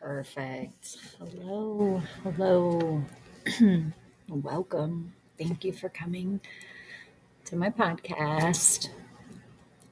Perfect. 0.00 0.98
Hello. 1.18 2.02
Hello. 2.24 3.04
Welcome. 4.28 5.12
Thank 5.38 5.64
you 5.64 5.72
for 5.72 5.88
coming 5.88 6.40
to 7.44 7.56
my 7.56 7.70
podcast, 7.70 8.88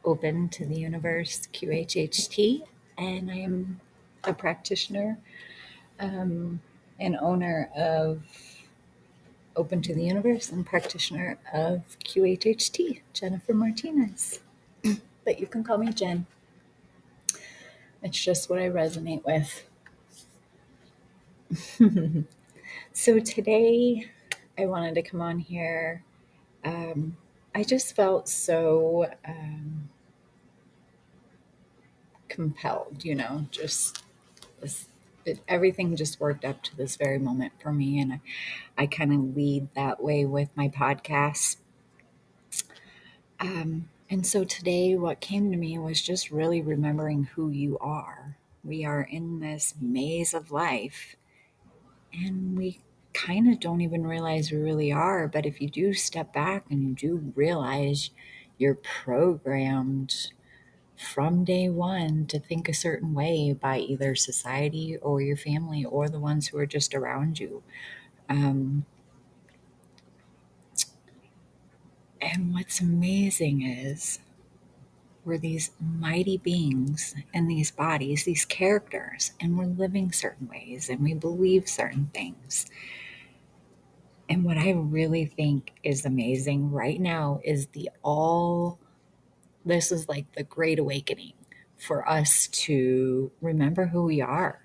Open 0.05 0.49
to 0.49 0.67
the 0.67 0.77
Universe 0.77 1.49
QHHT. 1.53 2.63
And 2.99 3.31
I 3.31 3.37
am 3.37 3.81
a 4.25 4.35
practitioner 4.35 5.19
um, 6.01 6.61
and 6.99 7.17
owner 7.17 7.71
of 7.77 8.23
Open 9.57 9.83
to 9.83 9.95
the 9.95 10.05
Universe 10.05 10.51
and 10.51 10.67
practitioner 10.67 11.39
of 11.53 11.83
QHHT, 12.05 13.01
Jennifer 13.13 13.55
Martinez. 13.55 14.41
But 15.25 15.39
you 15.39 15.47
can 15.47 15.63
call 15.65 15.79
me 15.79 15.93
Jen. 15.93 16.27
It's 18.03 18.23
just 18.23 18.49
what 18.49 18.59
I 18.59 18.69
resonate 18.69 19.25
with. 19.25 19.67
so 22.93 23.19
today 23.19 24.11
I 24.59 24.67
wanted 24.67 24.95
to 24.95 25.03
come 25.03 25.21
on 25.21 25.39
here. 25.39 26.03
Um, 26.65 27.17
I 27.55 27.65
just 27.65 27.95
felt 27.97 28.29
so 28.29 29.07
um, 29.27 29.91
compelled, 32.29 33.05
you 33.05 33.15
know, 33.15 33.47
just 33.51 34.03
this, 34.61 34.87
it, 35.25 35.41
everything 35.49 35.97
just 35.97 36.21
worked 36.21 36.45
up 36.45 36.63
to 36.63 36.77
this 36.77 36.97
very 36.97 37.19
moment 37.19 37.53
for 37.61 37.73
me. 37.73 38.01
And 38.01 38.15
I, 38.15 38.21
I 38.79 38.87
kind 38.87 39.13
of 39.13 39.37
lead 39.37 39.69
that 39.75 40.03
way 40.03 40.25
with 40.25 40.49
my 40.55 40.69
podcast. 40.69 41.57
Um, 43.39 43.89
and 44.11 44.27
so 44.27 44.45
today, 44.45 44.97
what 44.97 45.21
came 45.21 45.51
to 45.53 45.57
me 45.57 45.79
was 45.79 46.03
just 46.03 46.31
really 46.31 46.61
remembering 46.61 47.25
who 47.25 47.51
you 47.51 47.79
are. 47.79 48.37
We 48.65 48.85
are 48.85 49.03
in 49.03 49.41
this 49.41 49.75
maze 49.81 50.35
of 50.35 50.51
life 50.51 51.17
and 52.13 52.57
we 52.57 52.81
kind 53.13 53.53
of 53.53 53.61
don't 53.61 53.81
even 53.81 54.07
realize 54.07 54.51
we 54.51 54.59
really 54.59 54.93
are. 54.93 55.29
But 55.29 55.47
if 55.47 55.61
you 55.61 55.69
do 55.69 55.93
step 55.95 56.33
back 56.33 56.65
and 56.71 56.83
you 56.89 56.95
do 56.95 57.33
realize 57.37 58.11
you're 58.59 58.75
programmed 58.75 60.33
from 60.97 61.45
day 61.45 61.69
one 61.69 62.27
to 62.27 62.39
think 62.39 62.69
a 62.69 62.75
certain 62.75 63.15
way 63.15 63.53
by 63.53 63.79
either 63.79 64.15
society 64.15 64.97
or 64.99 65.23
your 65.23 65.37
family 65.37 65.85
or 65.85 66.09
the 66.09 66.21
ones 66.21 66.49
who 66.49 66.59
are 66.59 66.67
just 66.67 66.95
around 66.95 67.41
you. 67.41 67.63
Um, 68.29 68.87
and 72.31 72.55
what's 72.55 72.81
amazing 72.81 73.63
is 73.63 74.21
we're 75.25 75.39
these 75.39 75.73
mighty 75.81 76.39
beings 76.39 77.15
in 77.35 77.49
these 77.49 77.71
bodies, 77.71 78.25
these 78.25 78.45
characters, 78.45 79.33
and 79.41 79.59
we're 79.59 79.67
living 79.67 80.13
certain 80.13 80.49
ways 80.49 80.89
and 80.89 81.01
we 81.01 81.13
believe 81.13 81.69
certain 81.69 82.11
things. 82.15 82.67
And 84.29 84.45
what 84.45 84.57
I 84.57 84.71
really 84.71 85.27
think 85.27 85.73
is 85.83 86.07
amazing 86.07 86.71
right 86.71 87.01
now 87.01 87.41
is 87.45 87.67
the 87.69 87.91
all, 88.03 88.79
this 89.67 89.91
is 89.91 90.09
like 90.09 90.33
the 90.37 90.45
great 90.45 90.79
awakening 90.79 91.35
for 91.77 92.09
us 92.09 92.47
to 92.49 93.33
remember 93.41 93.87
who 93.87 94.05
we 94.05 94.23
are. 94.23 94.61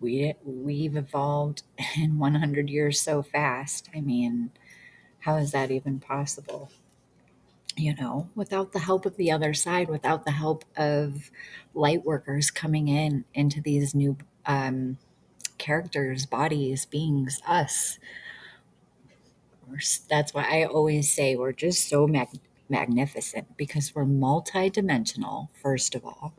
We, 0.00 0.34
we've 0.44 0.96
evolved 0.96 1.62
in 1.96 2.18
100 2.18 2.68
years 2.68 3.00
so 3.00 3.22
fast. 3.22 3.88
I 3.96 4.00
mean, 4.02 4.50
how 5.20 5.36
is 5.36 5.52
that 5.52 5.70
even 5.70 6.00
possible? 6.00 6.70
you 7.78 7.94
know, 7.94 8.28
without 8.34 8.72
the 8.72 8.80
help 8.80 9.06
of 9.06 9.16
the 9.16 9.30
other 9.30 9.54
side, 9.54 9.88
without 9.88 10.24
the 10.24 10.32
help 10.32 10.64
of 10.76 11.30
light 11.74 12.04
workers 12.04 12.50
coming 12.50 12.88
in 12.88 13.24
into 13.34 13.60
these 13.60 13.94
new 13.94 14.16
um, 14.46 14.98
characters, 15.58 16.26
bodies, 16.26 16.84
beings, 16.86 17.40
us. 17.46 17.98
That's 20.08 20.34
why 20.34 20.46
I 20.50 20.64
always 20.64 21.12
say 21.12 21.36
we're 21.36 21.52
just 21.52 21.88
so 21.88 22.06
mag- 22.06 22.40
magnificent 22.68 23.56
because 23.56 23.94
we're 23.94 24.04
multidimensional, 24.06 25.48
first 25.54 25.94
of 25.94 26.04
all. 26.04 26.34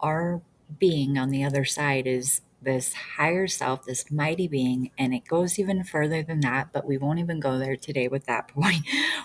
Our 0.00 0.40
being 0.78 1.18
on 1.18 1.30
the 1.30 1.44
other 1.44 1.64
side 1.64 2.06
is 2.06 2.40
this 2.60 2.92
higher 2.92 3.46
self, 3.46 3.84
this 3.84 4.10
mighty 4.10 4.48
being, 4.48 4.90
and 4.98 5.14
it 5.14 5.26
goes 5.26 5.58
even 5.58 5.84
further 5.84 6.22
than 6.22 6.40
that, 6.40 6.72
but 6.72 6.86
we 6.86 6.98
won't 6.98 7.20
even 7.20 7.40
go 7.40 7.58
there 7.58 7.76
today 7.76 8.08
with 8.08 8.26
that 8.26 8.48
point. 8.54 8.82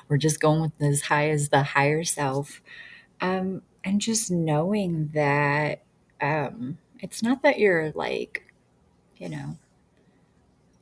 We're 0.08 0.18
just 0.18 0.40
going 0.40 0.62
with 0.62 0.82
as 0.82 1.02
high 1.02 1.30
as 1.30 1.50
the 1.50 1.64
higher 1.64 2.04
self. 2.04 2.62
Um, 3.22 3.64
and 3.84 4.00
just 4.00 4.32
knowing 4.32 5.10
that 5.14 5.84
um, 6.22 6.78
it's 7.00 7.24
not 7.24 7.42
that 7.44 7.60
you're 7.60 7.92
like, 7.92 8.54
you 9.18 9.30
know, 9.30 9.58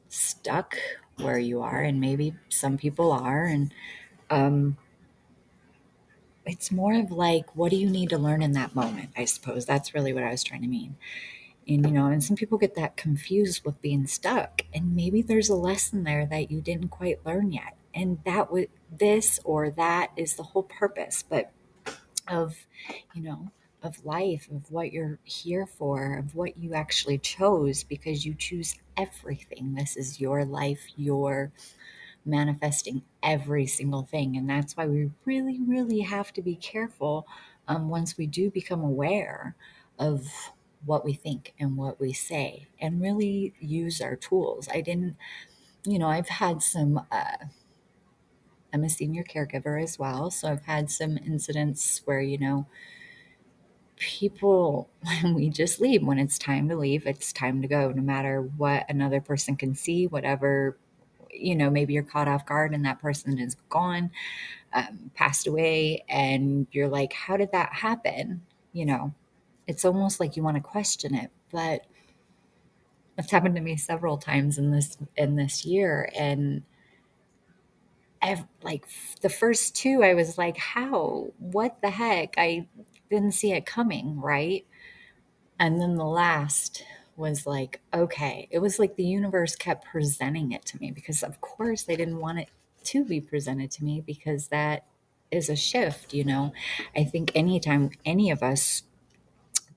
stuck 0.10 0.78
where 1.18 1.40
you 1.40 1.62
are, 1.62 1.82
and 1.82 2.00
maybe 2.00 2.34
some 2.50 2.78
people 2.78 3.12
are, 3.12 3.46
and 3.46 3.74
um, 4.30 4.78
it's 6.46 6.72
more 6.72 6.94
of 6.94 7.12
like, 7.12 7.56
what 7.56 7.70
do 7.70 7.78
you 7.78 7.90
need 7.90 8.10
to 8.10 8.18
learn 8.18 8.42
in 8.42 8.54
that 8.54 8.76
moment? 8.76 9.12
I 9.16 9.26
suppose 9.26 9.66
that's 9.66 9.94
really 9.94 10.14
what 10.14 10.24
I 10.24 10.32
was 10.32 10.44
trying 10.44 10.62
to 10.62 10.68
mean 10.68 10.96
and 11.74 11.86
you 11.86 11.92
know 11.92 12.08
and 12.08 12.24
some 12.24 12.36
people 12.36 12.58
get 12.58 12.76
that 12.76 12.98
confused 12.98 13.64
with 13.66 13.82
being 13.82 14.08
stuck 14.08 14.62
and 14.74 14.96
maybe 14.96 15.22
there's 15.22 15.50
a 15.50 15.56
lesson 15.56 16.04
there 16.04 16.26
that 16.26 16.52
you 16.52 16.62
didn't 16.62 16.90
quite 16.90 17.26
learn 17.26 17.52
yet 17.52 17.76
and 17.94 18.20
that 18.26 18.52
would 18.52 18.70
this 18.92 19.40
or 19.44 19.70
that 19.70 20.12
is 20.16 20.36
the 20.36 20.44
whole 20.44 20.64
purpose 20.64 21.24
but 21.28 21.52
of 22.28 22.56
you 23.14 23.22
know 23.22 23.52
of 23.84 24.06
life 24.06 24.48
of 24.52 24.72
what 24.72 24.92
you're 24.92 25.20
here 25.24 25.66
for 25.66 26.18
of 26.18 26.36
what 26.36 26.58
you 26.58 26.74
actually 26.74 27.18
chose 27.18 27.84
because 27.84 28.26
you 28.26 28.34
choose 28.36 28.76
everything. 28.98 29.74
This 29.74 29.98
is 29.98 30.20
your 30.20 30.46
life. 30.46 30.82
Your 30.96 31.52
manifesting 32.24 33.02
every 33.24 33.66
single 33.66 34.03
thing 34.03 34.38
and 34.38 34.48
that's 34.48 34.78
why 34.78 34.86
we 34.86 35.09
really 35.26 35.59
really 35.66 36.02
have 36.02 36.32
to 36.32 36.40
be 36.40 36.56
careful 36.56 37.26
um, 37.68 37.90
once 37.90 38.16
we 38.16 38.28
do 38.28 38.52
become 38.52 38.84
aware 38.84 39.56
of 39.98 40.28
what 40.86 41.06
we 41.06 41.14
think 41.14 41.53
and 41.59 41.78
what 41.78 42.00
we 42.00 42.14
say 42.14 42.68
and 42.80 43.02
really 43.02 43.53
use 43.59 44.02
our 44.02 44.16
tools. 44.16 44.68
I 44.74 44.81
didn't, 44.81 45.16
you 45.86 46.00
know, 46.00 46.08
I've 46.08 46.30
had 46.30 46.62
some, 46.64 47.06
uh, 47.12 47.38
I'm 48.74 48.84
a 48.84 48.90
senior 48.90 49.24
caregiver 49.24 49.81
as 49.81 50.00
well. 50.00 50.31
So 50.31 50.47
I've 50.47 50.64
had 50.64 50.90
some 50.90 51.18
incidents 51.18 52.02
where, 52.06 52.22
you 52.22 52.38
know, 52.38 52.66
people, 53.97 54.90
when 55.22 55.34
we 55.34 55.50
just 55.50 55.80
leave, 55.80 56.03
when 56.06 56.20
it's 56.20 56.38
time 56.40 56.68
to 56.70 56.75
leave, 56.75 57.06
it's 57.08 57.31
time 57.31 57.62
to 57.62 57.68
go, 57.68 57.91
no 57.91 58.02
matter 58.02 58.41
what 58.41 58.86
another 58.90 59.22
person 59.22 59.56
can 59.56 59.75
see, 59.75 60.08
whatever, 60.08 60.78
you 61.31 61.56
know, 61.56 61.70
maybe 61.70 61.94
you're 61.94 62.03
caught 62.03 62.28
off 62.28 62.46
guard 62.46 62.74
and 62.74 62.86
that 62.86 63.00
person 63.00 63.40
is 63.40 63.56
gone, 63.70 64.12
um, 64.74 65.12
passed 65.16 65.47
away, 65.47 66.03
and 66.09 66.68
you're 66.72 66.90
like, 66.90 67.14
how 67.14 67.38
did 67.38 67.52
that 67.52 67.74
happen? 67.74 68.41
You 68.74 68.86
know, 68.86 69.14
it's 69.68 69.86
almost 69.86 70.20
like 70.20 70.36
you 70.36 70.44
want 70.44 70.58
to 70.58 70.62
question 70.62 71.16
it 71.16 71.32
but 71.52 71.82
it's 73.18 73.32
happened 73.32 73.56
to 73.56 73.62
me 73.62 73.78
several 73.78 74.18
times 74.18 74.58
in 74.58 74.72
this 74.72 74.98
in 75.16 75.36
this 75.36 75.66
year 75.66 76.10
and 76.18 76.64
I've, 78.24 78.46
like 78.62 78.86
the 79.22 79.30
first 79.30 79.76
two 79.76 80.04
i 80.04 80.14
was 80.14 80.38
like 80.38 80.58
how? 80.58 81.34
What 81.40 81.82
the 81.82 81.90
heck? 81.90 82.36
I 82.38 82.68
didn't 83.10 83.34
see 83.34 83.52
it 83.52 83.66
coming 83.66 84.20
right? 84.20 84.66
And 85.60 85.80
then 85.82 85.96
the 85.96 86.06
last 86.06 86.84
was 87.18 87.46
like 87.46 87.82
okay 87.94 88.48
it 88.52 88.60
was 88.60 88.80
like 88.80 88.96
the 88.96 89.04
universe 89.04 89.56
kept 89.56 89.86
presenting 89.86 90.52
it 90.52 90.66
to 90.66 90.80
me 90.80 90.92
because 90.92 91.22
of 91.24 91.42
course 91.42 91.84
they 91.84 91.96
didn't 91.96 92.20
want 92.20 92.40
it 92.40 92.50
to 92.86 93.06
be 93.06 93.22
presented 93.22 93.70
to 93.70 93.84
me 93.84 94.02
because 94.02 94.48
that 94.48 94.86
is 95.30 95.50
a 95.50 95.56
shift 95.56 96.14
you 96.14 96.24
know? 96.24 96.53
I 96.96 97.03
think 97.03 97.32
anytime 97.35 97.91
any 98.06 98.32
of 98.32 98.41
us 98.41 98.84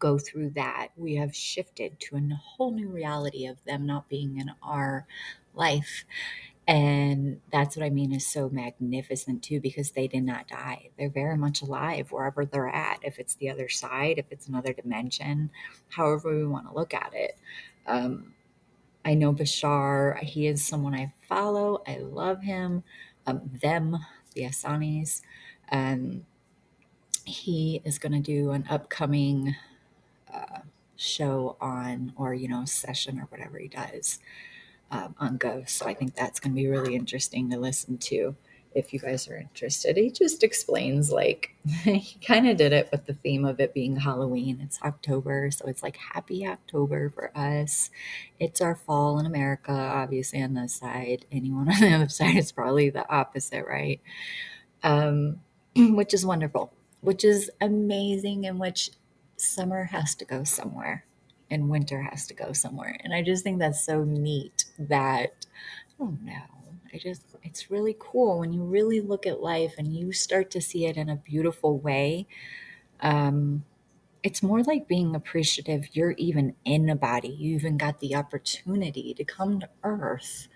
go 0.05 0.19
through 0.19 0.51
that, 0.51 0.89
we 0.97 1.15
have 1.15 1.35
shifted 1.35 1.99
to 1.99 2.17
a 2.17 2.35
whole 2.35 2.73
new 2.73 2.91
reality 2.91 3.47
of 3.47 3.57
them 3.65 3.87
not 3.87 4.07
being 4.11 4.39
in 4.39 4.51
our 4.63 5.07
life. 5.55 6.05
And 6.69 7.41
that's 7.51 7.75
what 7.75 7.87
I 7.87 7.89
mean 7.89 8.13
is 8.13 8.27
so 8.27 8.51
magnificent 8.51 9.43
too, 9.43 9.61
because 9.61 9.93
they 9.93 10.07
did 10.07 10.25
not 10.25 10.47
die. 10.47 10.91
They're 10.99 11.09
very 11.09 11.39
much 11.39 11.63
alive 11.63 12.13
wherever 12.13 12.45
they're 12.45 12.69
at. 12.69 12.99
If 13.03 13.19
it's 13.19 13.37
the 13.37 13.49
other 13.49 13.71
side, 13.71 14.19
if 14.19 14.27
it's 14.31 14.47
another 14.47 14.75
dimension, 14.75 15.51
however 15.89 16.37
we 16.37 16.47
want 16.47 16.69
to 16.69 16.75
look 16.75 16.93
at 16.93 17.13
it. 17.15 17.39
Um, 17.87 18.35
I 19.07 19.15
know 19.15 19.33
Bashar, 19.33 20.19
he 20.21 20.49
is 20.49 20.67
someone 20.67 20.95
I 20.95 21.15
follow. 21.27 21.83
I 21.87 21.97
love 21.97 22.43
him. 22.43 22.83
Um, 23.27 23.41
them, 23.63 23.97
the 24.35 24.43
Asanis. 24.43 25.23
Um, 25.73 26.27
he 27.25 27.81
is 27.87 27.99
going 27.99 28.13
to 28.13 28.21
do 28.21 28.51
an 28.51 28.67
upcoming 28.69 29.55
uh, 30.35 30.61
show 30.97 31.57
on, 31.61 32.13
or, 32.17 32.35
you 32.35 32.49
know, 32.49 32.65
session 32.65 33.19
or 33.21 33.25
whatever 33.25 33.59
he 33.59 33.69
does 33.69 34.19
um, 34.91 35.15
on 35.19 35.37
Ghost. 35.37 35.77
So 35.79 35.87
I 35.87 35.95
think 35.95 36.15
that's 36.15 36.41
going 36.41 36.53
to 36.53 36.57
be 36.57 36.69
really 36.69 36.95
interesting 36.95 37.51
to 37.51 37.59
listen 37.59 37.99
to. 37.99 38.37
if 38.75 38.93
you 38.93 38.99
guys 38.99 39.29
are 39.29 39.37
interested. 39.37 39.97
He 39.97 40.11
just 40.11 40.43
explains 40.43 41.11
like 41.13 41.55
he 41.85 42.19
kind 42.27 42.49
of 42.49 42.57
did 42.57 42.73
it 42.73 42.89
with 42.91 43.07
the 43.07 43.15
theme 43.15 43.45
of 43.45 43.61
it 43.61 43.73
being 43.73 43.97
Halloween. 43.97 44.61
It's 44.63 44.81
October, 44.83 45.51
so 45.51 45.67
it's 45.67 45.83
like 45.83 45.97
happy 45.97 46.47
October 46.47 47.09
for 47.11 47.31
us. 47.37 47.91
It's 48.41 48.61
our 48.61 48.75
fall 48.75 49.19
in 49.21 49.27
America, 49.27 49.73
obviously 49.73 50.43
on 50.43 50.55
this 50.55 50.75
side. 50.75 51.27
Anyone 51.31 51.69
on 51.73 51.81
the 51.81 51.93
other 51.93 52.09
side 52.09 52.37
is 52.37 52.53
probably 52.53 52.91
the 52.91 53.09
opposite, 53.09 53.65
right? 53.67 54.01
Um, 54.83 55.41
which 55.77 56.13
is 56.15 56.27
wonderful, 56.27 56.73
which 57.01 57.25
is 57.25 57.51
amazing, 57.61 58.45
in 58.45 58.59
which 58.59 58.91
summer 59.37 59.85
has 59.85 60.15
to 60.17 60.25
go 60.25 60.45
somewhere 60.45 61.05
and 61.51 61.69
winter 61.69 62.03
has 62.03 62.27
to 62.27 62.35
go 62.35 62.53
somewhere. 62.53 62.99
And 63.05 63.15
I 63.15 63.23
just 63.23 63.45
think 63.45 63.59
that's 63.59 63.85
so 63.85 64.05
neat 64.05 64.65
that, 64.79 65.47
I 66.01 66.05
don't 66.05 66.23
know, 66.25 66.33
I 66.93 66.99
just, 66.99 67.23
it's 67.43 67.71
really 67.71 67.97
cool 67.99 68.41
when 68.41 68.53
you 68.53 68.63
really 68.63 69.01
look 69.01 69.27
at 69.27 69.41
life 69.41 69.75
and 69.79 69.95
you 69.95 70.13
start 70.13 70.51
to 70.53 70.61
see 70.61 70.87
it 70.87 70.97
in 70.97 71.09
a 71.09 71.17
beautiful 71.17 71.79
way. 71.79 72.27
Um, 73.01 73.65
it's 74.23 74.43
more 74.43 74.63
like 74.63 74.89
being 74.89 75.15
appreciative 75.15 75.89
you're 75.93 76.13
even 76.13 76.55
in 76.65 76.89
a 76.89 76.97
body. 76.97 77.29
You 77.29 77.55
even 77.57 77.77
got 77.77 78.01
the 78.01 78.15
opportunity 78.15 79.13
to 79.15 79.25
come 79.25 79.61
to 79.61 79.69
Earth. 79.83 80.49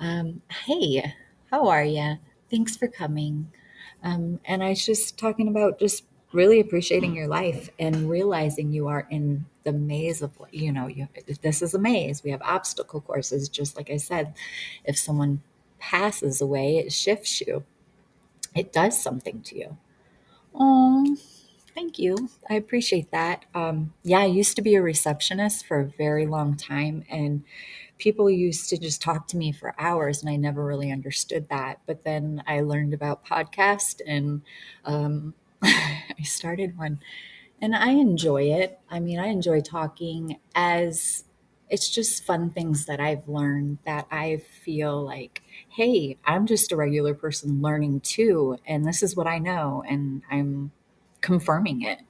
Um, 0.00 0.42
hey, 0.66 1.14
how 1.50 1.68
are 1.68 1.84
you? 1.84 2.18
Thanks 2.50 2.76
for 2.76 2.88
coming. 2.88 3.50
Um, 4.02 4.38
and 4.44 4.62
I 4.62 4.70
was 4.70 4.84
just 4.84 5.16
talking 5.18 5.48
about 5.48 5.78
just 5.78 6.04
really 6.34 6.60
appreciating 6.60 7.14
your 7.14 7.28
life 7.28 7.70
and 7.78 8.10
realizing 8.10 8.72
you 8.72 8.88
are 8.88 9.06
in 9.10 9.44
the 9.62 9.72
maze 9.72 10.20
of 10.20 10.32
you 10.50 10.72
know 10.72 10.88
you, 10.88 11.08
this 11.42 11.62
is 11.62 11.74
a 11.74 11.78
maze. 11.78 12.22
We 12.22 12.30
have 12.32 12.42
obstacle 12.42 13.00
courses. 13.00 13.48
Just 13.48 13.76
like 13.76 13.90
i 13.90 13.96
said 13.96 14.34
if 14.84 14.98
someone 14.98 15.42
passes 15.78 16.40
away 16.40 16.78
it 16.78 16.92
shifts 16.92 17.40
you. 17.40 17.64
It 18.54 18.72
does 18.72 19.00
something 19.00 19.42
to 19.42 19.58
you. 19.58 19.76
Oh 20.54 21.16
thank 21.74 21.98
you. 21.98 22.28
I 22.50 22.54
appreciate 22.54 23.10
that. 23.12 23.44
Um, 23.54 23.92
yeah 24.02 24.20
i 24.20 24.26
used 24.26 24.56
to 24.56 24.62
be 24.62 24.74
a 24.74 24.82
receptionist 24.82 25.66
for 25.66 25.80
a 25.80 25.86
very 25.86 26.26
long 26.26 26.56
time 26.56 27.04
and 27.08 27.44
people 27.98 28.28
used 28.28 28.68
to 28.68 28.76
just 28.76 29.00
talk 29.00 29.28
to 29.28 29.36
me 29.36 29.52
for 29.52 29.74
hours 29.78 30.20
and 30.20 30.28
i 30.28 30.36
never 30.36 30.64
really 30.64 30.90
understood 30.90 31.48
that. 31.48 31.80
But 31.86 32.04
then 32.04 32.42
i 32.46 32.60
learned 32.60 32.92
about 32.92 33.24
podcast 33.24 34.00
and 34.06 34.42
um, 34.84 35.32
I 36.18 36.22
started 36.22 36.76
one 36.76 37.00
and 37.60 37.74
I 37.74 37.90
enjoy 37.90 38.44
it. 38.44 38.78
I 38.90 39.00
mean, 39.00 39.18
I 39.18 39.28
enjoy 39.28 39.60
talking 39.60 40.38
as 40.54 41.24
it's 41.70 41.88
just 41.88 42.24
fun 42.24 42.50
things 42.50 42.84
that 42.86 43.00
I've 43.00 43.26
learned 43.26 43.78
that 43.86 44.06
I 44.10 44.36
feel 44.36 45.02
like, 45.02 45.42
hey, 45.70 46.18
I'm 46.24 46.46
just 46.46 46.72
a 46.72 46.76
regular 46.76 47.14
person 47.14 47.62
learning 47.62 48.00
too. 48.00 48.58
And 48.66 48.86
this 48.86 49.02
is 49.02 49.16
what 49.16 49.26
I 49.26 49.38
know. 49.38 49.82
And 49.88 50.22
I'm 50.30 50.72
confirming 51.20 51.82
it. 51.82 52.00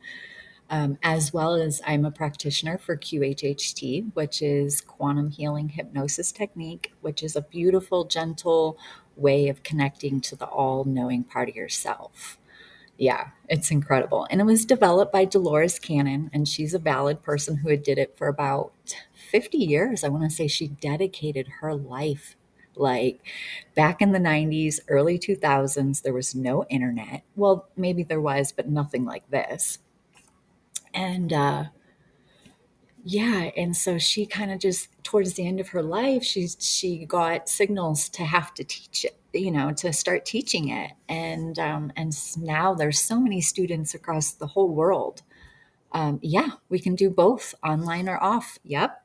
Um, 0.71 0.99
as 1.03 1.33
well 1.33 1.55
as 1.55 1.83
I'm 1.87 2.06
a 2.06 2.11
practitioner 2.11 2.79
for 2.79 2.97
QHHT, 2.97 4.15
which 4.15 4.41
is 4.43 4.81
quantum 4.81 5.31
healing 5.31 5.69
hypnosis 5.69 6.33
technique, 6.33 6.93
which 7.03 7.23
is 7.23 7.37
a 7.37 7.43
beautiful, 7.43 8.05
gentle 8.05 8.79
way 9.15 9.49
of 9.49 9.62
connecting 9.62 10.21
to 10.23 10.37
the 10.37 10.47
all 10.47 10.85
knowing 10.85 11.23
part 11.23 11.51
of 11.51 11.55
yourself. 11.55 12.39
Yeah, 12.96 13.29
it's 13.49 13.70
incredible. 13.70 14.26
And 14.31 14.41
it 14.41 14.44
was 14.44 14.64
developed 14.64 15.12
by 15.12 15.25
Dolores 15.25 15.79
Cannon, 15.79 16.31
and 16.32 16.46
she's 16.46 16.75
a 16.75 16.79
valid 16.79 17.23
person 17.23 17.56
who 17.56 17.69
had 17.70 17.82
did 17.82 17.99
it 17.99 18.17
for 18.17 18.29
about 18.29 18.73
50 19.31 19.58
years. 19.58 20.05
I 20.05 20.08
want 20.08 20.25
to 20.25 20.31
say 20.31 20.46
she 20.46 20.69
dedicated 20.69 21.49
her 21.61 21.75
life 21.75 22.37
like 22.76 23.20
back 23.76 24.00
in 24.02 24.12
the 24.12 24.19
90s, 24.19 24.81
early 24.88 25.19
2000s, 25.19 26.02
there 26.02 26.12
was 26.12 26.35
no 26.35 26.64
internet. 26.64 27.23
Well, 27.37 27.69
maybe 27.76 28.02
there 28.02 28.20
was, 28.20 28.50
but 28.52 28.69
nothing 28.69 29.05
like 29.05 29.29
this. 29.31 29.79
And 30.94 31.32
uh 31.32 31.64
yeah, 33.05 33.50
and 33.56 33.76
so 33.76 33.99
she 33.99 34.25
kind 34.26 34.50
of 34.50 34.58
just 34.58 34.88
towards 35.02 35.35
the 35.35 35.46
end 35.46 35.61
of 35.61 35.69
her 35.69 35.82
life, 35.82 36.25
she 36.25 36.49
she 36.58 37.05
got 37.05 37.49
signals 37.49 38.08
to 38.11 38.25
have 38.25 38.55
to 38.55 38.64
teach 38.64 39.05
it, 39.05 39.17
you 39.34 39.50
know, 39.50 39.72
to 39.72 39.92
start 39.92 40.25
teaching 40.25 40.69
it, 40.69 40.92
and 41.08 41.58
um, 41.58 41.92
and 41.96 42.14
now 42.38 42.75
there's 42.75 43.00
so 43.00 43.20
many 43.20 43.40
students 43.40 43.94
across 43.94 44.32
the 44.32 44.46
whole 44.48 44.69
world. 44.69 45.22
Um, 45.92 46.19
yeah, 46.22 46.50
we 46.69 46.81
can 46.81 46.94
do 46.96 47.10
both, 47.10 47.54
online 47.62 48.08
or 48.08 48.22
off. 48.22 48.58
Yep, 48.64 49.04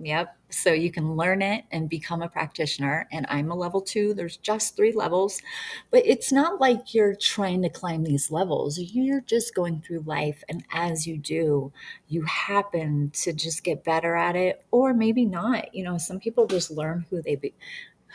Yep. 0.00 0.36
So 0.50 0.72
you 0.72 0.92
can 0.92 1.16
learn 1.16 1.42
it 1.42 1.64
and 1.72 1.88
become 1.88 2.22
a 2.22 2.28
practitioner. 2.28 3.08
And 3.10 3.26
I'm 3.28 3.50
a 3.50 3.56
level 3.56 3.80
two. 3.80 4.14
There's 4.14 4.36
just 4.36 4.76
three 4.76 4.92
levels, 4.92 5.42
but 5.90 6.06
it's 6.06 6.30
not 6.30 6.60
like 6.60 6.94
you're 6.94 7.16
trying 7.16 7.62
to 7.62 7.68
climb 7.68 8.04
these 8.04 8.30
levels. 8.30 8.78
You're 8.78 9.20
just 9.22 9.56
going 9.56 9.80
through 9.80 10.04
life. 10.06 10.44
And 10.48 10.64
as 10.72 11.06
you 11.06 11.18
do, 11.18 11.72
you 12.06 12.22
happen 12.22 13.10
to 13.14 13.32
just 13.32 13.64
get 13.64 13.82
better 13.84 14.14
at 14.14 14.36
it, 14.36 14.64
or 14.70 14.94
maybe 14.94 15.24
not. 15.24 15.74
You 15.74 15.82
know, 15.82 15.98
some 15.98 16.20
people 16.20 16.46
just 16.46 16.70
learn 16.70 17.04
who 17.10 17.20
they 17.20 17.34
be, 17.34 17.52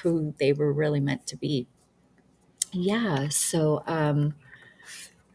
who 0.02 0.34
they 0.40 0.54
were 0.54 0.74
really 0.74 1.00
meant 1.00 1.28
to 1.28 1.38
be. 1.38 1.68
Yeah. 2.72 3.30
So 3.30 3.84
um, 3.86 4.34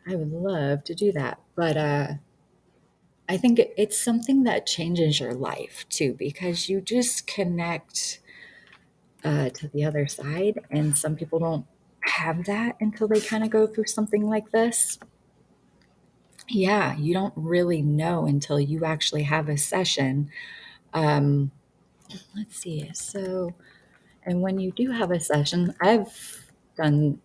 I 0.06 0.16
would 0.16 0.32
love 0.32 0.84
to 0.84 0.94
do 0.94 1.12
that. 1.12 1.40
But 1.54 1.76
uh, 1.76 2.08
I 3.28 3.36
think 3.36 3.58
it, 3.58 3.72
it's 3.76 4.00
something 4.00 4.42
that 4.44 4.66
changes 4.66 5.20
your 5.20 5.34
life 5.34 5.86
too, 5.88 6.14
because 6.14 6.68
you 6.68 6.80
just 6.80 7.26
connect 7.26 8.20
uh, 9.22 9.50
to 9.50 9.68
the 9.68 9.84
other 9.84 10.08
side. 10.08 10.60
And 10.70 10.96
some 10.96 11.14
people 11.14 11.38
don't 11.38 11.66
have 12.00 12.46
that 12.46 12.76
until 12.80 13.06
they 13.06 13.20
kind 13.20 13.44
of 13.44 13.50
go 13.50 13.66
through 13.66 13.86
something 13.86 14.26
like 14.26 14.50
this. 14.50 14.98
Yeah, 16.48 16.96
you 16.96 17.12
don't 17.12 17.34
really 17.36 17.82
know 17.82 18.24
until 18.24 18.58
you 18.58 18.84
actually 18.84 19.24
have 19.24 19.50
a 19.50 19.58
session. 19.58 20.30
Um, 20.94 21.50
let's 22.34 22.56
see. 22.56 22.88
So, 22.94 23.52
and 24.28 24.42
when 24.42 24.60
you 24.60 24.72
do 24.72 24.90
have 24.90 25.10
a 25.10 25.18
session, 25.18 25.74
I've 25.80 26.44
done 26.76 27.18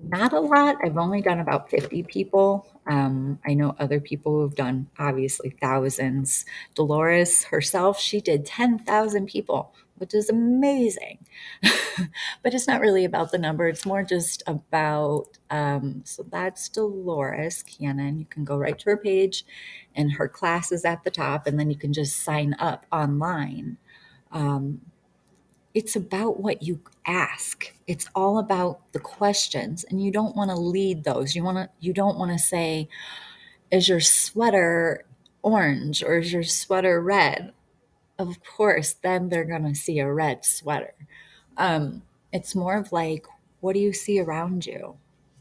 not 0.00 0.32
a 0.32 0.40
lot. 0.40 0.76
I've 0.84 0.96
only 0.98 1.22
done 1.22 1.40
about 1.40 1.70
50 1.70 2.04
people. 2.04 2.66
Um, 2.86 3.40
I 3.46 3.54
know 3.54 3.74
other 3.80 4.00
people 4.00 4.32
who 4.32 4.42
have 4.42 4.54
done 4.54 4.88
obviously 4.98 5.50
thousands. 5.60 6.44
Dolores 6.76 7.44
herself, 7.44 7.98
she 7.98 8.20
did 8.20 8.46
10,000 8.46 9.26
people, 9.26 9.74
which 9.96 10.14
is 10.14 10.28
amazing. 10.28 11.26
but 12.42 12.54
it's 12.54 12.68
not 12.68 12.80
really 12.80 13.04
about 13.04 13.32
the 13.32 13.38
number, 13.38 13.66
it's 13.66 13.86
more 13.86 14.04
just 14.04 14.42
about, 14.46 15.38
um, 15.50 16.02
so 16.04 16.22
that's 16.30 16.68
Dolores 16.68 17.64
Cannon. 17.64 18.20
You 18.20 18.26
can 18.26 18.44
go 18.44 18.56
right 18.56 18.78
to 18.78 18.90
her 18.90 18.96
page, 18.96 19.44
and 19.96 20.12
her 20.12 20.28
class 20.28 20.70
is 20.70 20.84
at 20.84 21.02
the 21.02 21.10
top, 21.10 21.46
and 21.46 21.58
then 21.58 21.70
you 21.70 21.76
can 21.76 21.92
just 21.92 22.18
sign 22.22 22.54
up 22.58 22.86
online. 22.92 23.78
Um, 24.34 24.82
it's 25.74 25.96
about 25.96 26.40
what 26.40 26.62
you 26.62 26.80
ask. 27.06 27.72
It's 27.86 28.08
all 28.14 28.38
about 28.38 28.80
the 28.92 29.00
questions 29.00 29.84
and 29.84 30.02
you 30.02 30.10
don't 30.12 30.36
want 30.36 30.50
to 30.50 30.56
lead 30.56 31.04
those. 31.04 31.34
You 31.34 31.44
want 31.44 31.58
to 31.58 31.68
you 31.80 31.92
don't 31.92 32.18
want 32.18 32.32
to 32.32 32.38
say 32.38 32.88
is 33.70 33.88
your 33.88 34.00
sweater 34.00 35.04
orange 35.42 36.02
or 36.02 36.18
is 36.18 36.32
your 36.32 36.44
sweater 36.44 37.00
red? 37.00 37.52
Of 38.18 38.42
course 38.44 38.94
then 38.94 39.28
they're 39.28 39.44
going 39.44 39.66
to 39.66 39.74
see 39.74 39.98
a 40.00 40.12
red 40.12 40.44
sweater. 40.44 40.94
Um, 41.56 42.02
it's 42.32 42.54
more 42.54 42.76
of 42.78 42.92
like 42.92 43.26
what 43.60 43.74
do 43.74 43.80
you 43.80 43.92
see 43.92 44.20
around 44.20 44.66
you? 44.66 44.96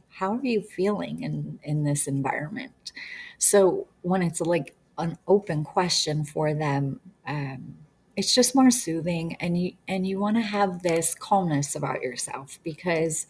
How 0.10 0.36
are 0.38 0.46
you 0.46 0.62
feeling 0.62 1.24
in 1.24 1.60
in 1.64 1.84
this 1.84 2.08
environment? 2.08 2.92
So 3.38 3.88
when 4.02 4.24
it's 4.24 4.42
like 4.42 4.76
an 4.98 5.18
open 5.28 5.64
question 5.64 6.24
for 6.26 6.54
them 6.54 7.00
um, 7.28 7.76
it's 8.16 8.34
just 8.34 8.56
more 8.56 8.72
soothing 8.72 9.36
and 9.40 9.58
you 9.58 9.74
and 9.88 10.06
you 10.06 10.20
want 10.20 10.36
to 10.38 10.42
have 10.42 10.84
this 10.84 11.16
calmness 11.16 11.76
about 11.76 12.02
yourself 12.02 12.60
because 12.64 13.28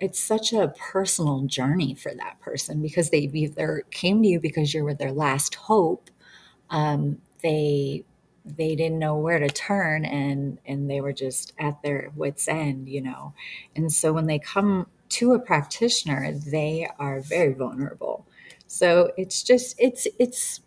it's 0.00 0.18
such 0.20 0.52
a 0.52 0.74
personal 0.78 1.42
journey 1.42 1.94
for 1.94 2.12
that 2.14 2.38
person 2.40 2.82
because 2.82 3.10
they 3.10 3.30
either 3.32 3.84
came 3.90 4.22
to 4.22 4.28
you 4.28 4.40
because 4.40 4.74
you 4.74 4.84
were 4.84 4.94
their 4.94 5.12
last 5.12 5.54
hope 5.54 6.10
um, 6.70 7.18
they 7.42 8.04
they 8.44 8.74
didn't 8.76 8.98
know 8.98 9.16
where 9.16 9.38
to 9.38 9.48
turn 9.48 10.04
and 10.04 10.58
and 10.66 10.90
they 10.90 11.00
were 11.00 11.12
just 11.12 11.52
at 11.58 11.82
their 11.82 12.10
wits 12.16 12.48
end 12.48 12.88
you 12.88 13.00
know? 13.00 13.34
And 13.76 13.92
so 13.92 14.12
when 14.12 14.26
they 14.26 14.38
come 14.38 14.86
to 15.10 15.32
a 15.34 15.38
practitioner 15.38 16.32
they 16.32 16.88
are 16.98 17.20
very 17.20 17.54
vulnerable. 17.54 18.26
So 18.66 19.12
it's 19.16 19.42
just 19.42 19.76
it's 19.78 20.06
it's 20.18 20.60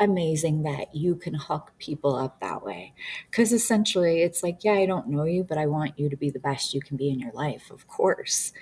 amazing 0.00 0.62
that 0.64 0.94
you 0.94 1.14
can 1.14 1.34
hook 1.34 1.72
people 1.78 2.16
up 2.16 2.40
that 2.40 2.64
way. 2.64 2.92
Because 3.30 3.52
essentially, 3.52 4.22
it's 4.22 4.42
like, 4.42 4.64
yeah, 4.64 4.72
I 4.72 4.86
don't 4.86 5.08
know 5.08 5.24
you, 5.24 5.44
but 5.44 5.58
I 5.58 5.66
want 5.66 5.98
you 5.98 6.08
to 6.08 6.16
be 6.16 6.30
the 6.30 6.38
best 6.38 6.74
you 6.74 6.80
can 6.80 6.96
be 6.96 7.10
in 7.10 7.20
your 7.20 7.32
life, 7.32 7.70
of 7.70 7.86
course, 7.86 8.52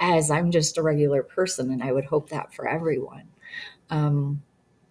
as 0.00 0.30
I'm 0.30 0.50
just 0.50 0.78
a 0.78 0.82
regular 0.82 1.22
person. 1.22 1.70
And 1.70 1.82
I 1.82 1.92
would 1.92 2.06
hope 2.06 2.30
that 2.30 2.54
for 2.54 2.68
everyone. 2.68 3.28
Um, 3.90 4.42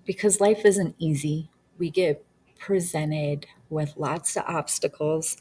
because 0.05 0.39
life 0.39 0.65
isn't 0.65 0.95
easy. 0.97 1.49
We 1.77 1.89
get 1.89 2.23
presented 2.59 3.45
with 3.69 3.93
lots 3.97 4.35
of 4.37 4.43
obstacles. 4.47 5.37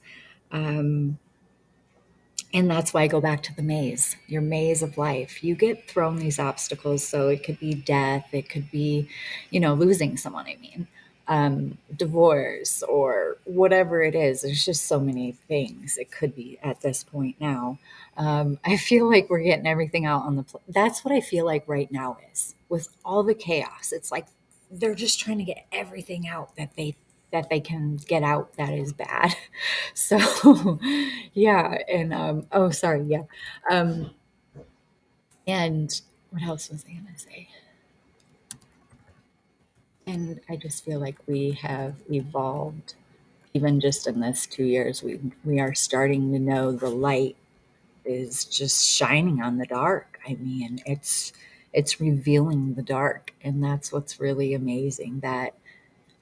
Um, 0.50 1.18
and 2.54 2.70
that's 2.70 2.94
why 2.94 3.02
I 3.02 3.06
go 3.06 3.20
back 3.20 3.42
to 3.44 3.54
the 3.54 3.62
maze, 3.62 4.16
your 4.26 4.42
maze 4.42 4.82
of 4.82 4.96
life. 4.96 5.42
You 5.42 5.54
get 5.54 5.88
thrown 5.88 6.16
these 6.16 6.38
obstacles. 6.38 7.06
So 7.06 7.28
it 7.28 7.42
could 7.42 7.58
be 7.58 7.74
death, 7.74 8.28
it 8.32 8.48
could 8.48 8.70
be, 8.70 9.08
you 9.50 9.60
know, 9.60 9.74
losing 9.74 10.16
someone, 10.16 10.46
I 10.46 10.56
mean, 10.60 10.86
um, 11.28 11.76
divorce 11.96 12.82
or 12.84 13.38
whatever 13.44 14.00
it 14.02 14.14
is. 14.14 14.42
There's 14.42 14.64
just 14.64 14.86
so 14.86 15.00
many 15.00 15.32
things 15.32 15.98
it 15.98 16.10
could 16.10 16.34
be 16.34 16.58
at 16.62 16.80
this 16.80 17.02
point 17.02 17.36
now. 17.40 17.78
Um, 18.16 18.58
I 18.64 18.76
feel 18.76 19.10
like 19.10 19.28
we're 19.28 19.42
getting 19.42 19.66
everything 19.66 20.06
out 20.06 20.22
on 20.22 20.36
the, 20.36 20.44
pl- 20.44 20.62
that's 20.68 21.04
what 21.04 21.12
I 21.12 21.20
feel 21.20 21.44
like 21.44 21.64
right 21.66 21.90
now 21.90 22.18
is 22.32 22.54
with 22.68 22.88
all 23.04 23.22
the 23.22 23.34
chaos. 23.34 23.92
It's 23.92 24.12
like 24.12 24.26
they're 24.70 24.94
just 24.94 25.18
trying 25.20 25.38
to 25.38 25.44
get 25.44 25.66
everything 25.72 26.28
out 26.28 26.56
that 26.56 26.76
they 26.76 26.96
that 27.32 27.50
they 27.50 27.60
can 27.60 27.96
get 27.96 28.22
out 28.22 28.52
that 28.56 28.72
is 28.72 28.92
bad. 28.92 29.34
So 29.94 30.78
yeah, 31.32 31.78
and 31.88 32.12
um 32.12 32.46
oh 32.52 32.70
sorry, 32.70 33.04
yeah. 33.04 33.22
Um 33.70 34.10
and 35.46 36.00
what 36.30 36.42
else 36.42 36.68
was 36.70 36.84
I 36.88 36.92
gonna 36.92 37.18
say? 37.18 37.48
And 40.06 40.40
I 40.48 40.56
just 40.56 40.84
feel 40.84 41.00
like 41.00 41.16
we 41.26 41.52
have 41.52 41.94
evolved 42.10 42.94
even 43.54 43.80
just 43.80 44.06
in 44.06 44.20
this 44.20 44.46
two 44.46 44.64
years. 44.64 45.02
We 45.02 45.18
we 45.44 45.60
are 45.60 45.74
starting 45.74 46.32
to 46.32 46.38
know 46.38 46.72
the 46.72 46.90
light 46.90 47.36
is 48.04 48.44
just 48.44 48.86
shining 48.86 49.42
on 49.42 49.58
the 49.58 49.66
dark. 49.66 50.20
I 50.28 50.34
mean, 50.34 50.80
it's 50.86 51.32
it's 51.72 52.00
revealing 52.00 52.74
the 52.74 52.82
dark, 52.82 53.32
and 53.42 53.62
that's 53.64 53.92
what's 53.92 54.20
really 54.20 54.54
amazing 54.54 55.20
that 55.20 55.54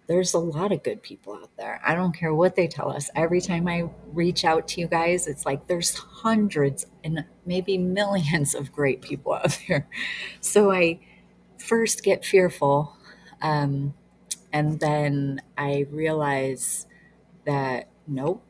there's 0.06 0.34
a 0.34 0.38
lot 0.38 0.72
of 0.72 0.82
good 0.82 1.02
people 1.02 1.34
out 1.34 1.50
there. 1.56 1.80
I 1.84 1.94
don't 1.94 2.12
care 2.12 2.34
what 2.34 2.56
they 2.56 2.66
tell 2.66 2.90
us. 2.90 3.10
Every 3.14 3.40
time 3.40 3.66
I 3.66 3.88
reach 4.12 4.44
out 4.44 4.68
to 4.68 4.80
you 4.80 4.86
guys, 4.86 5.26
it's 5.26 5.46
like 5.46 5.66
there's 5.66 5.94
hundreds 5.94 6.86
and 7.02 7.24
maybe 7.46 7.78
millions 7.78 8.54
of 8.54 8.72
great 8.72 9.00
people 9.00 9.32
out 9.32 9.58
there. 9.68 9.88
So 10.40 10.70
I 10.70 11.00
first 11.58 12.02
get 12.02 12.24
fearful, 12.24 12.96
um, 13.40 13.94
and 14.52 14.78
then 14.78 15.40
I 15.56 15.86
realize 15.90 16.86
that 17.46 17.88
nope, 18.06 18.42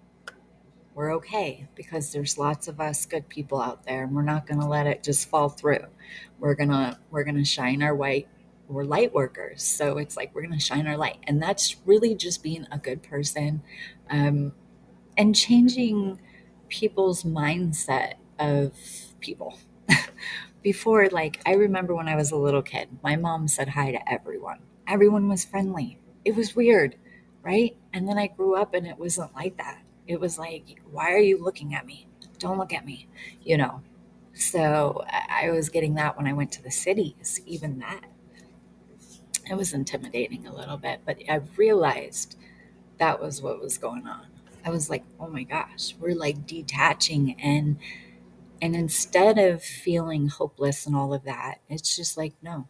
we're 0.94 1.14
okay 1.14 1.66
because 1.74 2.12
there's 2.12 2.36
lots 2.36 2.68
of 2.68 2.80
us 2.80 3.06
good 3.06 3.28
people 3.28 3.60
out 3.60 3.84
there, 3.84 4.04
and 4.04 4.14
we're 4.14 4.22
not 4.22 4.46
going 4.46 4.60
to 4.60 4.66
let 4.66 4.86
it 4.86 5.02
just 5.04 5.28
fall 5.28 5.48
through. 5.48 5.86
We're 6.40 6.54
gonna 6.54 6.98
we're 7.10 7.24
gonna 7.24 7.44
shine 7.44 7.82
our 7.82 7.94
white 7.94 8.28
we're 8.68 8.84
light 8.84 9.12
workers. 9.12 9.62
So 9.62 9.98
it's 9.98 10.16
like 10.16 10.34
we're 10.34 10.42
going 10.42 10.58
to 10.58 10.64
shine 10.64 10.86
our 10.86 10.96
light. 10.96 11.18
And 11.24 11.42
that's 11.42 11.76
really 11.84 12.14
just 12.14 12.42
being 12.42 12.66
a 12.70 12.78
good 12.78 13.02
person 13.02 13.62
um, 14.10 14.52
and 15.16 15.34
changing 15.34 16.20
people's 16.68 17.22
mindset 17.24 18.14
of 18.38 18.72
people. 19.20 19.58
Before, 20.62 21.08
like, 21.10 21.42
I 21.44 21.52
remember 21.52 21.94
when 21.94 22.08
I 22.08 22.16
was 22.16 22.30
a 22.30 22.36
little 22.36 22.62
kid, 22.62 22.88
my 23.02 23.16
mom 23.16 23.48
said 23.48 23.68
hi 23.68 23.92
to 23.92 24.10
everyone, 24.10 24.60
everyone 24.88 25.28
was 25.28 25.44
friendly. 25.44 25.98
It 26.24 26.34
was 26.34 26.56
weird, 26.56 26.96
right? 27.42 27.76
And 27.92 28.08
then 28.08 28.16
I 28.16 28.28
grew 28.28 28.56
up 28.56 28.72
and 28.72 28.86
it 28.86 28.98
wasn't 28.98 29.34
like 29.34 29.58
that. 29.58 29.82
It 30.06 30.20
was 30.20 30.38
like, 30.38 30.80
why 30.90 31.12
are 31.12 31.18
you 31.18 31.42
looking 31.42 31.74
at 31.74 31.84
me? 31.84 32.08
Don't 32.38 32.58
look 32.58 32.72
at 32.72 32.86
me, 32.86 33.08
you 33.42 33.58
know? 33.58 33.82
So 34.32 35.04
I 35.06 35.46
I 35.46 35.50
was 35.50 35.68
getting 35.68 35.94
that 35.94 36.16
when 36.16 36.26
I 36.26 36.32
went 36.32 36.52
to 36.52 36.62
the 36.62 36.70
cities, 36.70 37.40
even 37.46 37.78
that 37.80 38.04
it 39.50 39.56
was 39.56 39.72
intimidating 39.74 40.46
a 40.46 40.54
little 40.54 40.76
bit, 40.78 41.00
but 41.06 41.18
I 41.28 41.40
realized 41.56 42.36
that 42.98 43.20
was 43.20 43.42
what 43.42 43.60
was 43.62 43.78
going 43.78 44.06
on. 44.06 44.26
I 44.64 44.70
was 44.70 44.90
like, 44.90 45.04
"Oh 45.20 45.28
my 45.28 45.44
gosh, 45.44 45.94
we're 46.00 46.14
like 46.16 46.46
detaching 46.46 47.36
and 47.40 47.78
and 48.62 48.76
instead 48.76 49.38
of 49.38 49.62
feeling 49.62 50.28
hopeless 50.28 50.86
and 50.86 50.96
all 50.96 51.14
of 51.14 51.24
that, 51.24 51.56
it's 51.68 51.96
just 51.96 52.16
like, 52.16 52.34
no, 52.42 52.68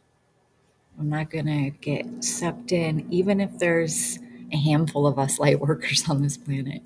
I'm 0.99 1.09
not 1.09 1.31
to 1.47 1.71
get 1.81 2.25
sucked 2.25 2.73
in 2.73 3.07
even 3.13 3.41
if 3.41 3.59
there's 3.59 4.19
a 4.53 4.57
handful 4.57 5.07
of 5.07 5.19
us 5.19 5.39
light 5.41 5.61
workers 5.61 6.09
on 6.09 6.23
this 6.23 6.37
planet. 6.37 6.83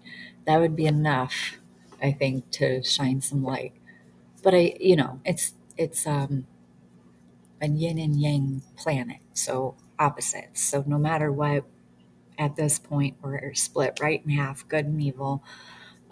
That 0.46 0.60
would 0.60 0.76
be 0.76 0.86
enough, 0.86 1.58
I 2.02 2.12
think, 2.12 2.50
to 2.52 2.82
shine 2.82 3.20
some 3.20 3.44
light. 3.44 3.72
But 4.42 4.54
I, 4.54 4.76
you 4.80 4.96
know, 4.96 5.20
it's 5.24 5.54
it's 5.76 6.06
um 6.06 6.46
a 7.60 7.68
yin 7.68 7.98
and 7.98 8.20
yang 8.20 8.62
planet, 8.76 9.18
so 9.32 9.76
opposites. 9.98 10.62
So 10.62 10.84
no 10.86 10.98
matter 10.98 11.32
what, 11.32 11.64
at 12.38 12.56
this 12.56 12.78
point, 12.78 13.16
we're 13.20 13.54
split 13.54 13.98
right 14.00 14.22
in 14.24 14.30
half, 14.30 14.66
good 14.68 14.86
and 14.86 15.02
evil, 15.02 15.42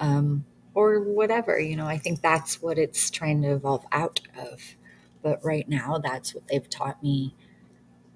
um, 0.00 0.44
or 0.74 1.00
whatever. 1.00 1.58
You 1.58 1.76
know, 1.76 1.86
I 1.86 1.98
think 1.98 2.20
that's 2.20 2.60
what 2.60 2.78
it's 2.78 3.10
trying 3.10 3.42
to 3.42 3.52
evolve 3.52 3.86
out 3.92 4.20
of. 4.36 4.76
But 5.22 5.44
right 5.44 5.68
now, 5.68 5.98
that's 5.98 6.34
what 6.34 6.48
they've 6.48 6.68
taught 6.68 7.02
me 7.02 7.34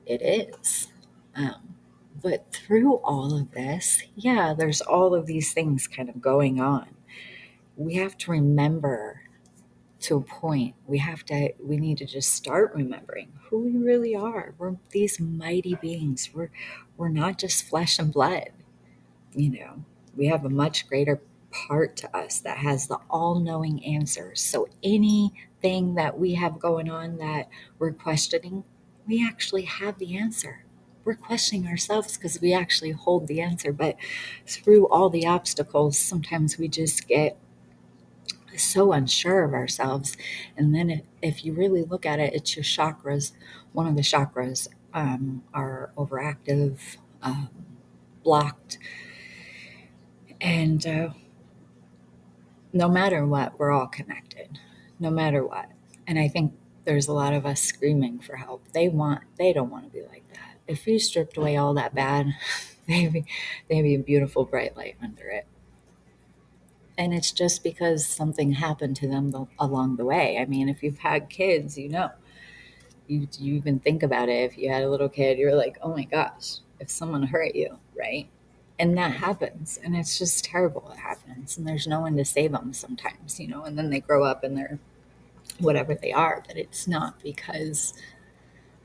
it 0.07 0.23
is. 0.23 0.89
Um, 1.35 1.75
but 2.21 2.53
through 2.53 2.97
all 2.97 3.35
of 3.37 3.53
this, 3.53 4.03
yeah, 4.17 4.55
there's 4.57 4.81
all 4.81 5.15
of 5.15 5.27
these 5.27 5.53
things 5.53 5.87
kind 5.87 6.09
of 6.09 6.21
going 6.21 6.61
on. 6.61 6.89
We 7.77 7.95
have 7.95 8.19
to 8.19 8.31
remember 8.33 9.20
to 10.01 10.17
a 10.17 10.21
point 10.23 10.75
we 10.87 10.99
have 10.99 11.25
to 11.27 11.51
we 11.63 11.77
need 11.77 11.99
to 11.99 12.07
just 12.07 12.33
start 12.33 12.73
remembering 12.75 13.33
who 13.49 13.61
we 13.61 13.77
really 13.77 14.15
are. 14.15 14.55
We're 14.59 14.77
these 14.91 15.21
mighty 15.21 15.75
beings. 15.75 16.31
We're 16.35 16.51
we're 16.97 17.09
not 17.09 17.39
just 17.39 17.65
flesh 17.69 17.99
and 17.99 18.13
blood 18.13 18.51
you 19.35 19.51
know. 19.51 19.85
We 20.17 20.27
have 20.27 20.45
a 20.45 20.51
much 20.51 20.89
greater 20.89 21.23
part 21.51 21.97
to 21.99 22.17
us 22.17 22.41
that 22.41 22.59
has 22.59 22.87
the 22.87 22.99
all-knowing 23.11 23.85
answers 23.85 24.41
so 24.41 24.69
anything 24.85 25.95
that 25.97 26.17
we 26.19 26.35
have 26.35 26.61
going 26.61 26.89
on 26.89 27.19
that 27.19 27.49
we're 27.79 27.93
questioning 27.93 28.63
we 29.07 29.27
actually 29.27 29.63
have 29.63 29.99
the 29.99 30.17
answer. 30.17 30.65
We're 31.05 31.17
questioning 31.17 31.67
ourselves 31.67 32.17
because 32.17 32.41
we 32.41 32.53
actually 32.55 32.93
hold 32.93 33.27
the 33.27 33.41
answer 33.41 33.73
but 33.73 33.97
through 34.47 34.89
all 34.89 35.11
the 35.11 35.27
obstacles 35.27 35.99
sometimes 35.99 36.57
we 36.57 36.69
just 36.69 37.09
get 37.09 37.37
so 38.63 38.93
unsure 38.93 39.45
of 39.45 39.53
ourselves. 39.53 40.17
And 40.57 40.75
then 40.75 40.91
if, 40.91 41.03
if 41.23 41.45
you 41.45 41.53
really 41.53 41.83
look 41.83 42.07
at 42.07 42.19
it, 42.19 42.35
it's 42.35 42.57
your 42.57 42.65
chakras. 42.65 43.33
One 43.73 43.87
of 43.87 43.97
the 43.97 44.03
chakras 44.03 44.69
um, 44.93 45.43
are 45.55 45.91
overactive, 45.97 46.79
um, 47.23 47.49
blocked. 48.23 48.79
And 50.41 50.87
uh, 50.87 51.11
no 52.73 52.89
matter 52.89 53.27
what, 53.27 53.59
we're 53.59 53.73
all 53.73 53.87
connected, 53.87 54.59
no 54.99 55.11
matter 55.11 55.45
what. 55.47 55.71
And 56.07 56.19
I 56.19 56.29
think 56.29 56.55
there's 56.85 57.09
a 57.09 57.13
lot 57.13 57.35
of 57.35 57.47
us 57.47 57.61
screaming 57.61 58.19
for 58.19 58.37
help. 58.37 58.65
They 58.73 58.89
want, 58.89 59.23
they 59.37 59.53
don't 59.53 59.71
want 59.71 59.85
to 59.85 59.91
be 59.91 60.03
like 60.07 60.25
that. 60.33 60.57
If 60.67 60.87
you 60.87 60.99
stripped 60.99 61.37
away 61.37 61.57
all 61.57 61.75
that 61.75 61.95
bad, 61.95 62.35
they'd 62.89 63.13
be, 63.13 63.25
they'd 63.69 63.83
be 63.83 63.95
a 63.95 63.99
beautiful 64.01 64.45
bright 64.45 64.77
light 64.77 64.97
under 65.03 65.29
it 65.29 65.47
and 67.01 67.15
it's 67.15 67.33
just 67.33 67.65
because 67.65 68.05
something 68.05 68.53
happened 68.53 68.95
to 68.95 69.09
them 69.09 69.31
the, 69.31 69.47
along 69.59 69.97
the 69.97 70.05
way. 70.05 70.37
I 70.37 70.45
mean, 70.45 70.69
if 70.69 70.83
you've 70.83 70.99
had 70.99 71.31
kids, 71.31 71.79
you 71.79 71.89
know, 71.89 72.11
you 73.07 73.27
you 73.39 73.55
even 73.55 73.81
think 73.81 74.03
about 74.03 74.29
it. 74.29 74.53
If 74.53 74.59
you 74.59 74.71
had 74.71 74.83
a 74.83 74.91
little 74.91 75.09
kid, 75.09 75.39
you're 75.39 75.55
like, 75.55 75.79
oh 75.81 75.95
my 75.95 76.05
gosh, 76.05 76.59
if 76.79 76.91
someone 76.91 77.23
hurt 77.23 77.55
you, 77.55 77.79
right? 77.99 78.29
And 78.79 78.99
that 78.99 79.13
happens, 79.13 79.81
and 79.83 79.97
it's 79.97 80.19
just 80.19 80.45
terrible. 80.45 80.91
It 80.93 80.99
happens, 80.99 81.57
and 81.57 81.67
there's 81.67 81.87
no 81.87 82.01
one 82.01 82.19
to 82.19 82.25
save 82.25 82.53
them 82.53 82.75
sometimes, 82.75 83.41
you 83.41 83.49
know. 83.49 83.65
And 83.65 83.79
then 83.79 83.89
they 83.89 84.01
grow 84.01 84.23
up 84.23 84.45
and 84.45 84.55
they're 84.55 84.79
whatever 85.59 85.95
they 85.95 86.13
are, 86.13 86.45
but 86.47 86.59
it's 86.59 86.87
not 86.87 87.23
because 87.23 87.95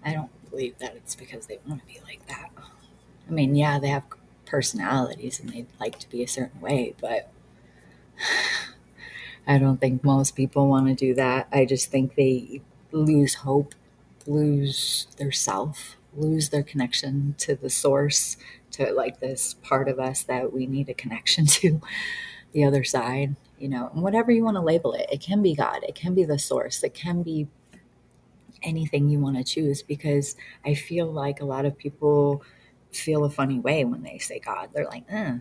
I 0.05 0.13
don't 0.13 0.31
believe 0.49 0.77
that 0.79 0.95
it's 0.95 1.15
because 1.15 1.47
they 1.47 1.59
want 1.67 1.81
to 1.81 1.93
be 1.93 1.99
like 2.05 2.25
that. 2.27 2.49
I 3.27 3.31
mean, 3.31 3.55
yeah, 3.55 3.77
they 3.77 3.89
have 3.89 4.05
personalities 4.45 5.41
and 5.41 5.49
they'd 5.49 5.67
like 5.81 5.99
to 5.99 6.09
be 6.09 6.23
a 6.23 6.27
certain 6.27 6.61
way, 6.61 6.95
but 7.01 7.31
I 9.47 9.57
don't 9.57 9.79
think 9.79 10.03
most 10.03 10.35
people 10.35 10.67
want 10.67 10.87
to 10.87 10.95
do 10.95 11.13
that. 11.15 11.47
I 11.51 11.65
just 11.65 11.91
think 11.91 12.15
they 12.15 12.61
lose 12.91 13.35
hope, 13.35 13.75
lose 14.25 15.07
their 15.17 15.31
self, 15.31 15.97
lose 16.15 16.49
their 16.49 16.63
connection 16.63 17.35
to 17.39 17.55
the 17.55 17.69
source, 17.69 18.37
to 18.71 18.91
like 18.93 19.19
this 19.19 19.53
part 19.55 19.87
of 19.87 19.99
us 19.99 20.23
that 20.23 20.51
we 20.51 20.65
need 20.65 20.89
a 20.89 20.93
connection 20.93 21.45
to, 21.45 21.81
the 22.53 22.63
other 22.63 22.85
side, 22.85 23.35
you 23.59 23.67
know, 23.67 23.89
and 23.93 24.01
whatever 24.01 24.31
you 24.31 24.43
want 24.43 24.55
to 24.55 24.61
label 24.61 24.93
it. 24.93 25.07
It 25.11 25.19
can 25.19 25.41
be 25.41 25.53
God, 25.53 25.83
it 25.83 25.93
can 25.93 26.15
be 26.15 26.23
the 26.23 26.39
source, 26.39 26.81
it 26.83 26.93
can 26.93 27.21
be 27.21 27.47
anything 28.63 29.09
you 29.09 29.19
want 29.19 29.35
to 29.35 29.43
choose 29.43 29.83
because 29.83 30.37
I 30.65 30.73
feel 30.73 31.11
like 31.11 31.41
a 31.41 31.45
lot 31.45 31.65
of 31.65 31.77
people 31.77 32.43
feel 32.91 33.25
a 33.25 33.29
funny 33.29 33.59
way 33.59 33.83
when 33.83 34.03
they 34.03 34.17
say 34.19 34.39
God. 34.39 34.69
They're 34.73 34.85
like, 34.85 35.03
eh 35.09 35.39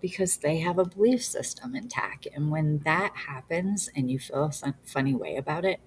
because 0.00 0.38
they 0.38 0.58
have 0.58 0.78
a 0.78 0.84
belief 0.84 1.24
system 1.24 1.74
intact. 1.74 2.26
And 2.34 2.50
when 2.50 2.78
that 2.80 3.12
happens 3.26 3.90
and 3.94 4.10
you 4.10 4.18
feel 4.18 4.52
a 4.62 4.74
funny 4.84 5.14
way 5.14 5.36
about 5.36 5.64
it, 5.64 5.80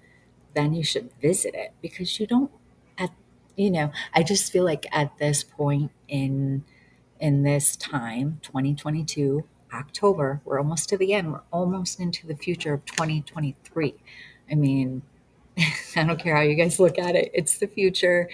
then 0.54 0.72
you 0.74 0.84
should 0.84 1.10
visit 1.20 1.54
it 1.54 1.72
because 1.82 2.20
you 2.20 2.26
don't 2.26 2.50
at 2.98 3.10
you 3.56 3.70
know, 3.70 3.92
I 4.12 4.22
just 4.22 4.52
feel 4.52 4.64
like 4.64 4.86
at 4.92 5.18
this 5.18 5.42
point 5.44 5.90
in 6.08 6.64
in 7.20 7.42
this 7.42 7.76
time, 7.76 8.40
2022, 8.42 9.44
October. 9.72 10.40
We're 10.44 10.58
almost 10.58 10.88
to 10.90 10.96
the 10.96 11.12
end. 11.14 11.32
We're 11.32 11.40
almost 11.52 12.00
into 12.00 12.26
the 12.26 12.36
future 12.36 12.74
of 12.74 12.84
2023. 12.84 13.94
I 14.50 14.54
mean, 14.54 15.02
I 15.96 16.04
don't 16.04 16.18
care 16.18 16.36
how 16.36 16.42
you 16.42 16.54
guys 16.54 16.78
look 16.78 16.98
at 16.98 17.16
it. 17.16 17.30
It's 17.34 17.58
the 17.58 17.66
future. 17.66 18.28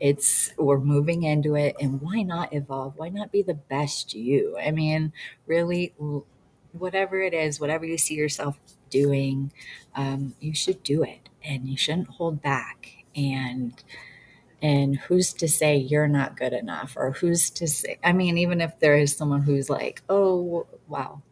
It's 0.00 0.52
we're 0.58 0.80
moving 0.80 1.24
into 1.24 1.56
it 1.56 1.76
and 1.80 2.00
why 2.00 2.22
not 2.22 2.52
evolve? 2.54 2.94
Why 2.96 3.10
not 3.10 3.32
be 3.32 3.42
the 3.42 3.54
best 3.54 4.14
you? 4.14 4.58
I 4.58 4.70
mean, 4.70 5.12
really 5.46 5.94
whatever 6.72 7.20
it 7.20 7.34
is, 7.34 7.60
whatever 7.60 7.84
you 7.84 7.98
see 7.98 8.14
yourself 8.14 8.58
doing, 8.90 9.52
um, 9.94 10.34
you 10.40 10.54
should 10.54 10.82
do 10.82 11.02
it 11.02 11.28
and 11.44 11.68
you 11.68 11.76
shouldn't 11.76 12.08
hold 12.08 12.42
back. 12.42 13.04
And 13.14 13.74
and 14.62 14.96
who's 14.96 15.32
to 15.34 15.48
say 15.48 15.76
you're 15.76 16.08
not 16.08 16.36
good 16.36 16.52
enough 16.52 16.94
or 16.96 17.12
who's 17.12 17.50
to 17.50 17.66
say 17.66 17.98
i 18.04 18.12
mean 18.12 18.36
even 18.38 18.60
if 18.60 18.78
there 18.80 18.96
is 18.96 19.16
someone 19.16 19.42
who's 19.42 19.70
like 19.70 20.02
oh 20.08 20.66
wow 20.88 21.22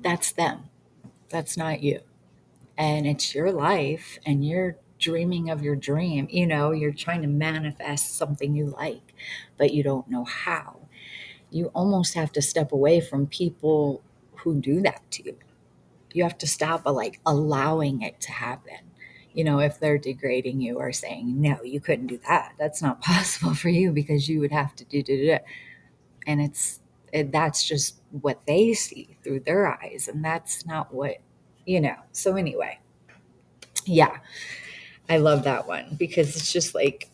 that's 0.00 0.32
them 0.32 0.64
that's 1.30 1.56
not 1.56 1.82
you 1.82 2.00
and 2.78 3.06
it's 3.06 3.34
your 3.34 3.52
life 3.52 4.18
and 4.26 4.46
you're 4.46 4.76
dreaming 4.98 5.50
of 5.50 5.62
your 5.62 5.76
dream 5.76 6.26
you 6.30 6.46
know 6.46 6.72
you're 6.72 6.92
trying 6.92 7.22
to 7.22 7.28
manifest 7.28 8.16
something 8.16 8.54
you 8.54 8.66
like 8.66 9.14
but 9.58 9.72
you 9.72 9.82
don't 9.82 10.08
know 10.08 10.24
how 10.24 10.78
you 11.50 11.66
almost 11.74 12.14
have 12.14 12.32
to 12.32 12.42
step 12.42 12.72
away 12.72 13.00
from 13.00 13.26
people 13.26 14.02
who 14.36 14.60
do 14.60 14.80
that 14.80 15.02
to 15.10 15.24
you 15.24 15.36
you 16.12 16.22
have 16.22 16.38
to 16.38 16.46
stop 16.46 16.86
uh, 16.86 16.92
like 16.92 17.20
allowing 17.26 18.02
it 18.02 18.20
to 18.20 18.32
happen 18.32 18.78
you 19.36 19.44
know, 19.44 19.58
if 19.58 19.78
they're 19.78 19.98
degrading 19.98 20.62
you 20.62 20.78
or 20.78 20.92
saying, 20.92 21.38
no, 21.38 21.62
you 21.62 21.78
couldn't 21.78 22.06
do 22.06 22.18
that. 22.26 22.54
That's 22.58 22.80
not 22.80 23.00
possible 23.02 23.54
for 23.54 23.68
you 23.68 23.92
because 23.92 24.28
you 24.30 24.40
would 24.40 24.50
have 24.50 24.74
to 24.76 24.84
do, 24.86 25.02
do, 25.02 25.16
do. 25.18 25.38
And 26.26 26.40
it's, 26.40 26.80
it, 27.12 27.32
that's 27.32 27.62
just 27.62 28.00
what 28.22 28.40
they 28.46 28.72
see 28.72 29.18
through 29.22 29.40
their 29.40 29.66
eyes. 29.66 30.08
And 30.08 30.24
that's 30.24 30.64
not 30.64 30.92
what, 30.92 31.18
you 31.66 31.82
know. 31.82 31.96
So, 32.12 32.36
anyway, 32.36 32.78
yeah, 33.84 34.16
I 35.08 35.18
love 35.18 35.44
that 35.44 35.66
one 35.66 35.96
because 35.96 36.36
it's 36.36 36.52
just 36.52 36.74
like 36.74 37.08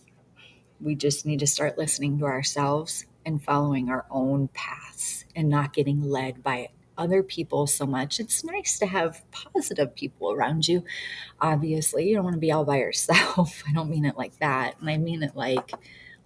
we 0.80 0.94
just 0.94 1.26
need 1.26 1.40
to 1.40 1.46
start 1.46 1.78
listening 1.78 2.18
to 2.18 2.26
ourselves 2.26 3.06
and 3.26 3.42
following 3.42 3.90
our 3.90 4.06
own 4.11 4.49
paths 4.54 5.25
and 5.37 5.49
not 5.49 5.72
getting 5.75 6.02
led 6.02 6.42
by 6.42 6.68
other 6.99 7.22
people 7.22 7.66
so 7.66 7.87
much. 7.87 8.20
It's 8.20 8.44
nice 8.44 8.78
to 8.80 8.87
have 8.87 9.22
positive 9.32 9.94
people 9.94 10.32
around 10.32 10.68
you. 10.68 10.84
Obviously, 11.40 12.08
you 12.08 12.14
don't 12.16 12.25
want 12.25 12.34
to 12.37 12.40
be 12.40 12.52
all 12.52 12.64
by 12.64 12.78
yourself. 12.78 13.62
I 13.68 13.72
don't 13.72 13.90
mean 13.90 14.04
it 14.04 14.18
like 14.18 14.38
that. 14.40 14.76
And 14.80 14.90
I 14.90 14.99
mean 14.99 15.22
it 15.22 15.37
like 15.37 15.72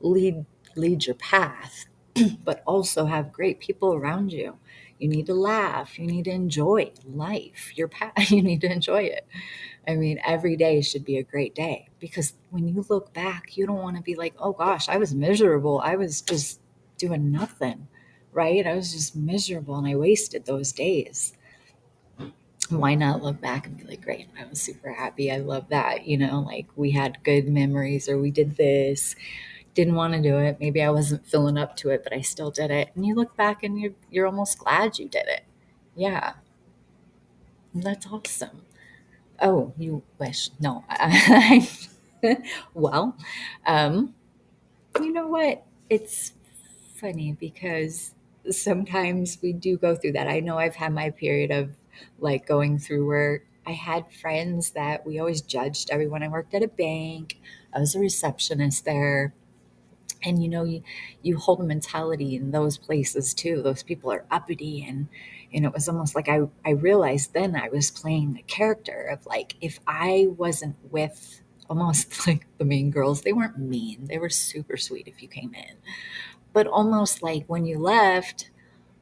lead 0.00 0.44
lead 0.76 1.06
your 1.06 1.16
path, 1.16 1.86
but 2.44 2.62
also 2.66 3.06
have 3.06 3.32
great 3.32 3.60
people 3.60 3.94
around 3.94 4.32
you. 4.32 4.58
You 4.98 5.08
need 5.08 5.26
to 5.26 5.34
laugh. 5.34 5.98
You 5.98 6.06
need 6.06 6.24
to 6.26 6.30
enjoy 6.32 6.92
life. 7.06 7.72
Your 7.76 7.88
path, 7.88 8.12
you 8.30 8.42
need 8.42 8.60
to 8.62 8.72
enjoy 8.72 9.02
it. 9.04 9.26
I 9.88 9.94
mean, 9.94 10.20
every 10.24 10.56
day 10.56 10.80
should 10.82 11.04
be 11.04 11.18
a 11.18 11.22
great 11.22 11.54
day 11.54 11.88
because 12.00 12.34
when 12.50 12.66
you 12.68 12.84
look 12.88 13.12
back, 13.12 13.56
you 13.56 13.66
don't 13.66 13.82
want 13.82 13.96
to 13.96 14.02
be 14.02 14.14
like, 14.16 14.34
"Oh 14.38 14.52
gosh, 14.52 14.88
I 14.88 14.96
was 14.98 15.14
miserable. 15.14 15.80
I 15.82 15.96
was 15.96 16.20
just 16.22 16.60
doing 16.98 17.30
nothing." 17.32 17.88
right? 18.32 18.66
I 18.66 18.74
was 18.74 18.92
just 18.92 19.16
miserable 19.16 19.76
and 19.76 19.86
I 19.86 19.96
wasted 19.96 20.44
those 20.44 20.70
days. 20.70 21.32
Why 22.68 22.94
not 22.96 23.22
look 23.22 23.40
back 23.40 23.66
and 23.66 23.76
be 23.76 23.84
like, 23.84 24.02
great, 24.02 24.28
I 24.38 24.44
was 24.44 24.60
super 24.60 24.92
happy. 24.92 25.30
I 25.30 25.38
love 25.38 25.68
that. 25.68 26.06
You 26.06 26.18
know, 26.18 26.40
like 26.40 26.66
we 26.74 26.90
had 26.90 27.22
good 27.22 27.48
memories 27.48 28.08
or 28.08 28.18
we 28.18 28.30
did 28.32 28.56
this. 28.56 29.14
Didn't 29.74 29.94
want 29.96 30.14
to 30.14 30.22
do 30.22 30.38
it. 30.38 30.58
Maybe 30.60 30.82
I 30.82 30.90
wasn't 30.90 31.26
filling 31.26 31.58
up 31.58 31.76
to 31.78 31.90
it, 31.90 32.02
but 32.04 32.12
I 32.12 32.22
still 32.22 32.50
did 32.50 32.70
it. 32.72 32.90
And 32.96 33.06
you 33.06 33.14
look 33.14 33.36
back 33.36 33.62
and 33.62 33.80
you're, 33.80 33.94
you're 34.10 34.26
almost 34.26 34.58
glad 34.58 34.98
you 34.98 35.08
did 35.08 35.26
it. 35.28 35.44
Yeah. 35.96 36.34
That's 37.74 38.06
awesome. 38.08 38.65
Oh, 39.40 39.72
you 39.76 40.02
wish. 40.18 40.50
No. 40.60 40.84
well, 42.74 43.16
um, 43.66 44.14
you 45.00 45.12
know 45.12 45.28
what? 45.28 45.64
It's 45.90 46.32
funny 47.00 47.32
because 47.38 48.14
sometimes 48.50 49.38
we 49.42 49.52
do 49.52 49.78
go 49.78 49.96
through 49.96 50.12
that. 50.12 50.28
I 50.28 50.40
know 50.40 50.58
I've 50.58 50.76
had 50.76 50.92
my 50.94 51.10
period 51.10 51.50
of 51.52 51.72
like 52.20 52.46
going 52.46 52.78
through 52.78 53.06
where 53.06 53.42
I 53.66 53.72
had 53.72 54.12
friends 54.12 54.70
that 54.72 55.06
we 55.06 55.18
always 55.18 55.42
judged 55.42 55.90
everyone. 55.90 56.22
I 56.22 56.28
worked 56.28 56.54
at 56.54 56.62
a 56.62 56.68
bank, 56.68 57.38
I 57.74 57.80
was 57.80 57.94
a 57.94 58.00
receptionist 58.00 58.84
there. 58.84 59.34
And 60.22 60.42
you 60.42 60.48
know, 60.48 60.64
you, 60.64 60.82
you 61.22 61.36
hold 61.36 61.60
a 61.60 61.64
mentality 61.64 62.34
in 62.36 62.50
those 62.50 62.78
places 62.78 63.34
too. 63.34 63.62
Those 63.62 63.82
people 63.82 64.10
are 64.12 64.24
uppity 64.30 64.84
and 64.86 65.08
and 65.56 65.66
it 65.66 65.74
was 65.74 65.88
almost 65.88 66.14
like 66.16 66.28
I, 66.28 66.42
I 66.66 66.72
realized 66.72 67.34
then 67.34 67.56
I 67.56 67.70
was 67.70 67.90
playing 67.90 68.34
the 68.34 68.42
character 68.42 69.08
of 69.12 69.26
like 69.26 69.56
if 69.62 69.80
I 69.88 70.28
wasn't 70.36 70.76
with 70.92 71.42
almost 71.70 72.26
like 72.28 72.46
the 72.58 72.66
mean 72.66 72.92
girls, 72.92 73.22
they 73.22 73.32
weren't 73.34 73.58
mean. 73.58 74.06
They 74.06 74.18
were 74.18 74.30
super 74.30 74.76
sweet 74.76 75.08
if 75.08 75.22
you 75.22 75.28
came 75.28 75.54
in 75.54 75.76
but 76.52 76.66
almost 76.66 77.22
like 77.22 77.44
when 77.46 77.66
you 77.66 77.78
left, 77.78 78.50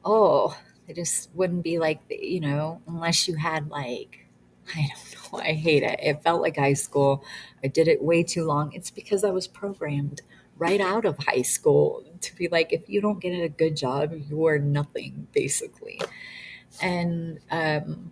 oh, 0.03 0.57
it 0.87 0.95
just 0.95 1.29
wouldn't 1.33 1.63
be 1.63 1.79
like, 1.79 1.99
you 2.09 2.39
know, 2.39 2.81
unless 2.87 3.27
you 3.27 3.35
had 3.35 3.69
like, 3.69 4.27
I 4.75 4.87
don't 4.93 5.33
know, 5.33 5.39
I 5.39 5.53
hate 5.53 5.83
it. 5.83 5.99
It 6.01 6.23
felt 6.23 6.41
like 6.41 6.57
high 6.57 6.73
school. 6.73 7.23
I 7.63 7.67
did 7.67 7.87
it 7.87 8.03
way 8.03 8.23
too 8.23 8.45
long. 8.45 8.73
It's 8.73 8.91
because 8.91 9.23
I 9.23 9.31
was 9.31 9.47
programmed 9.47 10.21
right 10.57 10.81
out 10.81 11.05
of 11.05 11.17
high 11.19 11.41
school 11.41 12.03
to 12.21 12.35
be 12.35 12.47
like, 12.47 12.71
if 12.73 12.89
you 12.89 13.01
don't 13.01 13.19
get 13.19 13.31
a 13.31 13.49
good 13.49 13.75
job, 13.75 14.13
you're 14.29 14.59
nothing, 14.59 15.27
basically. 15.33 15.99
And, 16.81 17.39
um, 17.51 18.11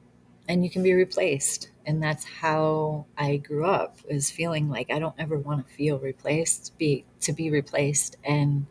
and 0.50 0.64
you 0.64 0.70
can 0.70 0.84
be 0.84 0.94
replaced 0.94 1.70
and 1.86 2.04
that's 2.04 2.26
how 2.26 3.06
i 3.18 3.38
grew 3.38 3.66
up 3.66 3.98
is 4.10 4.30
feeling 4.30 4.70
like 4.70 4.92
i 4.92 5.00
don't 5.00 5.16
ever 5.18 5.38
want 5.38 5.66
to 5.66 5.74
feel 5.74 5.98
replaced 6.00 6.78
be 6.78 7.06
to 7.22 7.32
be 7.32 7.50
replaced 7.50 8.18
and 8.26 8.66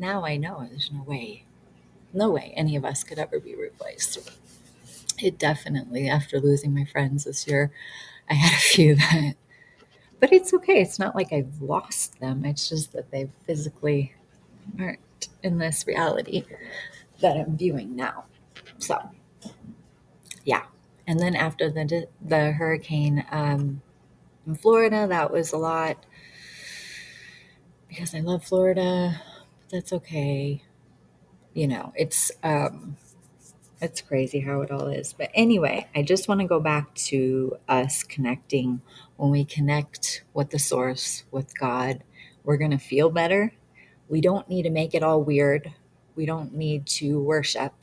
now 0.00 0.24
I 0.24 0.38
know 0.38 0.66
there's 0.68 0.90
no 0.90 1.02
way, 1.02 1.44
no 2.12 2.30
way 2.30 2.52
any 2.56 2.74
of 2.74 2.84
us 2.84 3.04
could 3.04 3.18
ever 3.18 3.38
be 3.38 3.54
replaced. 3.54 4.18
It 5.18 5.38
definitely, 5.38 6.08
after 6.08 6.40
losing 6.40 6.74
my 6.74 6.86
friends 6.86 7.24
this 7.24 7.46
year, 7.46 7.70
I 8.30 8.34
had 8.34 8.54
a 8.54 8.60
few 8.60 8.94
that, 8.94 9.34
but 10.18 10.32
it's 10.32 10.54
okay. 10.54 10.80
It's 10.80 10.98
not 10.98 11.14
like 11.14 11.32
I've 11.32 11.60
lost 11.60 12.18
them. 12.18 12.46
It's 12.46 12.68
just 12.68 12.92
that 12.92 13.10
they 13.10 13.28
physically 13.46 14.14
aren't 14.78 15.28
in 15.42 15.58
this 15.58 15.86
reality 15.86 16.44
that 17.20 17.36
I'm 17.36 17.58
viewing 17.58 17.94
now. 17.94 18.24
So, 18.78 18.98
yeah. 20.44 20.64
And 21.06 21.20
then 21.20 21.36
after 21.36 21.70
the 21.70 22.08
the 22.24 22.52
hurricane 22.52 23.24
um, 23.30 23.82
in 24.46 24.56
Florida, 24.56 25.06
that 25.08 25.30
was 25.32 25.52
a 25.52 25.58
lot 25.58 26.06
because 27.88 28.14
I 28.14 28.20
love 28.20 28.44
Florida 28.44 29.20
But 29.60 29.70
that's 29.70 29.92
okay. 29.94 30.62
You 31.54 31.68
know, 31.68 31.92
it's 31.96 32.30
um 32.42 32.96
it's 33.80 34.00
crazy 34.02 34.40
how 34.40 34.62
it 34.62 34.70
all 34.70 34.88
is. 34.88 35.12
But 35.14 35.30
anyway, 35.34 35.88
I 35.94 36.02
just 36.02 36.28
want 36.28 36.40
to 36.40 36.46
go 36.46 36.60
back 36.60 36.94
to 36.96 37.58
us 37.68 38.02
connecting. 38.02 38.82
When 39.16 39.30
we 39.30 39.44
connect 39.44 40.24
with 40.34 40.50
the 40.50 40.58
source, 40.58 41.24
with 41.30 41.58
God, 41.58 42.04
we're 42.44 42.58
going 42.58 42.72
to 42.72 42.78
feel 42.78 43.10
better. 43.10 43.52
We 44.08 44.20
don't 44.20 44.48
need 44.48 44.64
to 44.64 44.70
make 44.70 44.94
it 44.94 45.02
all 45.02 45.22
weird. 45.22 45.72
We 46.16 46.26
don't 46.26 46.54
need 46.54 46.86
to 46.88 47.20
worship 47.22 47.79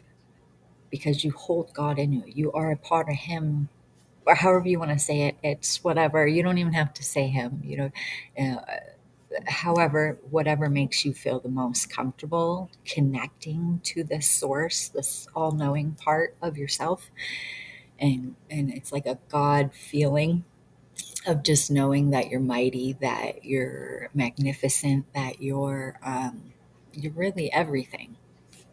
because 0.89 1.23
you 1.23 1.32
hold 1.32 1.73
God 1.73 2.00
in 2.00 2.13
you. 2.13 2.23
You 2.28 2.52
are 2.54 2.71
a 2.71 2.78
part 2.78 3.10
of 3.10 3.15
Him, 3.15 3.69
or 4.26 4.36
however 4.36 4.67
you 4.67 4.80
want 4.80 4.91
to 4.91 5.00
say 5.00 5.23
it. 5.23 5.38
It's 5.43 5.84
whatever. 5.84 6.28
You 6.28 6.43
don't 6.43 6.58
even 6.58 6.73
have 6.73 6.93
to 6.95 7.04
say 7.04 7.28
Him. 7.28 7.62
You 7.63 7.78
know, 7.78 7.91
uh, 8.39 8.62
however, 9.47 10.17
whatever 10.30 10.69
makes 10.69 11.06
you 11.06 11.13
feel 11.13 11.39
the 11.39 11.50
most 11.50 11.89
comfortable 11.89 12.69
connecting 12.86 13.82
to 13.84 14.04
this 14.04 14.28
source, 14.28 14.88
this 14.89 15.28
all 15.36 15.52
knowing 15.52 15.93
part 15.93 16.36
of 16.41 16.58
yourself. 16.58 17.10
And, 18.00 18.36
and 18.50 18.71
it's 18.71 18.91
like 18.91 19.06
a 19.06 19.17
God 19.30 19.73
feeling 19.73 20.43
of 21.26 21.43
just 21.43 21.69
knowing 21.71 22.12
that 22.12 22.30
you're 22.30 22.39
mighty, 22.39 22.93
that 23.02 23.43
you're 23.43 24.10
magnificent, 24.13 25.12
that 25.13 25.41
you're, 25.41 26.00
um, 26.04 26.54
you're 26.93 27.13
really 27.13 27.52
everything. 27.52 28.15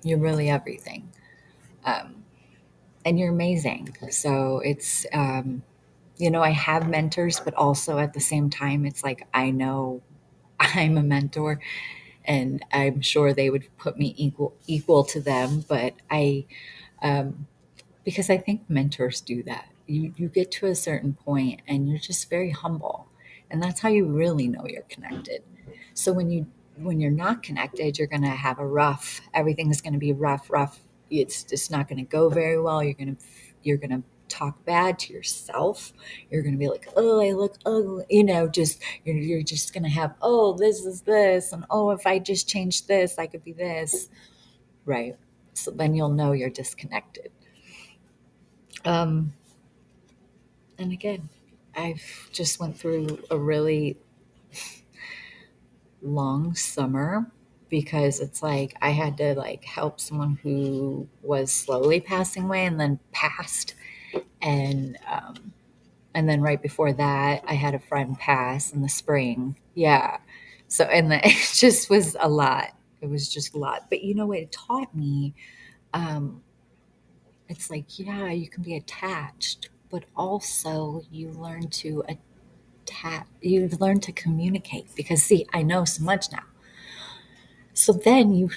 You're 0.03 0.19
really 0.19 0.51
everything. 0.51 1.11
Um, 1.85 2.25
and 3.05 3.19
you're 3.19 3.31
amazing. 3.31 3.97
So 4.11 4.61
it's, 4.65 5.07
um, 5.13 5.63
you 6.17 6.31
know, 6.31 6.43
I 6.43 6.51
have 6.51 6.89
mentors, 6.89 7.41
but 7.41 7.55
also 7.55 7.99
at 7.99 8.15
the 8.15 8.21
same 8.21 8.51
time, 8.51 8.87
it's 8.87 9.05
like 9.05 9.27
I 9.35 9.51
know 9.51 10.03
I'm 10.61 10.97
a 10.97 11.03
mentor 11.03 11.61
and 12.25 12.65
I'm 12.73 13.01
sure 13.03 13.33
they 13.33 13.51
would 13.51 13.67
put 13.77 13.99
me 13.99 14.15
equal 14.17 14.55
equal 14.67 15.05
to 15.05 15.21
them. 15.21 15.65
But 15.69 15.95
I, 16.11 16.47
um, 17.03 17.47
because 18.05 18.31
I 18.31 18.39
think 18.39 18.69
mentors 18.69 19.21
do 19.21 19.43
that. 19.45 19.69
You 19.87 20.15
you 20.17 20.29
get 20.29 20.51
to 20.53 20.67
a 20.67 20.75
certain 20.75 21.15
point 21.15 21.61
and 21.69 21.89
you're 21.89 21.99
just 21.99 22.31
very 22.31 22.51
humble, 22.51 23.09
and 23.51 23.63
that's 23.63 23.81
how 23.81 23.89
you 23.91 24.07
really 24.07 24.49
know 24.49 24.65
you're 24.67 24.83
connected. 24.83 25.43
So 25.95 26.13
when 26.13 26.31
you 26.31 26.47
when 26.77 27.01
you're 27.01 27.11
not 27.11 27.43
connected, 27.43 27.99
you're 27.99 28.09
going 28.09 28.23
to 28.23 28.29
have 28.29 28.59
a 28.59 28.67
rough. 28.67 29.21
Everything 29.33 29.71
is 29.71 29.81
going 29.81 29.93
to 29.93 29.99
be 29.99 30.13
rough, 30.13 30.51
rough. 30.51 30.81
It's 31.21 31.43
just 31.45 31.71
not 31.71 31.89
going 31.89 31.99
to 31.99 32.11
go 32.11 32.29
very 32.29 32.61
well. 32.61 32.83
You're 32.83 32.95
going 32.95 33.17
to 33.17 33.25
you're 33.63 33.79
going 33.79 33.91
to 33.91 34.03
talk 34.29 34.65
bad 34.65 34.99
to 34.99 35.13
yourself. 35.13 35.93
You're 36.31 36.43
going 36.43 36.55
to 36.55 36.59
be 36.59 36.69
like, 36.69 36.89
"Oh, 36.97 37.21
I 37.21 37.33
look 37.33 37.57
ugly." 37.65 38.05
You 38.11 38.25
know, 38.25 38.49
just 38.49 38.83
you're, 39.05 39.17
you're 39.17 39.43
just 39.43 39.73
going 39.73 39.85
to 39.85 39.91
have, 39.91 40.15
"Oh, 40.23 40.57
this 40.57 40.85
is 40.85 41.03
this." 41.03 41.53
And, 41.53 41.65
"Oh, 41.71 41.91
if 41.91 42.07
I 42.07 42.19
just 42.19 42.49
change 42.49 42.87
this, 42.87 43.19
I 43.19 43.27
could 43.27 43.45
be 43.45 43.53
this." 43.53 44.09
Right? 44.85 45.17
So 45.55 45.71
then 45.71 45.95
you'll 45.95 46.11
know 46.11 46.33
you're 46.33 46.51
disconnected. 46.51 47.31
Um 48.85 49.33
and 50.79 50.93
again, 50.93 51.29
I've 51.77 52.29
just 52.33 52.59
went 52.59 52.77
through 52.77 53.21
a 53.31 53.39
really 53.39 53.97
long 56.03 56.55
summer 56.55 57.31
because 57.75 58.21
it's 58.21 58.41
like 58.41 58.73
I 58.81 58.91
had 58.91 59.17
to 59.17 59.35
like 59.35 59.65
help 59.65 59.99
someone 59.99 60.39
who 60.45 61.09
was 61.23 61.51
slowly 61.51 61.99
passing 61.99 62.45
away 62.45 62.67
and 62.67 62.79
then 62.79 63.01
passed 63.11 63.75
and 64.41 64.97
um 65.11 65.53
and 66.15 66.29
then 66.29 66.41
right 66.41 66.63
before 66.63 66.93
that 66.93 67.43
I 67.49 67.55
had 67.55 67.75
a 67.75 67.81
friend 67.81 68.17
pass 68.17 68.73
in 68.73 68.81
the 68.81 68.89
spring. 68.89 69.57
Yeah. 69.75 70.19
So 70.69 70.85
and 70.85 71.11
the, 71.11 71.17
it 71.27 71.51
just 71.53 71.91
was 71.91 72.17
a 72.21 72.29
lot. 72.29 72.69
It 73.01 73.11
was 73.11 73.29
just 73.29 73.57
a 73.57 73.59
lot. 73.59 73.91
But 73.91 74.05
you 74.05 74.15
know 74.15 74.27
what 74.27 74.39
it 74.39 74.53
taught 74.53 74.95
me 74.95 75.35
um 75.95 76.45
it's 77.49 77.71
like 77.71 77.99
yeah, 77.99 78.31
you 78.31 78.49
can 78.49 78.63
be 78.63 78.77
attached, 78.77 79.71
but 79.91 80.05
also 80.17 81.03
you 81.11 81.31
learn 81.31 81.67
to 81.71 82.05
attach 82.07 83.27
you 83.41 83.69
learn 83.81 83.99
to 83.99 84.13
communicate 84.13 84.87
because 84.95 85.25
see, 85.25 85.45
I 85.53 85.65
know 85.65 85.85
so 85.85 86.05
much 86.05 86.31
now. 86.31 86.54
So 87.75 87.93
then 87.93 88.33
you 88.33 88.51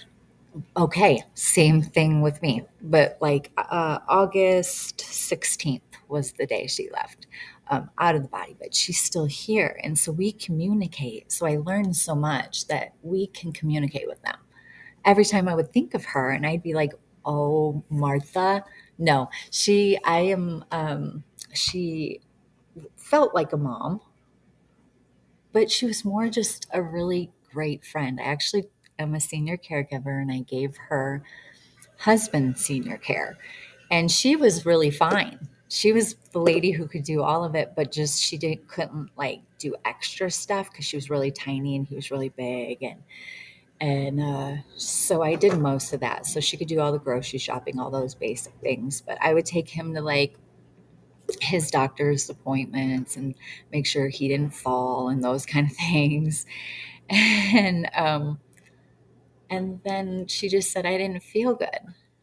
okay, 0.76 1.24
same 1.34 1.82
thing 1.82 2.22
with 2.22 2.42
me. 2.42 2.64
But 2.82 3.18
like 3.22 3.52
uh, 3.58 4.00
August 4.08 5.00
16th 5.00 5.82
was 6.08 6.32
the 6.34 6.46
day 6.46 6.68
she 6.68 6.90
left 6.92 7.28
um, 7.70 7.90
out 7.98 8.16
of 8.16 8.24
the 8.24 8.30
body, 8.30 8.56
but 8.60 8.74
she's 8.74 9.00
still 9.00 9.26
here. 9.26 9.80
And 9.84 9.98
so 9.98 10.12
we 10.12 10.32
communicate. 10.32 11.32
So 11.32 11.46
I 11.46 11.58
learned 11.58 11.96
so 11.96 12.16
much 12.16 12.68
that 12.68 12.94
we 13.04 13.28
can 13.28 13.52
communicate 13.52 14.08
with 14.08 14.22
them. 14.22 14.38
Every 15.06 15.26
time 15.26 15.48
I 15.48 15.56
would 15.56 15.72
think 15.72 15.94
of 15.94 16.06
her 16.06 16.32
and 16.32 16.46
I'd 16.46 16.64
be 16.64 16.74
like, 16.74 16.94
oh, 17.26 17.84
Martha. 17.90 18.64
No, 18.98 19.30
she, 19.52 19.98
I 20.06 20.20
am, 20.22 20.66
um, 20.72 21.24
she 21.54 22.22
felt 22.96 23.36
like 23.36 23.54
a 23.54 23.58
mom, 23.58 24.02
but 25.52 25.70
she 25.70 25.86
was 25.86 26.04
more 26.04 26.30
just 26.30 26.68
a 26.74 26.82
really 26.82 27.32
great 27.52 27.86
friend. 27.86 28.20
I 28.20 28.24
actually 28.24 28.66
am 29.00 29.16
a 29.16 29.20
senior 29.20 29.58
caregiver 29.58 30.22
and 30.22 30.32
I 30.32 30.40
gave 30.40 30.76
her 30.78 31.24
husband 31.98 32.58
senior 32.58 32.98
care. 32.98 33.38
And 33.90 34.12
she 34.12 34.36
was 34.36 34.66
really 34.66 34.92
fine. 34.92 35.48
She 35.70 35.92
was 35.92 36.16
the 36.32 36.40
lady 36.40 36.72
who 36.72 36.88
could 36.88 37.04
do 37.04 37.22
all 37.22 37.44
of 37.44 37.56
it, 37.56 37.74
but 37.76 37.92
just 37.92 38.22
she 38.22 38.38
didn't 38.38 38.68
couldn't 38.68 39.10
like 39.18 39.42
do 39.58 39.76
extra 39.86 40.32
stuff 40.32 40.72
because 40.72 40.86
she 40.86 40.96
was 40.98 41.10
really 41.10 41.32
tiny 41.32 41.76
and 41.76 41.86
he 41.86 41.96
was 41.96 42.12
really 42.12 42.30
big 42.30 42.84
and 42.84 43.02
and 43.80 44.20
uh, 44.20 44.56
so 44.76 45.22
I 45.22 45.36
did 45.36 45.58
most 45.60 45.94
of 45.94 46.00
that. 46.00 46.26
So 46.26 46.40
she 46.40 46.58
could 46.58 46.68
do 46.68 46.80
all 46.80 46.92
the 46.92 47.00
grocery 47.00 47.38
shopping, 47.38 47.80
all 47.80 47.92
those 47.92 48.16
basic 48.16 48.54
things. 48.56 49.02
But 49.02 49.20
I 49.22 49.34
would 49.34 49.46
take 49.46 49.70
him 49.70 49.94
to 49.94 50.02
like 50.02 50.36
his 51.42 51.70
doctor's 51.70 52.30
appointments 52.30 53.18
and 53.18 53.36
make 53.72 53.86
sure 53.86 54.08
he 54.08 54.28
didn't 54.28 54.54
fall 54.54 55.10
and 55.10 55.24
those 55.24 55.46
kind 55.46 55.70
of 55.70 55.78
things. 55.92 56.46
And 57.10 57.90
um, 57.96 58.40
and 59.50 59.80
then 59.84 60.28
she 60.28 60.50
just 60.50 60.72
said 60.72 60.86
I 60.86 60.98
didn't 60.98 61.24
feel 61.24 61.56
good. 61.56 61.80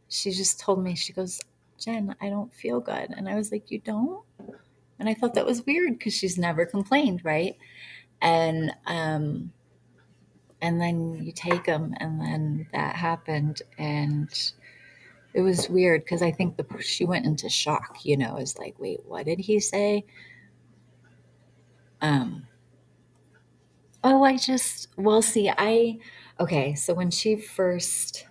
She 0.08 0.30
just 0.30 0.60
told 0.60 0.82
me 0.82 0.94
she 0.94 1.12
goes, 1.12 1.40
Jen, 1.78 2.14
I 2.20 2.28
don't 2.28 2.52
feel 2.54 2.80
good, 2.80 3.10
and 3.16 3.28
I 3.28 3.34
was 3.34 3.50
like, 3.50 3.70
you 3.70 3.78
don't. 3.78 4.22
And 4.98 5.08
I 5.08 5.14
thought 5.14 5.34
that 5.34 5.46
was 5.46 5.66
weird 5.66 5.98
because 5.98 6.14
she's 6.14 6.38
never 6.38 6.64
complained, 6.64 7.24
right? 7.24 7.56
And 8.22 8.72
um, 8.86 9.52
and 10.62 10.80
then 10.80 11.22
you 11.22 11.32
take 11.32 11.64
them, 11.64 11.94
and 11.98 12.20
then 12.20 12.66
that 12.72 12.96
happened, 12.96 13.60
and 13.76 14.30
it 15.34 15.42
was 15.42 15.68
weird 15.68 16.04
because 16.04 16.22
I 16.22 16.30
think 16.30 16.56
the 16.56 16.66
she 16.80 17.04
went 17.04 17.26
into 17.26 17.48
shock. 17.48 18.04
You 18.04 18.16
know, 18.16 18.36
is 18.38 18.56
like, 18.56 18.78
wait, 18.78 19.00
what 19.04 19.26
did 19.26 19.40
he 19.40 19.60
say? 19.60 20.04
Um. 22.00 22.46
Oh, 24.02 24.22
I 24.22 24.36
just 24.36 24.88
well, 24.96 25.22
see, 25.22 25.50
I 25.50 25.98
okay. 26.38 26.74
So 26.74 26.94
when 26.94 27.10
she 27.10 27.36
first 27.36 28.26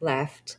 left, 0.00 0.56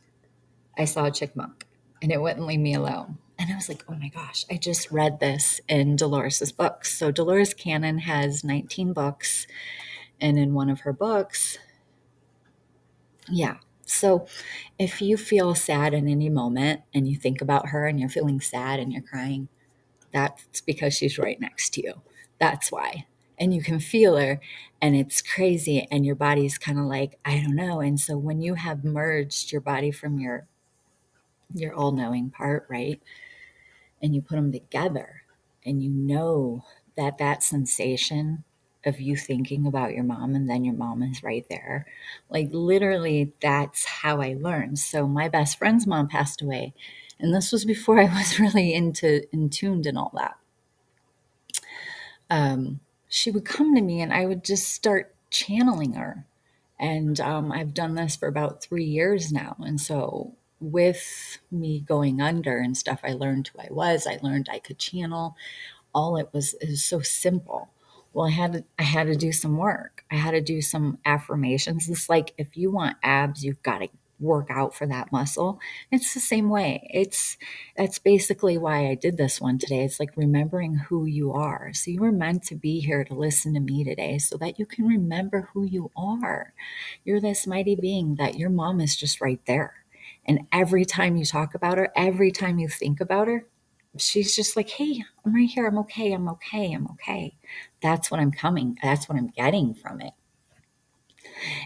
I 0.78 0.84
saw 0.84 1.06
a 1.06 1.10
chickmunk, 1.10 1.62
and 2.02 2.10
it 2.10 2.20
wouldn't 2.20 2.46
leave 2.46 2.60
me 2.60 2.74
alone. 2.74 3.18
And 3.38 3.52
I 3.52 3.56
was 3.56 3.68
like, 3.68 3.84
oh 3.88 3.94
my 3.94 4.08
gosh, 4.08 4.44
I 4.50 4.56
just 4.56 4.90
read 4.90 5.18
this 5.20 5.60
in 5.68 5.96
Dolores's 5.96 6.52
books. 6.52 6.96
So 6.96 7.10
Dolores 7.10 7.52
Cannon 7.52 7.98
has 7.98 8.44
19 8.44 8.92
books, 8.92 9.46
and 10.20 10.38
in 10.38 10.54
one 10.54 10.70
of 10.70 10.80
her 10.80 10.92
books, 10.92 11.58
yeah. 13.28 13.56
So 13.86 14.26
if 14.78 15.02
you 15.02 15.16
feel 15.16 15.54
sad 15.54 15.94
in 15.94 16.08
any 16.08 16.28
moment 16.28 16.82
and 16.94 17.06
you 17.06 17.16
think 17.16 17.40
about 17.40 17.68
her 17.68 17.86
and 17.86 18.00
you're 18.00 18.08
feeling 18.08 18.40
sad 18.40 18.80
and 18.80 18.92
you're 18.92 19.02
crying, 19.02 19.48
that's 20.12 20.60
because 20.60 20.94
she's 20.94 21.18
right 21.18 21.40
next 21.40 21.74
to 21.74 21.82
you. 21.82 21.94
That's 22.38 22.70
why. 22.72 23.06
And 23.38 23.54
you 23.54 23.62
can 23.62 23.80
feel 23.80 24.16
her 24.16 24.40
and 24.80 24.94
it's 24.94 25.22
crazy 25.22 25.88
and 25.90 26.06
your 26.06 26.14
body's 26.14 26.58
kind 26.58 26.78
of 26.78 26.84
like, 26.86 27.18
I 27.24 27.40
don't 27.40 27.56
know. 27.56 27.80
And 27.80 27.98
so 27.98 28.16
when 28.16 28.40
you 28.40 28.54
have 28.54 28.84
merged 28.84 29.50
your 29.50 29.60
body 29.60 29.90
from 29.90 30.18
your 30.18 30.46
your 31.54 31.74
all-knowing 31.74 32.30
part, 32.30 32.66
right? 32.68 33.00
And 34.02 34.14
you 34.14 34.22
put 34.22 34.36
them 34.36 34.52
together 34.52 35.22
and 35.64 35.82
you 35.82 35.90
know 35.90 36.64
that 36.96 37.18
that 37.18 37.42
sensation 37.42 38.44
of 38.84 39.00
you 39.00 39.16
thinking 39.16 39.66
about 39.66 39.94
your 39.94 40.04
mom 40.04 40.34
and 40.34 40.48
then 40.48 40.64
your 40.64 40.74
mom 40.74 41.02
is 41.02 41.22
right 41.22 41.46
there. 41.48 41.86
Like 42.28 42.48
literally 42.52 43.32
that's 43.40 43.84
how 43.86 44.20
I 44.20 44.36
learned. 44.38 44.78
So 44.78 45.06
my 45.06 45.28
best 45.28 45.58
friend's 45.58 45.86
mom 45.86 46.08
passed 46.08 46.42
away 46.42 46.74
and 47.18 47.34
this 47.34 47.52
was 47.52 47.64
before 47.64 48.00
I 48.00 48.04
was 48.04 48.38
really 48.40 48.74
into 48.74 49.22
in 49.32 49.48
tuned 49.50 49.86
and 49.86 49.96
all 49.96 50.12
that. 50.14 50.36
Um 52.30 52.80
she 53.14 53.30
would 53.30 53.44
come 53.44 53.76
to 53.76 53.80
me 53.80 54.00
and 54.00 54.12
I 54.12 54.26
would 54.26 54.42
just 54.42 54.70
start 54.70 55.14
channeling 55.30 55.92
her. 55.92 56.26
And 56.80 57.20
um, 57.20 57.52
I've 57.52 57.72
done 57.72 57.94
this 57.94 58.16
for 58.16 58.26
about 58.26 58.60
three 58.60 58.84
years 58.84 59.30
now. 59.30 59.56
And 59.60 59.80
so 59.80 60.34
with 60.58 61.38
me 61.48 61.78
going 61.78 62.20
under 62.20 62.58
and 62.58 62.76
stuff, 62.76 62.98
I 63.04 63.12
learned 63.12 63.48
who 63.52 63.60
I 63.60 63.68
was. 63.70 64.08
I 64.08 64.18
learned 64.20 64.48
I 64.50 64.58
could 64.58 64.80
channel. 64.80 65.36
All 65.94 66.16
it 66.16 66.30
was 66.32 66.54
is 66.60 66.84
so 66.84 67.02
simple. 67.02 67.70
Well, 68.12 68.26
I 68.26 68.32
had 68.32 68.52
to 68.52 68.64
I 68.80 68.82
had 68.82 69.06
to 69.06 69.14
do 69.14 69.30
some 69.30 69.58
work. 69.58 70.04
I 70.10 70.16
had 70.16 70.32
to 70.32 70.40
do 70.40 70.60
some 70.60 70.98
affirmations. 71.04 71.88
It's 71.88 72.08
like 72.08 72.34
if 72.36 72.56
you 72.56 72.72
want 72.72 72.96
abs, 73.04 73.44
you've 73.44 73.62
got 73.62 73.78
to 73.78 73.88
work 74.24 74.48
out 74.50 74.74
for 74.74 74.86
that 74.86 75.12
muscle. 75.12 75.60
It's 75.90 76.14
the 76.14 76.20
same 76.20 76.48
way. 76.50 76.88
It's 76.92 77.36
that's 77.76 77.98
basically 77.98 78.58
why 78.58 78.88
I 78.88 78.94
did 78.94 79.16
this 79.16 79.40
one 79.40 79.58
today. 79.58 79.84
It's 79.84 80.00
like 80.00 80.16
remembering 80.16 80.74
who 80.74 81.06
you 81.06 81.32
are. 81.32 81.72
So 81.72 81.90
you 81.90 82.00
were 82.00 82.12
meant 82.12 82.42
to 82.44 82.56
be 82.56 82.80
here 82.80 83.04
to 83.04 83.14
listen 83.14 83.54
to 83.54 83.60
me 83.60 83.84
today 83.84 84.18
so 84.18 84.36
that 84.38 84.58
you 84.58 84.66
can 84.66 84.86
remember 84.86 85.48
who 85.52 85.64
you 85.64 85.90
are. 85.96 86.54
You're 87.04 87.20
this 87.20 87.46
mighty 87.46 87.76
being 87.76 88.16
that 88.16 88.36
your 88.38 88.50
mom 88.50 88.80
is 88.80 88.96
just 88.96 89.20
right 89.20 89.40
there. 89.46 89.84
And 90.26 90.46
every 90.52 90.84
time 90.84 91.16
you 91.16 91.24
talk 91.24 91.54
about 91.54 91.78
her, 91.78 91.92
every 91.94 92.30
time 92.30 92.58
you 92.58 92.68
think 92.68 93.00
about 93.00 93.28
her, 93.28 93.46
she's 93.98 94.34
just 94.34 94.56
like, 94.56 94.70
hey, 94.70 95.02
I'm 95.24 95.34
right 95.34 95.48
here. 95.48 95.66
I'm 95.66 95.78
okay. 95.78 96.12
I'm 96.12 96.28
okay. 96.30 96.72
I'm 96.72 96.86
okay. 96.92 97.36
That's 97.82 98.10
what 98.10 98.20
I'm 98.20 98.32
coming. 98.32 98.78
That's 98.82 99.08
what 99.08 99.18
I'm 99.18 99.28
getting 99.28 99.74
from 99.74 100.00
it. 100.00 100.12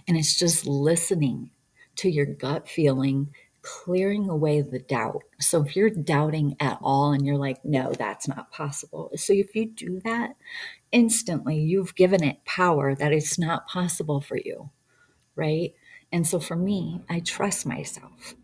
And 0.07 0.17
it's 0.17 0.39
just 0.39 0.67
listening 0.67 1.51
to 1.99 2.11
your 2.11 2.27
gut 2.27 2.69
feeling, 2.69 3.33
clearing 3.63 4.29
away 4.29 4.63
the 4.63 4.79
doubt. 4.79 5.23
So 5.41 5.63
if 5.63 5.77
you're 5.77 5.91
doubting 5.91 6.57
at 6.61 6.79
all 6.81 7.13
and 7.13 7.27
you're 7.27 7.39
like, 7.39 7.65
no, 7.65 7.93
that's 7.93 8.29
not 8.29 8.51
possible. 8.51 9.11
So 9.17 9.33
if 9.33 9.55
you 9.55 9.67
do 9.67 10.01
that, 10.05 10.37
instantly 10.93 11.59
you've 11.59 11.95
given 11.95 12.23
it 12.23 12.45
power 12.45 12.95
that 12.95 13.13
it's 13.13 13.39
not 13.39 13.67
possible 13.67 14.21
for 14.21 14.37
you. 14.37 14.71
Right. 15.37 15.75
And 16.11 16.27
so 16.27 16.41
for 16.41 16.57
me, 16.57 17.03
I 17.09 17.21
trust 17.21 17.67
myself. 17.67 18.35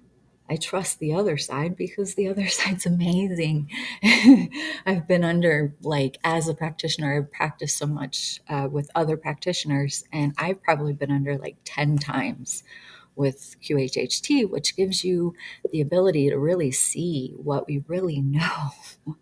I 0.49 0.57
trust 0.57 0.99
the 0.99 1.15
other 1.15 1.39
side 1.39 1.75
because 1.75 2.15
the 2.15 2.29
other 2.29 2.49
side's 2.49 2.85
amazing. 2.87 3.71
I've 4.87 5.09
been 5.09 5.25
under, 5.25 5.75
like, 5.83 6.19
as 6.23 6.49
a 6.49 6.55
practitioner, 6.55 7.17
I've 7.17 7.33
practiced 7.33 7.79
so 7.79 7.87
much 7.87 8.41
uh, 8.49 8.69
with 8.71 8.91
other 8.95 9.17
practitioners, 9.17 10.05
and 10.13 10.35
I've 10.37 10.63
probably 10.63 10.93
been 10.93 11.11
under 11.11 11.39
like 11.39 11.57
10 11.65 11.97
times 11.97 12.63
with 13.17 13.57
QHHT, 13.63 14.51
which 14.51 14.77
gives 14.77 15.05
you 15.05 15.35
the 15.71 15.81
ability 15.81 16.31
to 16.31 16.39
really 16.39 16.73
see 16.73 17.33
what 17.37 17.67
we 17.67 17.85
really 17.87 18.21
know. 18.21 18.71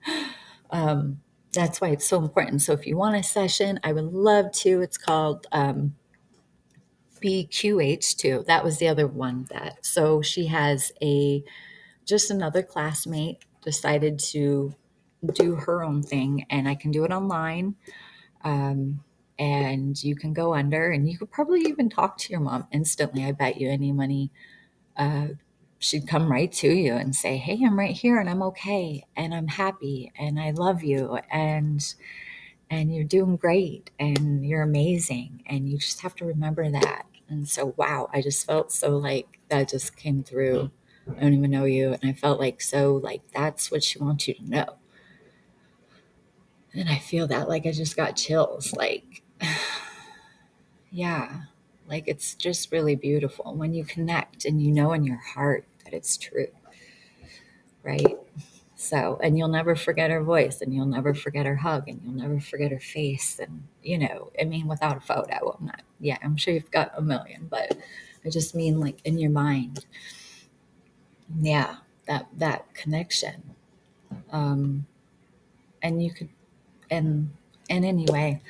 um, 0.71 1.21
that's 1.53 1.81
why 1.81 1.89
it's 1.89 2.07
so 2.07 2.19
important. 2.19 2.63
So 2.63 2.73
if 2.73 2.87
you 2.87 2.97
want 2.97 3.17
a 3.17 3.23
session, 3.23 3.79
I 3.85 3.93
would 3.93 4.13
love 4.13 4.53
to. 4.53 4.81
It's 4.81 4.97
called 4.97 5.47
um, 5.53 5.95
BQH 7.23 8.17
too. 8.17 8.45
That 8.47 8.65
was 8.65 8.79
the 8.79 8.89
other 8.89 9.07
one 9.07 9.47
that. 9.51 9.85
So 9.85 10.23
she 10.23 10.47
has 10.47 10.93
a 11.03 11.45
just 12.05 12.31
another 12.31 12.63
classmate 12.63 13.45
decided 13.63 14.19
to 14.19 14.75
do 15.35 15.55
her 15.55 15.85
own 15.85 16.03
thing, 16.03 16.47
and 16.51 16.69
I 16.69 16.75
can 16.75 16.91
do 16.91 17.05
it 17.05 17.13
online. 17.13 17.77
Um, 18.43 19.05
and 19.39 20.03
you 20.03 20.17
can 20.17 20.33
go 20.33 20.55
under, 20.55 20.91
and 20.91 21.09
you 21.09 21.19
could 21.19 21.31
probably 21.31 21.63
even 21.63 21.89
talk 21.91 22.19
to 22.19 22.33
your 22.33 22.41
mom 22.41 22.67
instantly. 22.73 23.25
I 23.25 23.33
bet 23.33 23.61
you 23.61 23.69
any 23.71 23.93
money. 23.93 24.31
Uh, 24.97 25.29
she'd 25.83 26.07
come 26.07 26.31
right 26.31 26.53
to 26.53 26.69
you 26.69 26.95
and 26.95 27.15
say, 27.15 27.37
Hey, 27.37 27.59
I'm 27.65 27.79
right 27.79 27.95
here 27.95 28.19
and 28.19 28.31
I'm 28.31 28.43
okay 28.43 29.05
and 29.17 29.35
I'm 29.35 29.49
happy 29.49 30.13
and 30.17 30.39
I 30.41 30.53
love 30.53 30.83
you 30.85 31.19
and 31.31 31.95
and 32.71 32.95
you're 32.95 33.05
doing 33.05 33.37
great 33.37 33.91
and 33.99 34.47
you're 34.47 34.63
amazing 34.63 35.43
and 35.47 35.69
you 35.69 35.79
just 35.79 36.01
have 36.01 36.15
to 36.17 36.25
remember 36.25 36.71
that. 36.71 37.07
And 37.29 37.49
so 37.49 37.75
wow, 37.77 38.09
I 38.13 38.23
just 38.23 38.47
felt 38.47 38.73
so 38.73 38.97
like 38.97 39.41
that 39.49 39.69
just 39.69 39.97
came 39.97 40.23
through. 40.23 40.71
I 41.17 41.21
don't 41.21 41.35
even 41.35 41.51
know 41.51 41.65
you 41.65 41.93
and 42.01 42.11
I 42.11 42.13
felt 42.13 42.39
like 42.39 42.61
so 42.61 42.95
like 43.03 43.23
that's 43.35 43.71
what 43.71 43.83
she 43.83 43.99
wants 43.99 44.29
you 44.29 44.35
to 44.35 44.49
know. 44.49 44.77
And 46.75 46.89
I 46.89 46.99
feel 46.99 47.27
that 47.27 47.49
like 47.49 47.67
I 47.67 47.73
just 47.73 47.97
got 47.97 48.17
chills 48.17 48.73
like 48.73 49.22
yeah, 50.91 51.43
like 51.89 52.05
it's 52.07 52.35
just 52.35 52.73
really 52.73 52.95
beautiful 52.95 53.55
when 53.55 53.75
you 53.75 53.85
connect 53.85 54.45
and 54.45 54.63
you 54.63 54.73
know 54.73 54.93
in 54.93 55.05
your 55.05 55.21
heart 55.35 55.65
that 55.85 55.93
it's 55.93 56.17
true. 56.17 56.49
Right? 57.83 58.19
So, 58.75 59.19
and 59.23 59.39
you'll 59.39 59.49
never 59.49 59.77
forget 59.77 60.11
her 60.11 60.23
voice 60.23 60.61
and 60.61 60.75
you'll 60.75 60.87
never 60.87 61.15
forget 61.15 61.47
her 61.47 61.55
hug 61.55 61.89
and 61.89 62.01
you'll 62.03 62.15
never 62.15 62.41
forget 62.41 62.73
her 62.73 62.81
face. 62.81 63.39
And, 63.39 63.63
you 63.83 63.99
know, 63.99 64.33
I 64.41 64.45
mean, 64.45 64.67
without 64.67 64.97
a 64.97 65.01
photo, 65.01 65.57
I'm 65.57 65.67
not, 65.67 65.83
yeah, 66.01 66.19
I'm 66.23 66.37
sure 66.37 66.53
you've 66.53 66.71
got 66.71 66.93
a 66.97 67.01
million, 67.01 67.47
but 67.49 67.79
I 68.25 68.29
just 68.29 68.57
mean 68.57 68.81
like 68.81 68.99
in 69.05 69.19
your 69.19 69.31
mind. 69.31 69.87
Yeah, 71.41 71.77
that, 72.07 72.27
that 72.39 72.75
connection. 72.75 73.55
Um, 74.33 74.87
and 75.81 76.03
you 76.03 76.13
could, 76.13 76.29
and, 76.91 77.31
and 77.71 77.85
anyway, 77.85 78.41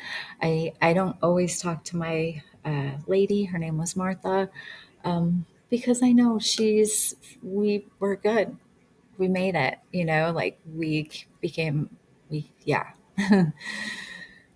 I, 0.42 0.72
I 0.80 0.92
don't 0.92 1.16
always 1.22 1.60
talk 1.60 1.84
to 1.84 1.96
my 1.96 2.42
uh, 2.64 2.92
lady. 3.06 3.44
Her 3.44 3.58
name 3.58 3.78
was 3.78 3.96
Martha. 3.96 4.50
Um, 5.04 5.46
because 5.70 6.02
I 6.02 6.12
know 6.12 6.38
she's, 6.38 7.14
we 7.42 7.86
were 7.98 8.16
good 8.16 8.56
we 9.18 9.28
made 9.28 9.54
it, 9.54 9.78
you 9.92 10.04
know, 10.04 10.32
like 10.34 10.58
we 10.74 11.08
became, 11.40 11.88
we, 12.28 12.50
yeah, 12.64 12.90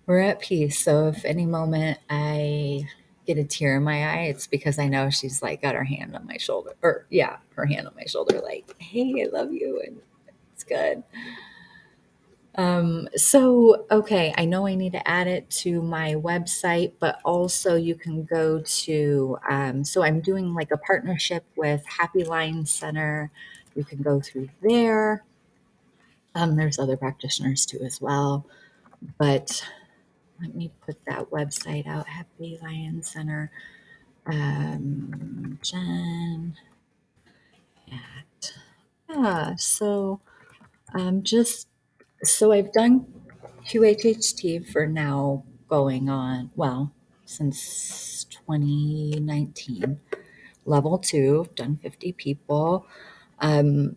we're 0.05 0.19
at 0.19 0.41
peace. 0.41 0.79
So 0.79 1.07
if 1.07 1.23
any 1.25 1.45
moment 1.45 1.99
I 2.09 2.87
get 3.25 3.37
a 3.37 3.43
tear 3.43 3.77
in 3.77 3.83
my 3.83 4.05
eye, 4.05 4.23
it's 4.23 4.47
because 4.47 4.79
I 4.79 4.87
know 4.87 5.09
she's 5.09 5.41
like 5.41 5.61
got 5.61 5.75
her 5.75 5.83
hand 5.83 6.15
on 6.15 6.25
my 6.25 6.37
shoulder, 6.37 6.75
or 6.81 7.05
yeah, 7.09 7.37
her 7.55 7.65
hand 7.65 7.87
on 7.87 7.95
my 7.95 8.05
shoulder, 8.05 8.41
like, 8.41 8.75
hey, 8.79 9.23
I 9.25 9.29
love 9.31 9.51
you. 9.51 9.81
And 9.85 10.01
it's 10.53 10.63
good. 10.63 11.03
Um, 12.57 13.07
so, 13.15 13.85
okay, 13.91 14.33
I 14.35 14.45
know 14.45 14.65
I 14.65 14.73
need 14.73 14.93
to 14.93 15.07
add 15.07 15.27
it 15.27 15.47
to 15.61 15.81
my 15.81 16.15
website, 16.15 16.93
but 16.99 17.19
also 17.23 17.75
you 17.75 17.93
can 17.93 18.23
go 18.23 18.61
to, 18.61 19.37
um, 19.47 19.83
so 19.83 20.03
I'm 20.03 20.21
doing 20.21 20.55
like 20.55 20.71
a 20.71 20.77
partnership 20.77 21.45
with 21.55 21.85
Happy 21.85 22.23
Line 22.23 22.65
Center 22.65 23.31
you 23.77 23.83
can 23.83 24.01
go 24.01 24.19
through 24.19 24.49
there. 24.61 25.23
Um, 26.33 26.55
there's 26.55 26.79
other 26.79 26.97
practitioners 26.97 27.65
too 27.65 27.79
as 27.85 28.01
well. 28.01 28.45
But 29.19 29.63
let 30.41 30.55
me 30.55 30.71
put 30.85 30.97
that 31.05 31.29
website 31.29 31.87
out, 31.87 32.07
Happy 32.07 32.59
Lion 32.61 33.03
Center. 33.03 33.51
Um, 34.25 35.59
Jen 35.61 36.57
at 37.91 38.53
yeah, 39.09 39.55
so 39.55 40.19
um, 40.93 41.23
just 41.23 41.67
so 42.23 42.51
I've 42.51 42.71
done 42.73 43.05
QHHT 43.65 44.67
for 44.71 44.87
now 44.87 45.43
going 45.67 46.09
on 46.09 46.51
well 46.55 46.93
since 47.25 48.25
2019 48.25 49.99
level 50.65 50.97
two 50.97 51.45
I've 51.45 51.55
done 51.55 51.77
50 51.77 52.13
people 52.13 52.85
um, 53.39 53.95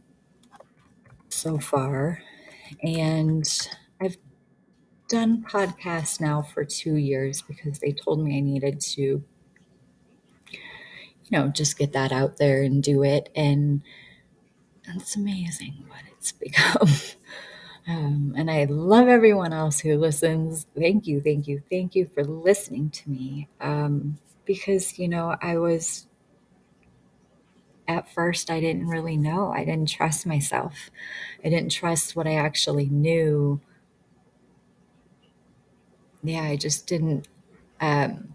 so 1.28 1.58
far. 1.58 2.22
And 2.82 3.44
I've 4.00 4.16
done 5.08 5.42
podcasts 5.42 6.20
now 6.20 6.42
for 6.42 6.64
two 6.64 6.94
years 6.94 7.42
because 7.42 7.80
they 7.80 7.92
told 7.92 8.20
me 8.24 8.36
I 8.36 8.40
needed 8.40 8.80
to, 8.80 9.00
you 9.02 9.22
know, 11.30 11.48
just 11.48 11.78
get 11.78 11.92
that 11.92 12.12
out 12.12 12.36
there 12.36 12.62
and 12.62 12.82
do 12.82 13.02
it. 13.02 13.30
And 13.34 13.82
it's 14.94 15.16
amazing 15.16 15.84
what 15.88 16.02
it's 16.16 16.32
become. 16.32 16.88
Um, 17.88 18.34
and 18.36 18.50
I 18.50 18.64
love 18.64 19.08
everyone 19.08 19.52
else 19.52 19.80
who 19.80 19.96
listens. 19.98 20.66
Thank 20.78 21.06
you, 21.06 21.20
thank 21.20 21.48
you, 21.48 21.62
thank 21.70 21.94
you 21.94 22.06
for 22.14 22.24
listening 22.24 22.90
to 22.90 23.10
me. 23.10 23.48
Um, 23.60 24.18
because, 24.44 24.98
you 24.98 25.08
know, 25.08 25.36
I 25.42 25.58
was 25.58 26.06
at 27.88 28.08
first 28.12 28.50
I 28.50 28.60
didn't 28.60 28.86
really 28.88 29.16
know. 29.16 29.50
I 29.52 29.64
didn't 29.64 29.88
trust 29.88 30.24
myself. 30.26 30.90
I 31.44 31.48
didn't 31.48 31.72
trust 31.72 32.14
what 32.14 32.26
I 32.26 32.34
actually 32.34 32.86
knew. 32.86 33.60
Yeah, 36.22 36.42
I 36.42 36.56
just 36.56 36.86
didn't 36.86 37.28
um 37.80 38.34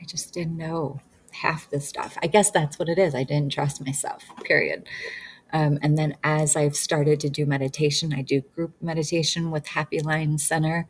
I 0.00 0.04
just 0.04 0.34
didn't 0.34 0.56
know 0.56 1.00
half 1.32 1.70
the 1.70 1.80
stuff. 1.80 2.16
I 2.22 2.26
guess 2.26 2.50
that's 2.50 2.78
what 2.78 2.88
it 2.88 2.98
is. 2.98 3.14
I 3.14 3.24
didn't 3.24 3.52
trust 3.52 3.84
myself. 3.84 4.24
Period. 4.44 4.86
Um, 5.54 5.78
and 5.82 5.96
then 5.96 6.16
as 6.24 6.56
I've 6.56 6.76
started 6.76 7.20
to 7.20 7.30
do 7.30 7.46
meditation, 7.46 8.12
I 8.12 8.22
do 8.22 8.42
group 8.42 8.74
meditation 8.82 9.52
with 9.52 9.68
Happy 9.68 10.00
Line 10.00 10.38
Center. 10.38 10.88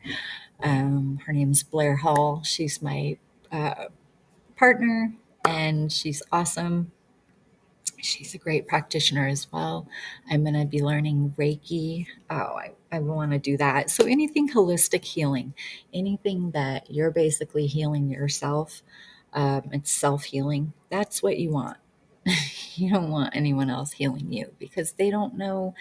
Um, 0.63 1.19
her 1.27 1.33
name's 1.33 1.63
Blair 1.63 1.97
Hall. 1.97 2.41
She's 2.43 2.81
my 2.81 3.17
uh, 3.51 3.85
partner, 4.57 5.13
and 5.47 5.91
she's 5.91 6.23
awesome. 6.31 6.91
She's 8.01 8.33
a 8.35 8.39
great 8.39 8.67
practitioner 8.67 9.27
as 9.27 9.51
well. 9.51 9.87
I'm 10.29 10.43
going 10.43 10.59
to 10.59 10.65
be 10.65 10.81
learning 10.83 11.35
Reiki. 11.37 12.07
Oh, 12.29 12.35
I, 12.35 12.71
I 12.91 12.99
want 12.99 13.31
to 13.31 13.39
do 13.39 13.57
that. 13.57 13.91
So, 13.91 14.05
anything 14.05 14.49
holistic 14.49 15.05
healing, 15.05 15.53
anything 15.93 16.51
that 16.51 16.91
you're 16.91 17.11
basically 17.11 17.67
healing 17.67 18.09
yourself, 18.09 18.81
um, 19.33 19.63
it's 19.73 19.91
self 19.91 20.25
healing. 20.25 20.73
That's 20.89 21.23
what 21.23 21.37
you 21.37 21.51
want. 21.51 21.77
you 22.75 22.91
don't 22.91 23.11
want 23.11 23.35
anyone 23.35 23.69
else 23.69 23.93
healing 23.93 24.31
you 24.33 24.53
because 24.59 24.93
they 24.93 25.09
don't 25.09 25.35
know 25.37 25.75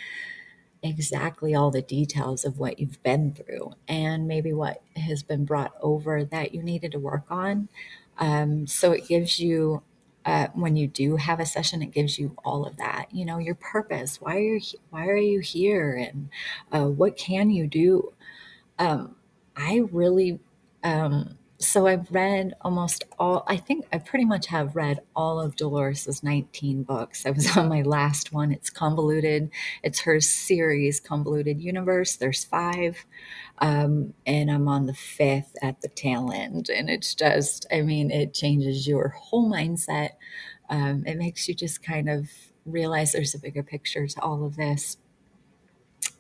exactly 0.83 1.55
all 1.55 1.71
the 1.71 1.83
details 1.83 2.45
of 2.45 2.59
what 2.59 2.79
you've 2.79 3.03
been 3.03 3.33
through 3.33 3.73
and 3.89 4.29
maybe 4.29 4.53
what 4.53 4.83
has 4.97 5.23
been 5.23 5.45
brought 5.45 5.75
over 5.83 6.25
that 6.25 6.55
you 6.55 6.63
needed 6.63 6.93
to 6.93 6.99
work 6.99 7.25
on. 7.31 7.69
Um, 8.19 8.67
so, 8.67 8.93
it 8.93 9.09
gives 9.09 9.41
you 9.41 9.83
uh, 10.27 10.49
when 10.55 10.77
you 10.77 10.87
do 10.89 11.17
have 11.17 11.41
a 11.41 11.47
session, 11.47 11.83
it 11.83 11.93
gives 11.93 12.19
you 12.19 12.37
all 12.45 12.67
of 12.67 12.77
that. 12.79 13.07
You 13.13 13.25
know, 13.27 13.39
your 13.39 13.55
purpose. 13.57 14.21
Why 14.21 14.37
are 14.37 14.41
you 14.41 14.61
Why 14.91 15.07
are 15.09 15.17
you 15.17 15.41
here? 15.41 15.95
And 15.97 16.31
uh, 16.73 16.89
what 16.91 17.17
can 17.19 17.51
you 17.51 17.67
do? 17.67 18.13
Um, 18.79 19.17
I 19.57 19.83
really. 19.93 20.41
Um, 20.85 21.39
so 21.65 21.87
I've 21.87 22.11
read 22.11 22.55
almost 22.61 23.05
all. 23.19 23.45
I 23.49 23.57
think 23.57 23.87
I 23.93 23.99
pretty 23.99 24.25
much 24.25 24.47
have 24.47 24.77
read 24.77 25.01
all 25.17 25.41
of 25.41 25.57
Dolores's 25.57 26.23
19 26.23 26.83
books. 26.85 27.27
I 27.27 27.31
was 27.31 27.57
on 27.57 27.69
my 27.69 27.83
last 27.83 28.33
one. 28.33 28.53
It's 28.53 28.71
convoluted. 28.71 29.51
It's 29.83 30.01
her 30.01 30.21
series, 30.21 31.01
Convoluted 31.01 31.61
Universe. 31.61 32.17
There's 32.17 32.45
five. 32.45 33.05
Um, 33.59 34.15
and 34.27 34.51
I'm 34.51 34.69
on 34.69 34.87
the 34.87 34.95
fifth 34.95 35.57
at 35.63 35.81
the 35.81 35.89
tail 35.89 36.31
end. 36.35 36.69
And 36.69 36.91
it's 36.91 37.15
just, 37.15 37.67
I 37.73 37.83
mean, 37.83 38.11
it 38.11 38.35
changes 38.35 38.87
your 38.87 39.09
whole 39.09 39.51
mindset. 39.51 40.11
Um, 40.71 41.05
it 41.07 41.17
makes 41.17 41.49
you 41.49 41.55
just 41.55 41.83
kind 41.83 42.09
of 42.09 42.29
realize 42.67 43.13
there's 43.13 43.35
a 43.35 43.39
bigger 43.39 43.63
picture 43.63 44.07
to 44.07 44.21
all 44.21 44.45
of 44.45 44.57
this. 44.57 44.99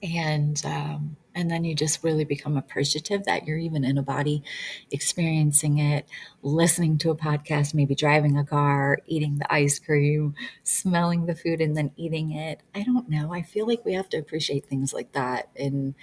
And, 0.03 0.61
um, 0.65 1.17
and 1.35 1.51
then 1.51 1.65
you 1.65 1.75
just 1.75 2.05
really 2.05 2.25
become 2.25 2.57
appreciative 2.57 3.25
that 3.25 3.47
you're 3.47 3.59
even 3.59 3.85
in 3.85 3.99
a 3.99 4.03
body 4.03 4.43
experiencing 4.91 5.79
it, 5.79 6.07
listening 6.43 6.99
to 6.99 7.11
a 7.11 7.17
podcast, 7.17 7.75
maybe 7.75 7.95
driving 7.95 8.37
a 8.39 8.45
car, 8.45 8.99
eating 9.07 9.39
the 9.39 9.53
ice 9.53 9.79
cream, 9.79 10.35
smelling 10.63 11.27
the 11.27 11.35
food, 11.35 11.61
and 11.61 11.77
then 11.77 11.91
eating 11.97 12.33
it. 12.33 12.61
I 12.75 12.83
don't 12.83 13.09
know. 13.09 13.33
I 13.33 13.43
feel 13.43 13.67
like 13.67 13.85
we 13.85 13.95
have 13.95 14.09
to 14.11 14.19
appreciate 14.19 14.67
things 14.67 14.93
like 14.93 15.13
that. 15.13 15.49
And, 15.57 15.95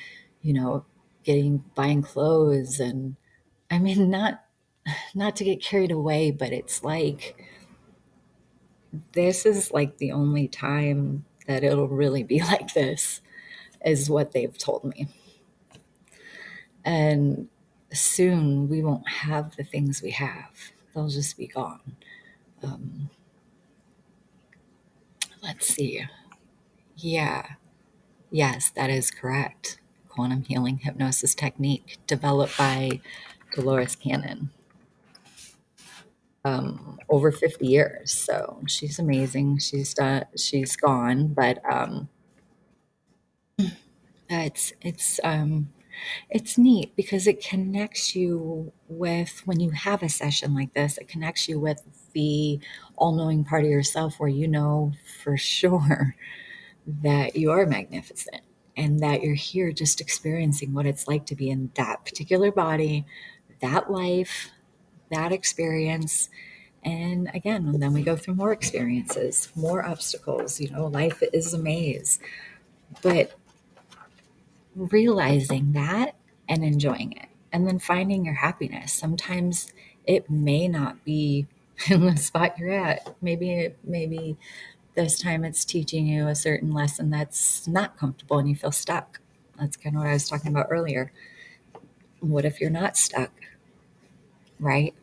you 0.42 0.54
know, 0.54 0.86
getting 1.24 1.64
buying 1.76 2.02
clothes 2.02 2.80
and 2.80 3.16
I 3.70 3.80
mean 3.80 4.10
not 4.12 4.44
not 5.14 5.36
to 5.38 5.44
get 5.44 5.62
carried 5.62 5.92
away, 5.92 6.32
but 6.32 6.52
it's 6.52 6.84
like 6.84 7.36
this 9.14 9.46
is 9.46 9.72
like 9.72 9.98
the 9.98 10.12
only 10.12 10.48
time 10.48 11.26
that 11.48 11.64
it'll 11.64 11.88
really 11.88 12.24
be 12.24 12.40
like 12.44 12.74
this 12.74 13.22
is 13.86 14.10
what 14.10 14.32
they've 14.32 14.58
told 14.58 14.86
me. 14.86 15.08
And 16.86 17.48
soon 17.94 18.70
we 18.70 18.84
won't 18.84 19.08
have 19.08 19.56
the 19.56 19.64
things 19.64 20.02
we 20.02 20.12
have. 20.12 20.52
they'll 20.94 21.10
just 21.10 21.38
be 21.38 21.48
gone. 21.48 21.96
Um, 22.64 23.10
let's 25.44 25.68
see. 25.68 26.06
Yeah. 26.98 27.46
Yes, 28.32 28.70
that 28.72 28.90
is 28.90 29.12
correct. 29.12 29.80
Quantum 30.10 30.44
healing 30.44 30.80
hypnosis 30.80 31.36
technique 31.36 31.98
developed 32.08 32.58
by 32.58 33.02
Dolores 33.56 33.96
Cannon. 33.96 34.52
Um, 36.44 37.00
over 37.10 37.32
50 37.32 37.68
years. 37.68 38.12
So 38.14 38.62
she's 38.68 39.00
amazing. 39.00 39.60
She's 39.60 39.94
done, 39.94 40.26
she's 40.38 40.76
gone, 40.76 41.30
but 41.30 41.60
um, 41.72 42.10
it's 44.30 44.74
it's 44.82 45.20
um, 45.24 45.70
it's 46.30 46.58
neat 46.58 46.96
because 46.96 47.28
it 47.28 47.44
connects 47.44 48.16
you 48.16 48.72
with 48.88 49.42
when 49.46 49.60
you 49.60 49.72
have 49.72 50.04
a 50.04 50.10
session 50.10 50.54
like 50.54 50.74
this. 50.74 50.98
It 50.98 51.08
connects 51.08 51.48
you 51.48 51.60
with 51.60 51.82
the 52.14 52.60
all-knowing 52.96 53.44
part 53.44 53.64
of 53.64 53.70
yourself 53.70 54.20
where 54.20 54.30
you 54.30 54.48
know 54.48 54.92
for 55.24 55.38
sure 55.38 56.16
that 57.04 57.36
you 57.36 57.52
are 57.52 57.66
magnificent 57.66 58.42
and 58.78 59.00
that 59.02 59.22
you're 59.22 59.36
here 59.36 59.72
just 59.72 60.02
experiencing 60.02 60.74
what 60.74 60.86
it's 60.86 61.08
like 61.08 61.26
to 61.28 61.36
be 61.36 61.50
in 61.50 61.72
that 61.76 62.04
particular 62.06 62.52
body, 62.52 63.06
that 63.62 63.92
life, 63.92 64.50
that 65.12 65.32
experience. 65.32 66.30
And 66.84 67.30
again, 67.34 67.80
then 67.80 67.94
we 67.94 68.02
go 68.02 68.16
through 68.16 68.36
more 68.36 68.52
experiences, 68.52 69.50
more 69.56 69.86
obstacles. 69.86 70.60
You 70.60 70.70
know, 70.72 70.88
life 70.88 71.22
is 71.34 71.54
a 71.54 71.60
maze. 71.60 72.20
But 73.02 73.38
realizing 74.76 75.74
that 75.74 76.16
and 76.48 76.64
enjoying 76.64 77.14
it, 77.14 77.30
and 77.52 77.68
then 77.68 77.80
finding 77.80 78.26
your 78.26 78.36
happiness. 78.36 78.94
Sometimes 78.94 79.74
it 80.06 80.30
may 80.30 80.68
not 80.68 81.04
be 81.06 81.48
in 81.90 82.06
the 82.06 82.18
spot 82.18 82.58
you're 82.58 82.72
at. 82.72 83.16
Maybe, 83.22 83.70
maybe 83.84 84.38
this 84.96 85.20
time 85.20 85.44
it's 85.44 85.66
teaching 85.66 86.08
you 86.08 86.28
a 86.28 86.36
certain 86.36 86.74
lesson 86.74 87.10
that's 87.10 87.68
not 87.68 87.98
comfortable 87.98 88.38
and 88.40 88.50
you 88.50 88.56
feel 88.56 88.72
stuck. 88.72 89.20
That's 89.60 89.78
kind 89.78 89.96
of 89.96 90.02
what 90.02 90.10
I 90.10 90.14
was 90.14 90.28
talking 90.30 90.52
about 90.52 90.68
earlier. 90.70 91.12
What 92.20 92.46
if 92.46 92.60
you're 92.60 92.70
not 92.70 92.98
stuck? 92.98 93.32
Right? 94.60 94.94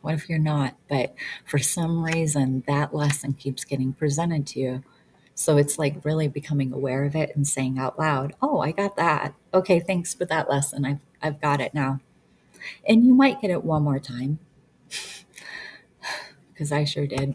What 0.00 0.14
if 0.14 0.28
you're 0.28 0.38
not? 0.38 0.76
But 0.88 1.14
for 1.44 1.58
some 1.58 2.04
reason, 2.04 2.64
that 2.66 2.94
lesson 2.94 3.34
keeps 3.34 3.64
getting 3.64 3.92
presented 3.92 4.46
to 4.48 4.60
you. 4.60 4.84
So 5.34 5.56
it's 5.56 5.78
like 5.78 6.04
really 6.04 6.28
becoming 6.28 6.72
aware 6.72 7.04
of 7.04 7.16
it 7.16 7.34
and 7.34 7.46
saying 7.46 7.78
out 7.78 7.98
loud, 7.98 8.34
Oh, 8.42 8.60
I 8.60 8.72
got 8.72 8.96
that. 8.96 9.34
Okay, 9.52 9.80
thanks 9.80 10.14
for 10.14 10.24
that 10.26 10.50
lesson. 10.50 10.84
I've, 10.84 11.00
I've 11.22 11.40
got 11.40 11.60
it 11.60 11.74
now. 11.74 12.00
And 12.86 13.04
you 13.04 13.14
might 13.14 13.40
get 13.40 13.50
it 13.50 13.64
one 13.64 13.82
more 13.82 13.98
time 13.98 14.38
because 16.52 16.70
I 16.70 16.84
sure 16.84 17.06
did. 17.06 17.34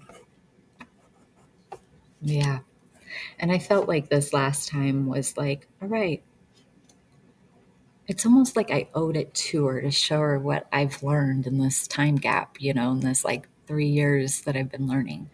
Yeah. 2.22 2.60
And 3.40 3.52
I 3.52 3.60
felt 3.60 3.88
like 3.88 4.10
this 4.10 4.34
last 4.34 4.70
time 4.70 5.08
was 5.08 5.38
like, 5.38 5.68
all 5.82 5.88
right. 5.88 6.24
It's 8.08 8.26
almost 8.26 8.56
like 8.56 8.72
I 8.72 8.88
owed 8.94 9.18
it 9.18 9.34
to 9.34 9.66
her 9.66 9.82
to 9.82 9.92
show 9.92 10.20
her 10.20 10.40
what 10.40 10.68
I've 10.72 11.04
learned 11.04 11.46
in 11.46 11.58
this 11.58 11.88
time 11.88 12.16
gap, 12.16 12.58
you 12.60 12.74
know, 12.74 12.92
in 12.92 13.02
this 13.02 13.26
like 13.26 13.50
three 13.68 13.88
years 13.88 14.42
that 14.42 14.56
I've 14.56 14.72
been 14.72 14.88
learning. 14.88 15.30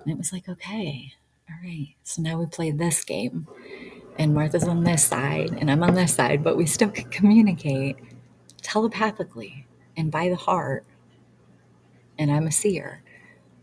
And 0.00 0.12
it 0.12 0.18
was 0.18 0.32
like, 0.32 0.48
okay, 0.48 1.12
all 1.50 1.56
right. 1.62 1.94
So 2.04 2.22
now 2.22 2.38
we 2.38 2.46
play 2.46 2.70
this 2.70 3.04
game. 3.04 3.46
And 4.18 4.34
Martha's 4.34 4.64
on 4.64 4.82
this 4.82 5.04
side 5.04 5.56
and 5.58 5.70
I'm 5.70 5.82
on 5.82 5.94
this 5.94 6.14
side, 6.14 6.42
but 6.42 6.56
we 6.56 6.66
still 6.66 6.90
can 6.90 7.08
communicate 7.08 7.96
telepathically 8.62 9.66
and 9.96 10.10
by 10.10 10.28
the 10.28 10.36
heart. 10.36 10.84
And 12.18 12.30
I'm 12.30 12.48
a 12.48 12.52
seer. 12.52 13.02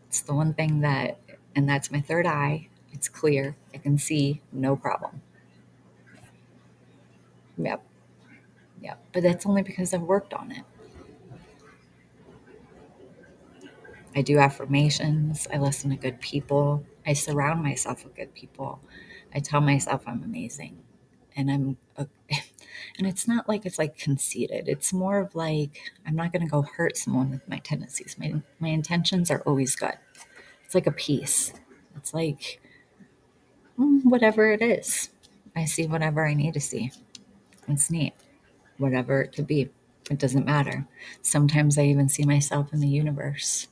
It's 0.07 0.21
the 0.21 0.33
one 0.33 0.53
thing 0.53 0.79
that, 0.79 1.19
and 1.55 1.67
that's 1.67 1.91
my 1.91 1.99
third 1.99 2.25
eye. 2.25 2.69
It's 2.93 3.09
clear. 3.09 3.57
I 3.73 3.79
can 3.79 3.97
see, 3.97 4.41
no 4.53 4.77
problem. 4.77 5.21
Yep. 7.57 7.83
Yep. 8.81 9.05
But 9.11 9.23
that's 9.23 9.45
only 9.45 9.61
because 9.61 9.93
I've 9.93 10.01
worked 10.01 10.33
on 10.33 10.51
it. 10.51 10.63
I 14.15 14.21
do 14.21 14.39
affirmations. 14.39 15.47
I 15.53 15.57
listen 15.57 15.89
to 15.89 15.97
good 15.97 16.21
people. 16.21 16.85
I 17.05 17.13
surround 17.13 17.63
myself 17.63 18.03
with 18.03 18.15
good 18.15 18.33
people. 18.33 18.79
I 19.33 19.39
tell 19.39 19.61
myself 19.61 20.03
I'm 20.07 20.23
amazing. 20.23 20.77
And 21.35 21.51
I'm, 21.51 21.77
a, 21.97 22.07
and 22.97 23.07
it's 23.07 23.27
not 23.27 23.47
like 23.47 23.65
it's 23.65 23.79
like 23.79 23.97
conceited. 23.97 24.67
It's 24.67 24.93
more 24.93 25.19
of 25.19 25.35
like, 25.35 25.91
I'm 26.07 26.15
not 26.15 26.31
going 26.31 26.43
to 26.43 26.49
go 26.51 26.61
hurt 26.63 26.97
someone 26.97 27.31
with 27.31 27.47
my 27.47 27.57
tendencies. 27.59 28.15
My, 28.17 28.41
my 28.59 28.69
intentions 28.69 29.29
are 29.29 29.41
always 29.41 29.75
good. 29.75 29.97
It's 30.65 30.75
like 30.75 30.87
a 30.87 30.91
peace. 30.91 31.53
It's 31.95 32.13
like 32.13 32.59
mm, 33.79 34.03
whatever 34.03 34.51
it 34.51 34.61
is. 34.61 35.09
I 35.55 35.65
see 35.65 35.87
whatever 35.87 36.25
I 36.25 36.33
need 36.33 36.53
to 36.55 36.61
see. 36.61 36.91
It's 37.67 37.89
neat. 37.89 38.13
Whatever 38.77 39.21
it 39.21 39.33
could 39.33 39.47
be. 39.47 39.69
It 40.09 40.19
doesn't 40.19 40.45
matter. 40.45 40.87
Sometimes 41.21 41.77
I 41.77 41.83
even 41.83 42.09
see 42.09 42.25
myself 42.25 42.73
in 42.73 42.79
the 42.79 42.87
universe 42.87 43.67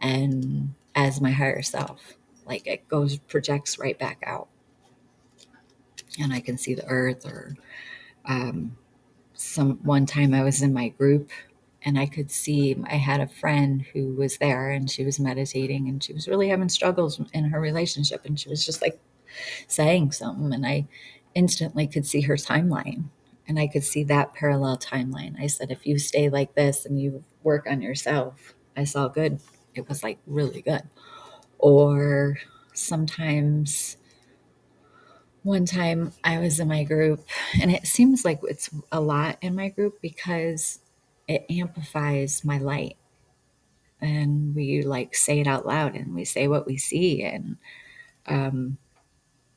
and 0.00 0.74
as 0.96 1.20
my 1.20 1.30
higher 1.30 1.62
self. 1.62 2.14
Like 2.46 2.66
it 2.66 2.88
goes, 2.88 3.18
projects 3.18 3.78
right 3.78 3.98
back 3.98 4.22
out. 4.26 4.48
And 6.18 6.32
I 6.32 6.40
can 6.40 6.56
see 6.56 6.74
the 6.74 6.86
earth 6.86 7.26
or 7.26 7.54
um, 8.24 8.76
some 9.34 9.78
one 9.82 10.06
time 10.06 10.32
I 10.34 10.42
was 10.42 10.62
in 10.62 10.72
my 10.72 10.88
group 10.88 11.30
and 11.82 11.98
I 11.98 12.06
could 12.06 12.30
see 12.30 12.76
I 12.88 12.96
had 12.96 13.20
a 13.20 13.28
friend 13.28 13.82
who 13.92 14.14
was 14.14 14.38
there 14.38 14.70
and 14.70 14.90
she 14.90 15.04
was 15.04 15.20
meditating 15.20 15.88
and 15.88 16.02
she 16.02 16.12
was 16.12 16.26
really 16.26 16.48
having 16.48 16.68
struggles 16.68 17.20
in 17.32 17.44
her 17.44 17.60
relationship 17.60 18.24
and 18.24 18.40
she 18.40 18.48
was 18.48 18.64
just 18.64 18.80
like 18.80 18.98
saying 19.68 20.12
something 20.12 20.52
and 20.52 20.66
I 20.66 20.88
instantly 21.34 21.86
could 21.86 22.06
see 22.06 22.22
her 22.22 22.36
timeline 22.36 23.04
and 23.46 23.58
I 23.58 23.66
could 23.66 23.84
see 23.84 24.02
that 24.04 24.34
parallel 24.34 24.78
timeline. 24.78 25.38
I 25.38 25.46
said 25.46 25.70
if 25.70 25.86
you 25.86 25.98
stay 25.98 26.30
like 26.30 26.54
this 26.54 26.86
and 26.86 27.00
you 27.00 27.22
work 27.42 27.66
on 27.68 27.82
yourself, 27.82 28.54
I 28.76 28.84
saw 28.84 29.08
good. 29.08 29.40
It 29.76 29.88
was 29.88 30.02
like 30.02 30.18
really 30.26 30.62
good. 30.62 30.82
Or 31.58 32.38
sometimes 32.74 33.96
one 35.42 35.64
time 35.64 36.12
I 36.24 36.38
was 36.38 36.58
in 36.58 36.68
my 36.68 36.82
group, 36.84 37.24
and 37.60 37.70
it 37.70 37.86
seems 37.86 38.24
like 38.24 38.40
it's 38.42 38.68
a 38.90 39.00
lot 39.00 39.38
in 39.40 39.54
my 39.54 39.68
group 39.68 40.00
because 40.02 40.80
it 41.28 41.46
amplifies 41.48 42.44
my 42.44 42.58
light. 42.58 42.96
And 44.00 44.54
we 44.54 44.82
like 44.82 45.14
say 45.14 45.40
it 45.40 45.46
out 45.46 45.66
loud 45.66 45.94
and 45.94 46.14
we 46.14 46.24
say 46.24 46.48
what 46.48 46.66
we 46.66 46.76
see. 46.76 47.22
And 47.22 47.56
um, 48.26 48.78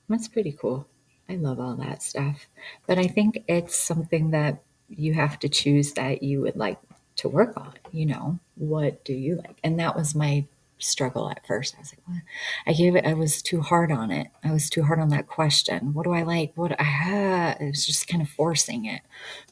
that's 0.09 0.27
pretty 0.27 0.51
cool. 0.53 0.87
I 1.29 1.35
love 1.35 1.59
all 1.59 1.75
that 1.77 2.03
stuff. 2.03 2.47
But 2.87 2.99
I 2.99 3.07
think 3.07 3.43
it's 3.47 3.75
something 3.75 4.31
that 4.31 4.63
you 4.89 5.13
have 5.15 5.39
to 5.39 5.49
choose 5.49 5.93
that 5.93 6.23
you 6.23 6.41
would 6.41 6.57
like 6.57 6.79
to 7.19 7.29
work 7.29 7.55
on. 7.57 7.73
You 7.91 8.05
know, 8.07 8.39
what 8.55 9.03
do 9.05 9.13
you 9.13 9.35
like? 9.37 9.59
And 9.63 9.79
that 9.79 9.95
was 9.95 10.15
my 10.15 10.45
struggle 10.79 11.29
at 11.29 11.45
first. 11.45 11.75
I 11.75 11.79
was 11.79 11.93
like, 11.93 12.07
what? 12.07 12.23
I 12.65 12.73
gave 12.73 12.95
it, 12.95 13.05
I 13.05 13.13
was 13.13 13.41
too 13.41 13.61
hard 13.61 13.91
on 13.91 14.11
it. 14.11 14.27
I 14.43 14.51
was 14.51 14.69
too 14.69 14.83
hard 14.83 14.99
on 14.99 15.09
that 15.09 15.27
question. 15.27 15.93
What 15.93 16.05
do 16.05 16.13
I 16.13 16.23
like? 16.23 16.53
What 16.55 16.79
I 16.79 16.83
had, 16.83 17.57
it 17.59 17.65
was 17.65 17.85
just 17.85 18.07
kind 18.07 18.21
of 18.21 18.29
forcing 18.29 18.85
it 18.85 19.01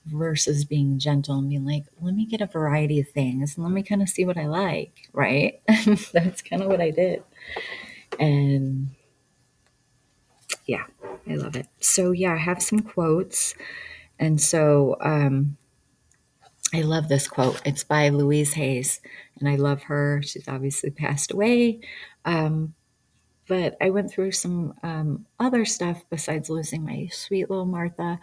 versus 0.05 0.63
being 0.63 0.99
gentle 0.99 1.37
and 1.37 1.49
being 1.49 1.65
like, 1.65 1.83
let 2.01 2.15
me 2.15 2.25
get 2.25 2.41
a 2.41 2.45
variety 2.45 2.99
of 2.99 3.09
things 3.09 3.55
and 3.55 3.65
let 3.65 3.73
me 3.73 3.83
kind 3.83 4.01
of 4.01 4.09
see 4.09 4.25
what 4.25 4.37
I 4.37 4.47
like. 4.47 5.09
Right. 5.13 5.61
That's 6.13 6.41
kind 6.41 6.61
of 6.61 6.69
what 6.69 6.81
I 6.81 6.91
did. 6.91 7.23
And 8.19 8.89
yeah, 10.65 10.85
I 11.29 11.35
love 11.35 11.55
it. 11.55 11.67
So 11.79 12.11
yeah, 12.11 12.33
I 12.33 12.37
have 12.37 12.61
some 12.61 12.79
quotes. 12.79 13.53
And 14.19 14.41
so 14.41 14.95
um, 15.01 15.57
I 16.73 16.81
love 16.81 17.07
this 17.07 17.27
quote. 17.27 17.61
It's 17.65 17.83
by 17.83 18.09
Louise 18.09 18.53
Hayes, 18.53 18.99
and 19.39 19.47
I 19.49 19.55
love 19.55 19.83
her. 19.83 20.21
She's 20.23 20.47
obviously 20.47 20.89
passed 20.89 21.31
away. 21.31 21.79
Um, 22.25 22.73
but 23.47 23.77
I 23.81 23.89
went 23.89 24.11
through 24.11 24.33
some 24.33 24.73
um, 24.83 25.25
other 25.39 25.63
stuff 25.65 26.03
besides 26.09 26.49
losing 26.49 26.83
my 26.83 27.07
sweet 27.11 27.49
little 27.49 27.65
Martha. 27.65 28.19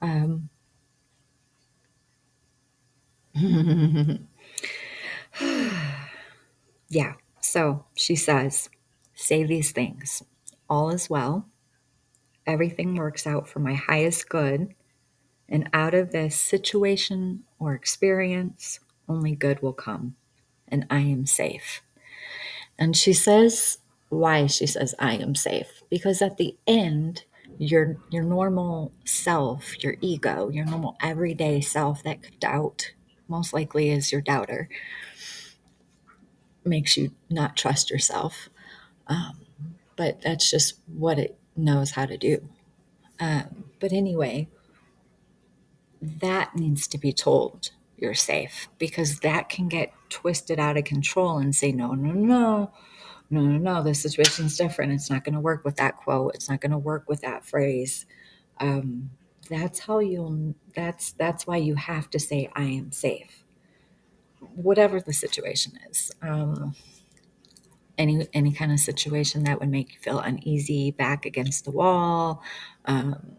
Um, 0.00 0.48
yeah, 6.88 7.14
so 7.40 7.84
she 7.94 8.14
says, 8.14 8.68
Say 9.14 9.42
these 9.42 9.72
things 9.72 10.22
all 10.70 10.90
is 10.90 11.08
well, 11.08 11.48
everything 12.46 12.94
works 12.94 13.26
out 13.26 13.48
for 13.48 13.58
my 13.58 13.74
highest 13.74 14.28
good, 14.28 14.74
and 15.48 15.68
out 15.72 15.94
of 15.94 16.12
this 16.12 16.36
situation 16.36 17.44
or 17.58 17.74
experience, 17.74 18.80
only 19.08 19.34
good 19.34 19.62
will 19.62 19.72
come, 19.72 20.16
and 20.68 20.86
I 20.90 21.00
am 21.00 21.26
safe. 21.26 21.80
And 22.78 22.96
she 22.96 23.12
says, 23.12 23.78
why 24.08 24.46
she 24.46 24.66
says 24.66 24.94
I 24.98 25.14
am 25.14 25.34
safe 25.34 25.82
because 25.90 26.22
at 26.22 26.36
the 26.38 26.56
end 26.66 27.24
your 27.58 27.96
your 28.10 28.22
normal 28.22 28.92
self, 29.04 29.82
your 29.82 29.96
ego, 30.00 30.48
your 30.48 30.64
normal 30.64 30.96
everyday 31.02 31.60
self 31.60 32.02
that 32.04 32.22
could 32.22 32.38
doubt 32.38 32.92
most 33.26 33.52
likely 33.52 33.90
is 33.90 34.12
your 34.12 34.20
doubter 34.20 34.68
makes 36.64 36.96
you 36.96 37.12
not 37.30 37.56
trust 37.56 37.90
yourself. 37.90 38.48
Um, 39.06 39.40
but 39.96 40.20
that's 40.22 40.50
just 40.50 40.78
what 40.86 41.18
it 41.18 41.36
knows 41.56 41.92
how 41.92 42.06
to 42.06 42.16
do. 42.16 42.48
Um, 43.18 43.64
but 43.80 43.92
anyway, 43.92 44.48
that 46.00 46.54
needs 46.54 46.86
to 46.88 46.98
be 46.98 47.12
told 47.12 47.70
you're 47.96 48.14
safe 48.14 48.68
because 48.78 49.20
that 49.20 49.48
can 49.48 49.68
get 49.68 49.92
twisted 50.08 50.58
out 50.58 50.76
of 50.76 50.84
control 50.84 51.38
and 51.38 51.54
say, 51.54 51.72
no, 51.72 51.92
no, 51.92 52.12
no, 52.12 52.70
no, 53.30 53.40
no, 53.40 53.58
no, 53.58 53.82
the 53.82 53.94
situation's 53.94 54.56
different. 54.56 54.92
It's 54.92 55.10
not 55.10 55.24
going 55.24 55.34
to 55.34 55.40
work 55.40 55.64
with 55.64 55.76
that 55.76 55.96
quote. 55.96 56.34
It's 56.34 56.48
not 56.48 56.60
going 56.60 56.72
to 56.72 56.78
work 56.78 57.08
with 57.08 57.20
that 57.22 57.44
phrase. 57.44 58.06
Um, 58.58 59.10
that's 59.50 59.80
how 59.80 59.98
you'll, 59.98 60.54
that's, 60.74 61.12
that's 61.12 61.46
why 61.46 61.56
you 61.56 61.74
have 61.74 62.08
to 62.10 62.18
say, 62.18 62.50
I 62.54 62.64
am 62.64 62.92
safe, 62.92 63.44
whatever 64.54 65.00
the 65.00 65.12
situation 65.12 65.72
is. 65.90 66.12
Um, 66.22 66.74
any 67.98 68.28
any 68.32 68.52
kind 68.52 68.70
of 68.70 68.78
situation 68.78 69.42
that 69.44 69.58
would 69.58 69.68
make 69.68 69.92
you 69.92 69.98
feel 69.98 70.20
uneasy, 70.20 70.92
back 70.92 71.26
against 71.26 71.64
the 71.64 71.72
wall, 71.72 72.42
um, 72.84 73.32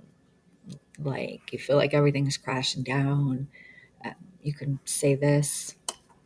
like 1.03 1.51
you 1.51 1.59
feel 1.59 1.77
like 1.77 1.93
everything's 1.93 2.37
crashing 2.37 2.83
down. 2.83 3.47
Um, 4.03 4.15
you 4.41 4.53
can 4.53 4.79
say 4.85 5.15
this. 5.15 5.75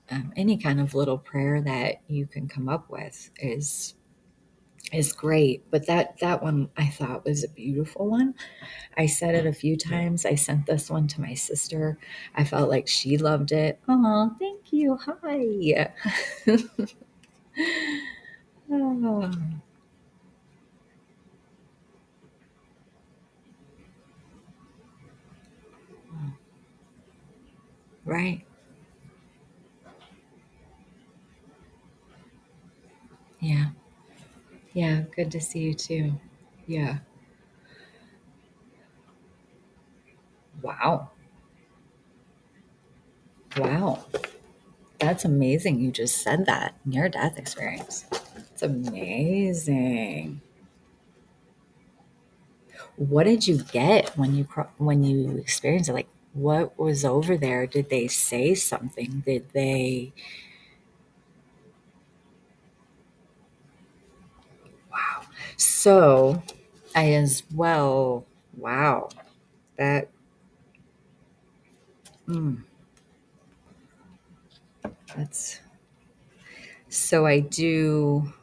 Um, 0.09 0.33
any 0.35 0.57
kind 0.57 0.79
of 0.79 0.93
little 0.93 1.17
prayer 1.17 1.61
that 1.61 2.01
you 2.07 2.27
can 2.27 2.47
come 2.47 2.67
up 2.69 2.89
with 2.89 3.29
is 3.39 3.95
is 4.91 5.11
great. 5.11 5.63
But 5.71 5.87
that 5.87 6.19
that 6.19 6.43
one 6.43 6.69
I 6.77 6.87
thought 6.87 7.25
was 7.25 7.43
a 7.43 7.49
beautiful 7.49 8.09
one. 8.09 8.35
I 8.97 9.07
said 9.07 9.35
it 9.35 9.45
a 9.45 9.53
few 9.53 9.75
times. 9.75 10.25
I 10.25 10.35
sent 10.35 10.65
this 10.65 10.89
one 10.89 11.07
to 11.09 11.21
my 11.21 11.33
sister. 11.33 11.97
I 12.35 12.43
felt 12.43 12.69
like 12.69 12.87
she 12.87 13.17
loved 13.17 13.51
it. 13.51 13.79
Oh, 13.87 14.35
thank 14.39 14.71
you. 14.71 14.97
Hi. 14.97 15.93
oh. 18.71 19.31
Right. 28.05 28.45
Yeah. 33.39 33.69
Yeah. 34.73 35.03
Good 35.15 35.31
to 35.31 35.41
see 35.41 35.59
you 35.59 35.73
too. 35.73 36.13
Yeah. 36.67 36.99
Wow. 40.61 41.11
Wow. 43.57 44.05
That's 44.99 45.25
amazing. 45.25 45.79
You 45.79 45.91
just 45.91 46.21
said 46.21 46.45
that 46.47 46.75
near 46.85 47.09
death 47.09 47.37
experience. 47.37 48.05
It's 48.37 48.63
amazing. 48.63 50.41
What 52.95 53.23
did 53.23 53.47
you 53.47 53.63
get 53.63 54.17
when 54.17 54.35
you 54.35 54.43
when 54.77 55.03
you 55.03 55.37
experienced 55.37 55.89
it? 55.89 55.93
Like, 55.93 56.07
what 56.33 56.77
was 56.77 57.05
over 57.05 57.37
there? 57.37 57.67
Did 57.67 57.89
they 57.89 58.07
say 58.07 58.55
something? 58.55 59.23
Did 59.25 59.49
they? 59.53 60.13
Wow. 64.91 65.23
So, 65.57 66.43
I 66.95 67.13
as 67.13 67.43
well. 67.53 68.25
Wow. 68.57 69.09
That. 69.77 70.09
Mm, 72.27 72.63
that's. 75.15 75.59
So 76.89 77.25
I 77.25 77.39
do. 77.39 78.33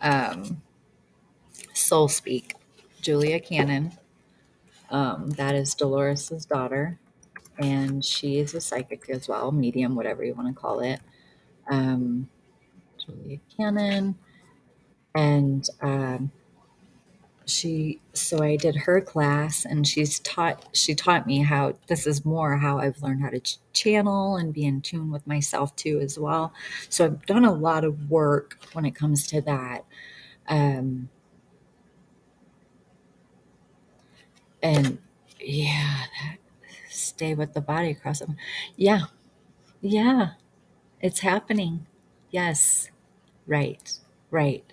Um, 0.00 0.62
Soul 1.74 2.08
Speak, 2.08 2.54
Julia 3.00 3.40
Cannon. 3.40 3.92
Um, 4.90 5.30
that 5.32 5.54
is 5.54 5.74
Dolores's 5.74 6.44
daughter, 6.46 6.98
and 7.58 8.04
she 8.04 8.38
is 8.38 8.54
a 8.54 8.60
psychic 8.60 9.08
as 9.10 9.28
well, 9.28 9.52
medium, 9.52 9.94
whatever 9.94 10.24
you 10.24 10.34
want 10.34 10.48
to 10.48 10.60
call 10.60 10.80
it. 10.80 11.00
Um, 11.70 12.28
Julia 13.04 13.38
Cannon, 13.56 14.16
and 15.14 15.68
um, 15.80 16.30
she. 17.46 18.00
So 18.12 18.42
I 18.42 18.56
did 18.56 18.76
her 18.76 19.00
class, 19.00 19.64
and 19.64 19.86
she's 19.86 20.20
taught. 20.20 20.68
She 20.72 20.94
taught 20.94 21.26
me 21.26 21.42
how. 21.42 21.74
This 21.88 22.06
is 22.06 22.24
more 22.24 22.56
how 22.56 22.78
I've 22.78 23.02
learned 23.02 23.22
how 23.22 23.30
to 23.30 23.40
ch- 23.40 23.58
channel 23.72 24.36
and 24.36 24.52
be 24.52 24.64
in 24.64 24.80
tune 24.80 25.10
with 25.10 25.26
myself 25.26 25.74
too, 25.76 26.00
as 26.00 26.18
well. 26.18 26.52
So 26.88 27.06
I've 27.06 27.26
done 27.26 27.44
a 27.44 27.52
lot 27.52 27.84
of 27.84 28.10
work 28.10 28.58
when 28.72 28.84
it 28.84 28.94
comes 28.94 29.26
to 29.28 29.40
that. 29.42 29.84
Um, 30.48 31.10
and 34.62 34.98
yeah, 35.40 36.04
that 36.22 36.38
stay 36.98 37.34
with 37.34 37.54
the 37.54 37.60
body 37.60 37.90
across 37.90 38.20
them. 38.20 38.36
Yeah, 38.76 39.02
yeah, 39.80 40.30
it's 41.00 41.20
happening. 41.20 41.86
Yes, 42.30 42.90
right, 43.46 43.92
right. 44.30 44.64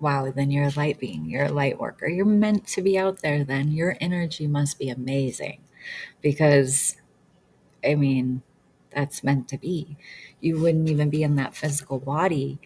Wow, 0.00 0.30
then 0.30 0.50
you're 0.50 0.66
a 0.66 0.72
light 0.76 1.00
being, 1.00 1.26
you're 1.30 1.46
a 1.46 1.52
light 1.52 1.78
worker. 1.80 2.06
You're 2.08 2.26
meant 2.26 2.66
to 2.68 2.82
be 2.82 2.98
out 2.98 3.20
there 3.22 3.44
then. 3.44 3.72
Your 3.72 3.96
energy 4.00 4.46
must 4.46 4.78
be 4.78 4.90
amazing 4.90 5.60
because, 6.22 6.96
I 7.84 7.94
mean, 7.94 8.42
that's 8.94 9.24
meant 9.24 9.48
to 9.48 9.58
be. 9.58 9.96
You 10.40 10.60
wouldn't 10.60 10.88
even 10.90 11.10
be 11.10 11.22
in 11.22 11.36
that 11.36 11.56
physical 11.56 11.98
body, 11.98 12.60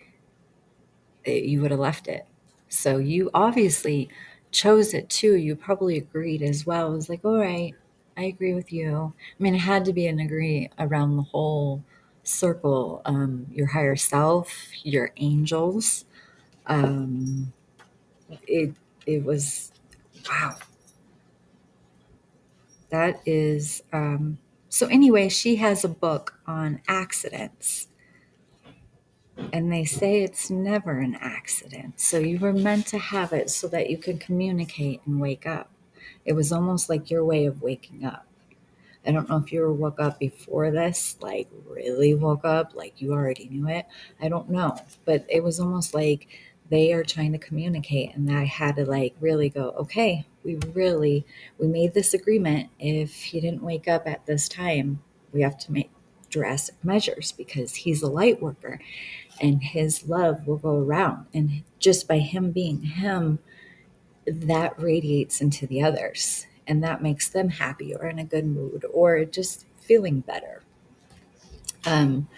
you 1.26 1.60
would 1.62 1.70
have 1.70 1.80
left 1.80 2.08
it. 2.08 2.26
So 2.68 2.98
you 2.98 3.30
obviously 3.34 4.08
chose 4.50 4.94
it 4.94 5.08
too. 5.08 5.34
You 5.36 5.56
probably 5.56 5.98
agreed 5.98 6.42
as 6.42 6.66
well. 6.66 6.92
It 6.92 6.96
was 6.96 7.08
like, 7.08 7.24
all 7.24 7.38
right, 7.38 7.74
I 8.16 8.24
agree 8.24 8.54
with 8.54 8.72
you. 8.72 9.14
I 9.38 9.42
mean, 9.42 9.54
it 9.54 9.58
had 9.58 9.84
to 9.86 9.92
be 9.92 10.06
an 10.06 10.18
agree 10.18 10.70
around 10.78 11.16
the 11.16 11.22
whole 11.22 11.82
circle. 12.22 13.02
Um, 13.04 13.46
your 13.50 13.68
higher 13.68 13.96
self, 13.96 14.52
your 14.84 15.12
angels. 15.16 16.04
Um, 16.66 17.52
it 18.48 18.74
it 19.06 19.24
was 19.24 19.72
wow. 20.28 20.56
That 22.90 23.20
is 23.24 23.82
um, 23.92 24.38
so. 24.68 24.86
Anyway, 24.88 25.28
she 25.28 25.56
has 25.56 25.84
a 25.84 25.88
book 25.88 26.40
on 26.46 26.82
accidents, 26.88 27.88
and 29.52 29.70
they 29.72 29.84
say 29.84 30.22
it's 30.22 30.50
never 30.50 30.98
an 30.98 31.14
accident. 31.20 32.00
So 32.00 32.18
you 32.18 32.38
were 32.38 32.52
meant 32.52 32.86
to 32.88 32.98
have 32.98 33.32
it 33.32 33.50
so 33.50 33.68
that 33.68 33.90
you 33.90 33.98
can 33.98 34.18
communicate 34.18 35.00
and 35.06 35.20
wake 35.20 35.46
up. 35.46 35.70
It 36.24 36.34
was 36.34 36.52
almost 36.52 36.88
like 36.88 37.10
your 37.10 37.24
way 37.24 37.46
of 37.46 37.62
waking 37.62 38.04
up. 38.04 38.26
I 39.06 39.12
don't 39.12 39.28
know 39.28 39.38
if 39.38 39.50
you 39.50 39.60
ever 39.60 39.72
woke 39.72 39.98
up 39.98 40.18
before 40.18 40.70
this, 40.70 41.16
like 41.20 41.48
really 41.66 42.14
woke 42.14 42.44
up, 42.44 42.74
like 42.74 43.00
you 43.00 43.12
already 43.12 43.48
knew 43.48 43.68
it. 43.68 43.86
I 44.20 44.28
don't 44.28 44.50
know. 44.50 44.76
But 45.04 45.24
it 45.28 45.42
was 45.42 45.58
almost 45.58 45.94
like 45.94 46.28
they 46.68 46.92
are 46.92 47.02
trying 47.02 47.32
to 47.32 47.38
communicate 47.38 48.14
and 48.14 48.30
I 48.30 48.44
had 48.44 48.76
to 48.76 48.84
like 48.84 49.14
really 49.20 49.48
go, 49.48 49.70
okay, 49.78 50.26
we 50.44 50.56
really 50.74 51.26
we 51.58 51.66
made 51.66 51.94
this 51.94 52.14
agreement. 52.14 52.70
If 52.78 53.14
he 53.14 53.40
didn't 53.40 53.62
wake 53.62 53.88
up 53.88 54.06
at 54.06 54.26
this 54.26 54.48
time, 54.48 55.02
we 55.32 55.42
have 55.42 55.58
to 55.58 55.72
make 55.72 55.90
drastic 56.28 56.76
measures 56.84 57.32
because 57.32 57.74
he's 57.74 58.02
a 58.02 58.10
light 58.10 58.40
worker 58.40 58.80
and 59.40 59.62
his 59.62 60.08
love 60.08 60.46
will 60.46 60.58
go 60.58 60.76
around. 60.76 61.26
And 61.34 61.62
just 61.78 62.06
by 62.06 62.18
him 62.18 62.52
being 62.52 62.82
him, 62.82 63.40
that 64.26 64.80
radiates 64.80 65.40
into 65.40 65.66
the 65.66 65.82
others 65.82 66.46
and 66.66 66.84
that 66.84 67.02
makes 67.02 67.28
them 67.28 67.48
happy 67.48 67.94
or 67.94 68.06
in 68.06 68.18
a 68.18 68.24
good 68.24 68.46
mood 68.46 68.84
or 68.92 69.24
just 69.24 69.66
feeling 69.80 70.20
better. 70.20 70.62
Um, 71.84 72.28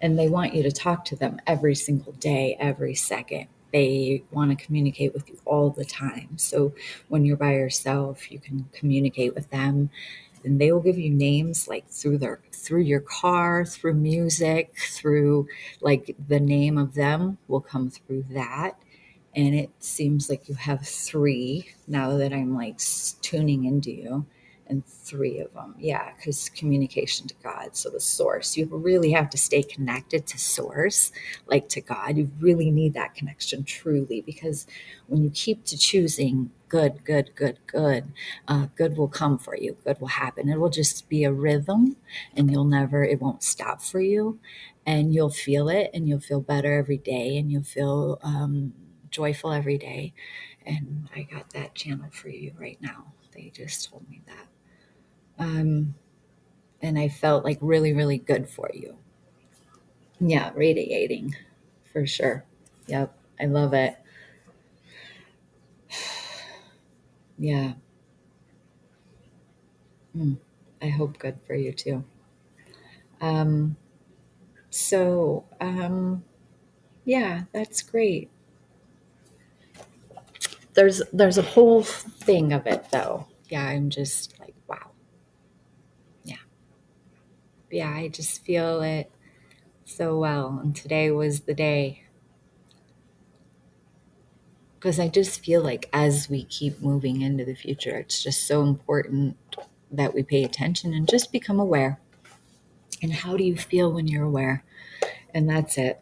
and 0.00 0.18
they 0.18 0.28
want 0.28 0.54
you 0.54 0.62
to 0.62 0.72
talk 0.72 1.04
to 1.06 1.16
them 1.16 1.40
every 1.46 1.74
single 1.74 2.12
day, 2.12 2.56
every 2.58 2.94
second. 2.94 3.46
They 3.72 4.22
want 4.30 4.56
to 4.56 4.64
communicate 4.64 5.12
with 5.12 5.28
you 5.28 5.38
all 5.44 5.70
the 5.70 5.84
time. 5.84 6.38
So 6.38 6.72
when 7.08 7.24
you're 7.24 7.36
by 7.36 7.52
yourself, 7.54 8.32
you 8.32 8.38
can 8.38 8.66
communicate 8.72 9.34
with 9.34 9.50
them 9.50 9.90
and 10.44 10.60
they 10.60 10.72
will 10.72 10.80
give 10.80 10.98
you 10.98 11.10
names 11.10 11.68
like 11.68 11.88
through 11.88 12.18
their 12.18 12.40
through 12.52 12.82
your 12.82 13.00
car, 13.00 13.64
through 13.64 13.94
music, 13.94 14.74
through 14.76 15.46
like 15.80 16.16
the 16.28 16.40
name 16.40 16.78
of 16.78 16.94
them 16.94 17.38
will 17.48 17.60
come 17.60 17.90
through 17.90 18.24
that 18.30 18.78
and 19.34 19.54
it 19.54 19.70
seems 19.78 20.28
like 20.28 20.48
you 20.48 20.54
have 20.54 20.86
three 20.86 21.70
now 21.86 22.16
that 22.16 22.32
I'm 22.32 22.54
like 22.54 22.78
tuning 23.22 23.64
into 23.64 23.90
you. 23.92 24.26
and 24.70 24.84
three 24.86 25.38
of 25.38 25.52
them. 25.54 25.74
Yeah, 25.78 26.12
because 26.16 26.50
communication 26.50 27.26
to 27.28 27.34
God. 27.42 27.74
So 27.74 27.88
the 27.88 28.00
source. 28.00 28.54
You 28.56 28.66
really 28.70 29.12
have 29.12 29.30
to 29.30 29.38
stay 29.38 29.62
connected 29.62 30.26
to 30.26 30.38
source, 30.38 31.10
like 31.46 31.70
to 31.70 31.80
God. 31.80 32.18
You 32.18 32.30
really 32.38 32.70
need 32.70 32.92
that 32.94 33.14
connection 33.14 33.64
truly 33.64 34.20
because 34.20 34.66
when 35.06 35.22
you 35.22 35.30
keep 35.30 35.64
to 35.66 35.78
choosing 35.78 36.50
good, 36.68 37.02
good, 37.04 37.30
good, 37.34 37.58
good, 37.66 38.12
uh, 38.46 38.66
good 38.76 38.98
will 38.98 39.08
come 39.08 39.38
for 39.38 39.56
you. 39.56 39.76
Good 39.84 40.00
will 40.00 40.08
happen. 40.08 40.50
It 40.50 40.60
will 40.60 40.68
just 40.68 41.08
be 41.08 41.24
a 41.24 41.32
rhythm 41.32 41.96
and 42.36 42.50
you'll 42.50 42.64
never, 42.64 43.02
it 43.04 43.22
won't 43.22 43.42
stop 43.42 43.80
for 43.80 44.00
you. 44.00 44.38
And 44.86 45.14
you'll 45.14 45.30
feel 45.30 45.68
it 45.68 45.90
and 45.94 46.08
you'll 46.08 46.20
feel 46.20 46.40
better 46.40 46.74
every 46.78 46.96
day 46.98 47.36
and 47.38 47.50
you'll 47.50 47.62
feel 47.62 48.18
um, 48.22 48.72
joyful 49.10 49.52
every 49.52 49.78
day. 49.78 50.14
And 50.66 51.08
I 51.14 51.22
got 51.22 51.50
that 51.50 51.74
channel 51.74 52.10
for 52.10 52.28
you 52.28 52.52
right 52.58 52.80
now. 52.80 53.12
They 53.32 53.50
just 53.54 53.90
told 53.90 54.08
me 54.08 54.22
that. 54.26 54.48
Um, 55.44 55.94
and 56.82 56.98
I 56.98 57.08
felt 57.08 57.44
like 57.44 57.58
really, 57.62 57.92
really 57.92 58.18
good 58.18 58.48
for 58.48 58.70
you. 58.74 58.98
Yeah, 60.20 60.50
radiating 60.54 61.34
for 61.92 62.06
sure. 62.06 62.44
Yep, 62.86 63.14
I 63.40 63.46
love 63.46 63.74
it. 63.74 63.96
Yeah. 67.38 67.74
Mm, 70.14 70.36
I 70.82 70.88
hope 70.90 71.18
good 71.18 71.38
for 71.46 71.54
you 71.54 71.72
too. 71.72 72.04
Um, 73.20 73.76
so, 74.70 75.44
um, 75.60 76.24
yeah, 77.04 77.44
that's 77.52 77.82
great. 77.82 78.30
There's 80.74 81.02
there's 81.12 81.38
a 81.38 81.42
whole 81.42 81.82
thing 81.82 82.52
of 82.52 82.66
it 82.66 82.90
though. 82.90 83.26
Yeah, 83.48 83.64
I'm 83.64 83.90
just 83.90 84.38
like, 84.38 84.54
wow. 84.68 84.90
Yeah. 86.24 86.36
Yeah, 87.70 87.90
I 87.90 88.08
just 88.08 88.44
feel 88.44 88.82
it 88.82 89.10
so 89.84 90.18
well. 90.18 90.60
And 90.62 90.76
today 90.76 91.10
was 91.10 91.40
the 91.40 91.54
day. 91.54 92.04
Because 94.74 95.00
I 95.00 95.08
just 95.08 95.44
feel 95.44 95.62
like 95.62 95.88
as 95.92 96.28
we 96.30 96.44
keep 96.44 96.80
moving 96.80 97.22
into 97.22 97.44
the 97.44 97.54
future, 97.54 97.96
it's 97.96 98.22
just 98.22 98.46
so 98.46 98.62
important 98.62 99.36
that 99.90 100.14
we 100.14 100.22
pay 100.22 100.44
attention 100.44 100.94
and 100.94 101.08
just 101.08 101.32
become 101.32 101.58
aware. 101.58 101.98
And 103.02 103.12
how 103.12 103.36
do 103.36 103.42
you 103.42 103.56
feel 103.56 103.92
when 103.92 104.06
you're 104.06 104.24
aware? 104.24 104.62
And 105.34 105.48
that's 105.48 105.78
it. 105.78 106.00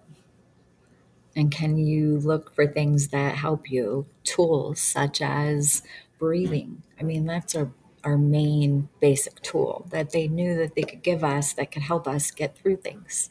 And 1.37 1.53
can 1.53 1.77
you 1.77 2.19
look 2.19 2.55
for 2.55 2.67
things 2.67 3.09
that 3.09 3.35
help 3.37 3.71
you? 3.71 4.07
Tools 4.25 4.81
such 4.81 5.21
as 5.21 5.83
breathing. 6.19 6.83
I 6.99 7.03
mean, 7.03 7.27
that's 7.27 7.55
our, 7.55 7.71
our 8.03 8.17
main 8.17 8.89
basic 9.01 9.43
tool 9.43 9.87
that 9.91 10.13
they 10.13 10.29
knew 10.29 10.57
that 10.57 10.75
they 10.75 10.83
could 10.83 11.03
give 11.03 11.23
us 11.23 11.53
that 11.53 11.71
could 11.71 11.83
help 11.83 12.09
us 12.09 12.31
get 12.31 12.57
through 12.57 12.79
things. 12.79 13.29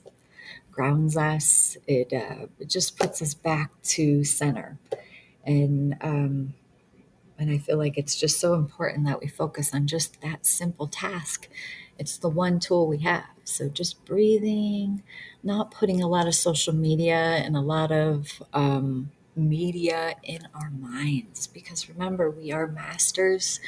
Grounds 0.71 1.17
us, 1.17 1.77
it, 1.87 2.13
uh, 2.13 2.45
it 2.59 2.69
just 2.69 2.97
puts 2.97 3.21
us 3.21 3.33
back 3.33 3.71
to 3.81 4.23
center. 4.23 4.77
And, 5.43 5.97
um, 6.01 6.53
and 7.39 7.49
I 7.49 7.57
feel 7.57 7.77
like 7.77 7.97
it's 7.97 8.15
just 8.15 8.39
so 8.39 8.53
important 8.53 9.07
that 9.07 9.19
we 9.19 9.27
focus 9.27 9.73
on 9.73 9.87
just 9.87 10.21
that 10.21 10.45
simple 10.45 10.87
task. 10.87 11.47
It's 11.97 12.17
the 12.17 12.29
one 12.29 12.59
tool 12.59 12.87
we 12.87 12.99
have. 12.99 13.25
So 13.45 13.69
just 13.69 14.03
breathing, 14.05 15.03
not 15.43 15.71
putting 15.71 16.01
a 16.01 16.07
lot 16.07 16.27
of 16.27 16.35
social 16.35 16.73
media 16.73 17.15
and 17.15 17.55
a 17.55 17.61
lot 17.61 17.91
of 17.91 18.41
um, 18.53 19.11
media 19.35 20.15
in 20.23 20.47
our 20.55 20.69
minds. 20.71 21.47
Because 21.47 21.87
remember, 21.89 22.29
we 22.29 22.51
are 22.51 22.67
masters, 22.67 23.59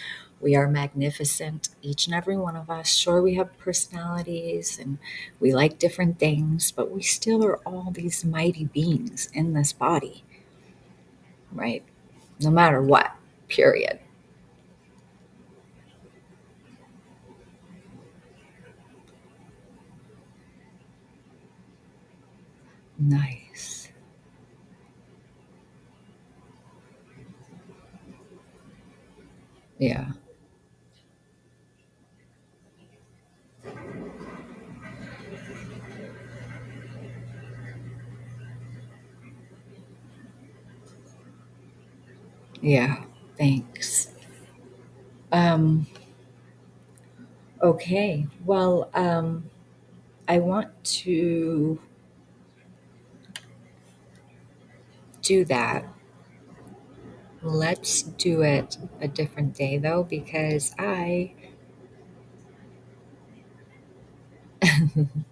we 0.41 0.55
are 0.55 0.67
magnificent, 0.67 1.69
each 1.81 2.07
and 2.07 2.15
every 2.15 2.37
one 2.37 2.55
of 2.55 2.69
us. 2.69 2.87
Sure, 2.89 3.21
we 3.21 3.35
have 3.35 3.57
personalities 3.59 4.79
and 4.79 4.97
we 5.39 5.53
like 5.53 5.79
different 5.79 6.19
things, 6.19 6.71
but 6.71 6.91
we 6.91 7.01
still 7.01 7.43
are 7.45 7.57
all 7.59 7.91
these 7.91 8.25
mighty 8.25 8.65
beings 8.65 9.29
in 9.33 9.53
this 9.53 9.73
body, 9.73 10.23
right? 11.51 11.83
No 12.41 12.51
matter 12.51 12.81
what, 12.81 13.15
period. 13.47 13.99
Nice. 22.99 23.89
Yeah. 29.79 30.07
Yeah. 42.61 43.03
Thanks. 43.37 44.09
Um, 45.31 45.85
okay. 47.61 48.27
Well, 48.45 48.89
um, 48.93 49.49
I 50.27 50.39
want 50.39 50.69
to 51.03 51.79
do 55.27 55.45
that. 55.45 55.85
Let's 57.41 58.01
do 58.03 58.41
it 58.41 58.77
a 58.99 59.07
different 59.07 59.53
day 59.55 59.77
though, 59.77 60.03
because 60.03 60.73
I 60.77 61.33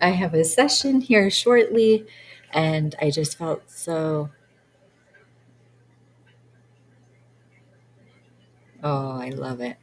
I 0.00 0.10
have 0.10 0.34
a 0.34 0.44
session 0.44 1.00
here 1.00 1.30
shortly 1.30 2.06
and 2.52 2.94
I 3.00 3.10
just 3.10 3.36
felt 3.38 3.70
so 3.70 4.30
oh, 8.82 9.18
I 9.20 9.30
love 9.30 9.60
it. 9.60 9.76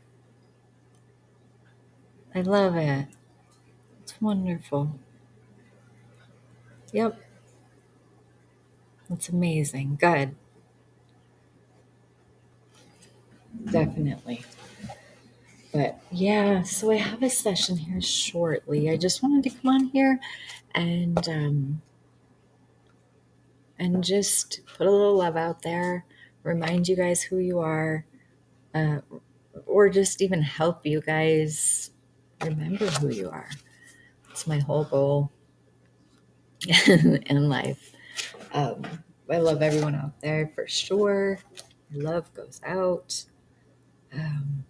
I 2.35 2.41
love 2.41 2.75
it. 2.75 3.07
It's 4.03 4.21
wonderful. 4.21 4.99
Yep. 6.93 7.19
It's 9.11 9.29
amazing. 9.29 9.97
Good. 9.99 10.35
Definitely. 13.71 14.43
But 15.73 15.99
yeah, 16.11 16.63
so 16.63 16.91
I 16.91 16.97
have 16.97 17.23
a 17.23 17.29
session 17.29 17.77
here 17.77 18.01
shortly. 18.01 18.89
I 18.89 18.97
just 18.97 19.23
wanted 19.23 19.43
to 19.43 19.49
come 19.57 19.73
on 19.73 19.85
here 19.87 20.19
and 20.75 21.27
um 21.29 21.81
and 23.79 24.03
just 24.03 24.61
put 24.77 24.87
a 24.87 24.91
little 24.91 25.17
love 25.17 25.35
out 25.35 25.63
there, 25.63 26.05
remind 26.43 26.87
you 26.87 26.95
guys 26.95 27.23
who 27.23 27.37
you 27.37 27.59
are, 27.59 28.05
uh, 28.75 28.99
or 29.65 29.89
just 29.89 30.21
even 30.21 30.41
help 30.41 30.85
you 30.85 31.01
guys 31.01 31.91
remember 32.43 32.87
who 32.87 33.09
you 33.09 33.29
are. 33.29 33.49
It's 34.31 34.47
my 34.47 34.59
whole 34.59 34.85
goal 34.85 35.31
in 36.87 37.49
life. 37.49 37.91
Um, 38.53 38.83
I 39.29 39.37
love 39.37 39.61
everyone 39.61 39.95
out 39.95 40.19
there 40.21 40.51
for 40.53 40.67
sure. 40.67 41.39
Love 41.93 42.33
goes 42.33 42.59
out. 42.65 43.25
Um, 44.13 44.65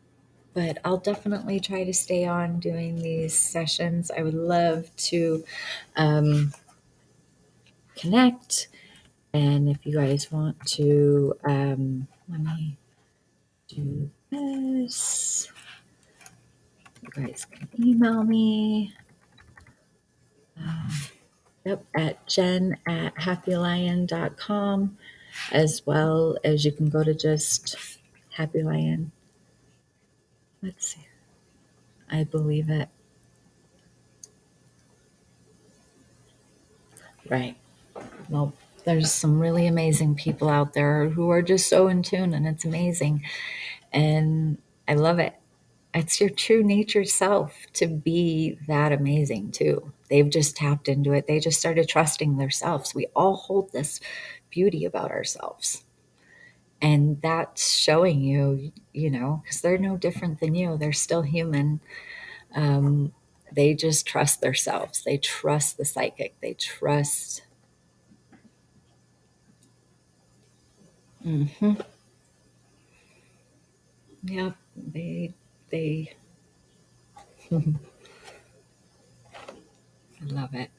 but 0.53 0.77
I'll 0.83 0.97
definitely 0.97 1.59
try 1.59 1.83
to 1.83 1.93
stay 1.93 2.25
on 2.25 2.59
doing 2.59 3.01
these 3.01 3.37
sessions. 3.37 4.11
I 4.11 4.21
would 4.21 4.33
love 4.33 4.93
to 4.97 5.43
um, 5.95 6.53
connect. 7.95 8.67
And 9.33 9.69
if 9.69 9.85
you 9.85 9.93
guys 9.95 10.31
want 10.31 10.63
to, 10.71 11.35
um, 11.45 12.07
let 12.29 12.41
me 12.41 12.77
do 13.67 14.11
this. 14.29 15.49
You 17.01 17.09
guys 17.09 17.45
can 17.45 17.69
email 17.79 18.23
me. 18.23 18.93
Um, 20.57 20.89
yep, 21.65 21.83
at 21.93 22.25
jen 22.27 22.77
at 22.87 23.15
happylion.com, 23.15 24.97
as 25.51 25.85
well 25.85 26.37
as 26.43 26.65
you 26.65 26.71
can 26.71 26.89
go 26.89 27.03
to 27.03 27.13
just 27.13 27.75
Happy 28.31 28.63
Lion. 28.63 29.11
Let's 30.61 30.87
see. 30.87 31.07
I 32.09 32.23
believe 32.23 32.69
it. 32.69 32.89
Right. 37.29 37.55
Well, 38.29 38.53
there's 38.85 39.11
some 39.11 39.39
really 39.39 39.67
amazing 39.67 40.15
people 40.15 40.49
out 40.49 40.73
there 40.73 41.09
who 41.09 41.29
are 41.29 41.41
just 41.41 41.67
so 41.69 41.87
in 41.87 42.03
tune, 42.03 42.33
and 42.33 42.47
it's 42.47 42.65
amazing. 42.65 43.23
And 43.93 44.57
I 44.87 44.95
love 44.95 45.19
it. 45.19 45.35
It's 45.93 46.19
your 46.21 46.29
true 46.29 46.63
nature 46.63 47.03
self 47.05 47.65
to 47.73 47.87
be 47.87 48.57
that 48.67 48.91
amazing, 48.91 49.51
too. 49.51 49.91
They've 50.09 50.29
just 50.29 50.55
tapped 50.55 50.87
into 50.89 51.13
it. 51.13 51.27
They 51.27 51.39
just 51.39 51.59
started 51.59 51.87
trusting 51.89 52.37
themselves. 52.37 52.93
We 52.95 53.07
all 53.15 53.35
hold 53.35 53.71
this 53.71 53.99
beauty 54.49 54.85
about 54.85 55.11
ourselves. 55.11 55.83
and 56.81 57.21
that's 57.21 57.69
showing 57.71 58.21
you, 58.21 58.71
you 58.93 59.09
know, 59.09 59.41
because 59.43 59.61
they're 59.61 59.77
no 59.77 59.97
different 59.97 60.39
than 60.39 60.55
you. 60.55 60.77
They're 60.77 60.93
still 60.93 61.21
human. 61.21 61.79
Um, 62.55 63.13
they 63.53 63.73
just 63.75 64.07
trust 64.07 64.41
themselves. 64.41 65.03
They 65.03 65.17
trust 65.17 65.77
the 65.77 65.85
psychic. 65.85 66.35
They 66.41 66.53
trust. 66.55 67.43
Mm-hmm. 71.25 71.81
Yep. 74.23 74.55
They. 74.75 75.33
They. 75.71 76.13
I 77.51 77.55
love 80.25 80.53
it. 80.53 80.71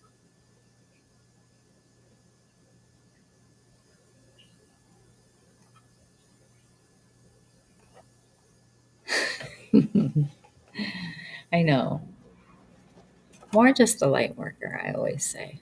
I 11.53 11.63
know. 11.63 12.01
More 13.53 13.73
just 13.73 14.03
a 14.03 14.07
light 14.09 14.37
worker, 14.37 14.81
I 14.85 14.93
always 14.93 15.25
say. 15.25 15.61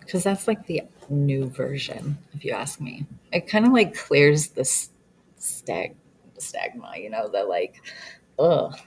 Because 0.00 0.24
that's 0.24 0.48
like 0.48 0.66
the 0.66 0.82
new 1.08 1.46
version, 1.48 2.18
if 2.34 2.44
you 2.44 2.52
ask 2.52 2.80
me. 2.80 3.06
It 3.32 3.46
kind 3.46 3.66
of 3.66 3.72
like 3.72 3.94
clears 3.94 4.48
the 4.48 4.62
s- 4.62 4.90
stag, 5.40 5.96
stigma, 6.38 6.92
you 6.96 7.10
know, 7.10 7.28
the 7.28 7.44
like, 7.44 7.82
ugh. 8.38 8.78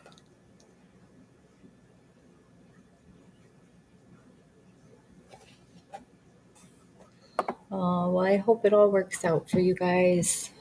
Oh, 7.71 8.11
well, 8.11 8.25
I 8.25 8.37
hope 8.37 8.65
it 8.65 8.73
all 8.73 8.89
works 8.89 9.25
out 9.25 9.49
for 9.49 9.59
you 9.59 9.73
guys. 9.73 10.51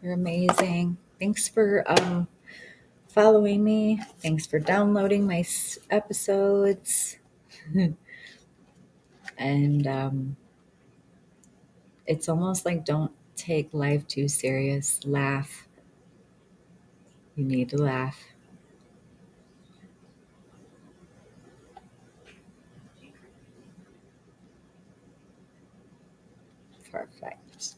You're 0.00 0.12
amazing. 0.12 0.96
Thanks 1.18 1.48
for 1.48 1.82
um, 1.86 2.28
following 3.08 3.64
me. 3.64 4.00
Thanks 4.20 4.46
for 4.46 4.58
downloading 4.58 5.26
my 5.26 5.44
episodes. 5.90 7.16
and 9.38 9.86
um, 9.86 10.36
it's 12.06 12.28
almost 12.28 12.64
like 12.64 12.84
don't 12.84 13.12
take 13.36 13.72
life 13.72 14.06
too 14.08 14.28
serious. 14.28 15.00
Laugh. 15.06 15.68
You 17.36 17.44
need 17.44 17.68
to 17.70 17.78
laugh. 17.78 18.18
Perfect. 26.90 27.74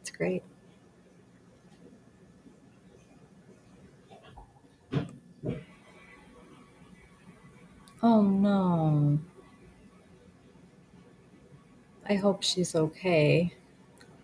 It's 0.00 0.10
great. 0.10 0.42
Oh 8.02 8.22
no. 8.22 9.18
I 12.08 12.14
hope 12.16 12.42
she's 12.42 12.74
okay. 12.74 13.54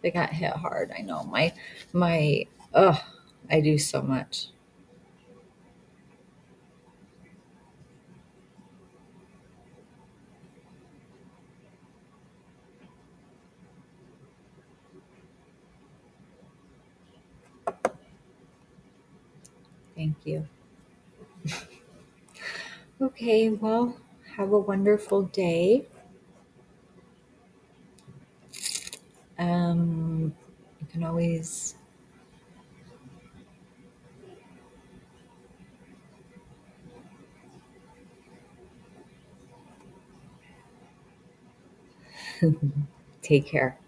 They 0.06 0.12
got 0.12 0.30
hit 0.30 0.52
hard. 0.52 0.92
I 0.96 1.02
know. 1.02 1.24
My 1.24 1.52
my 1.92 2.46
ugh, 2.72 2.96
I 3.50 3.60
do 3.60 3.76
so 3.76 4.00
much. 4.02 4.50
Thank 19.96 20.16
you. 20.24 20.46
Okay, 23.00 23.48
well, 23.50 23.96
have 24.36 24.52
a 24.52 24.58
wonderful 24.58 25.22
day. 25.22 25.86
Um 29.38 30.34
you 30.80 30.86
can 30.90 31.04
always 31.04 31.74
take 43.22 43.46
care. 43.46 43.78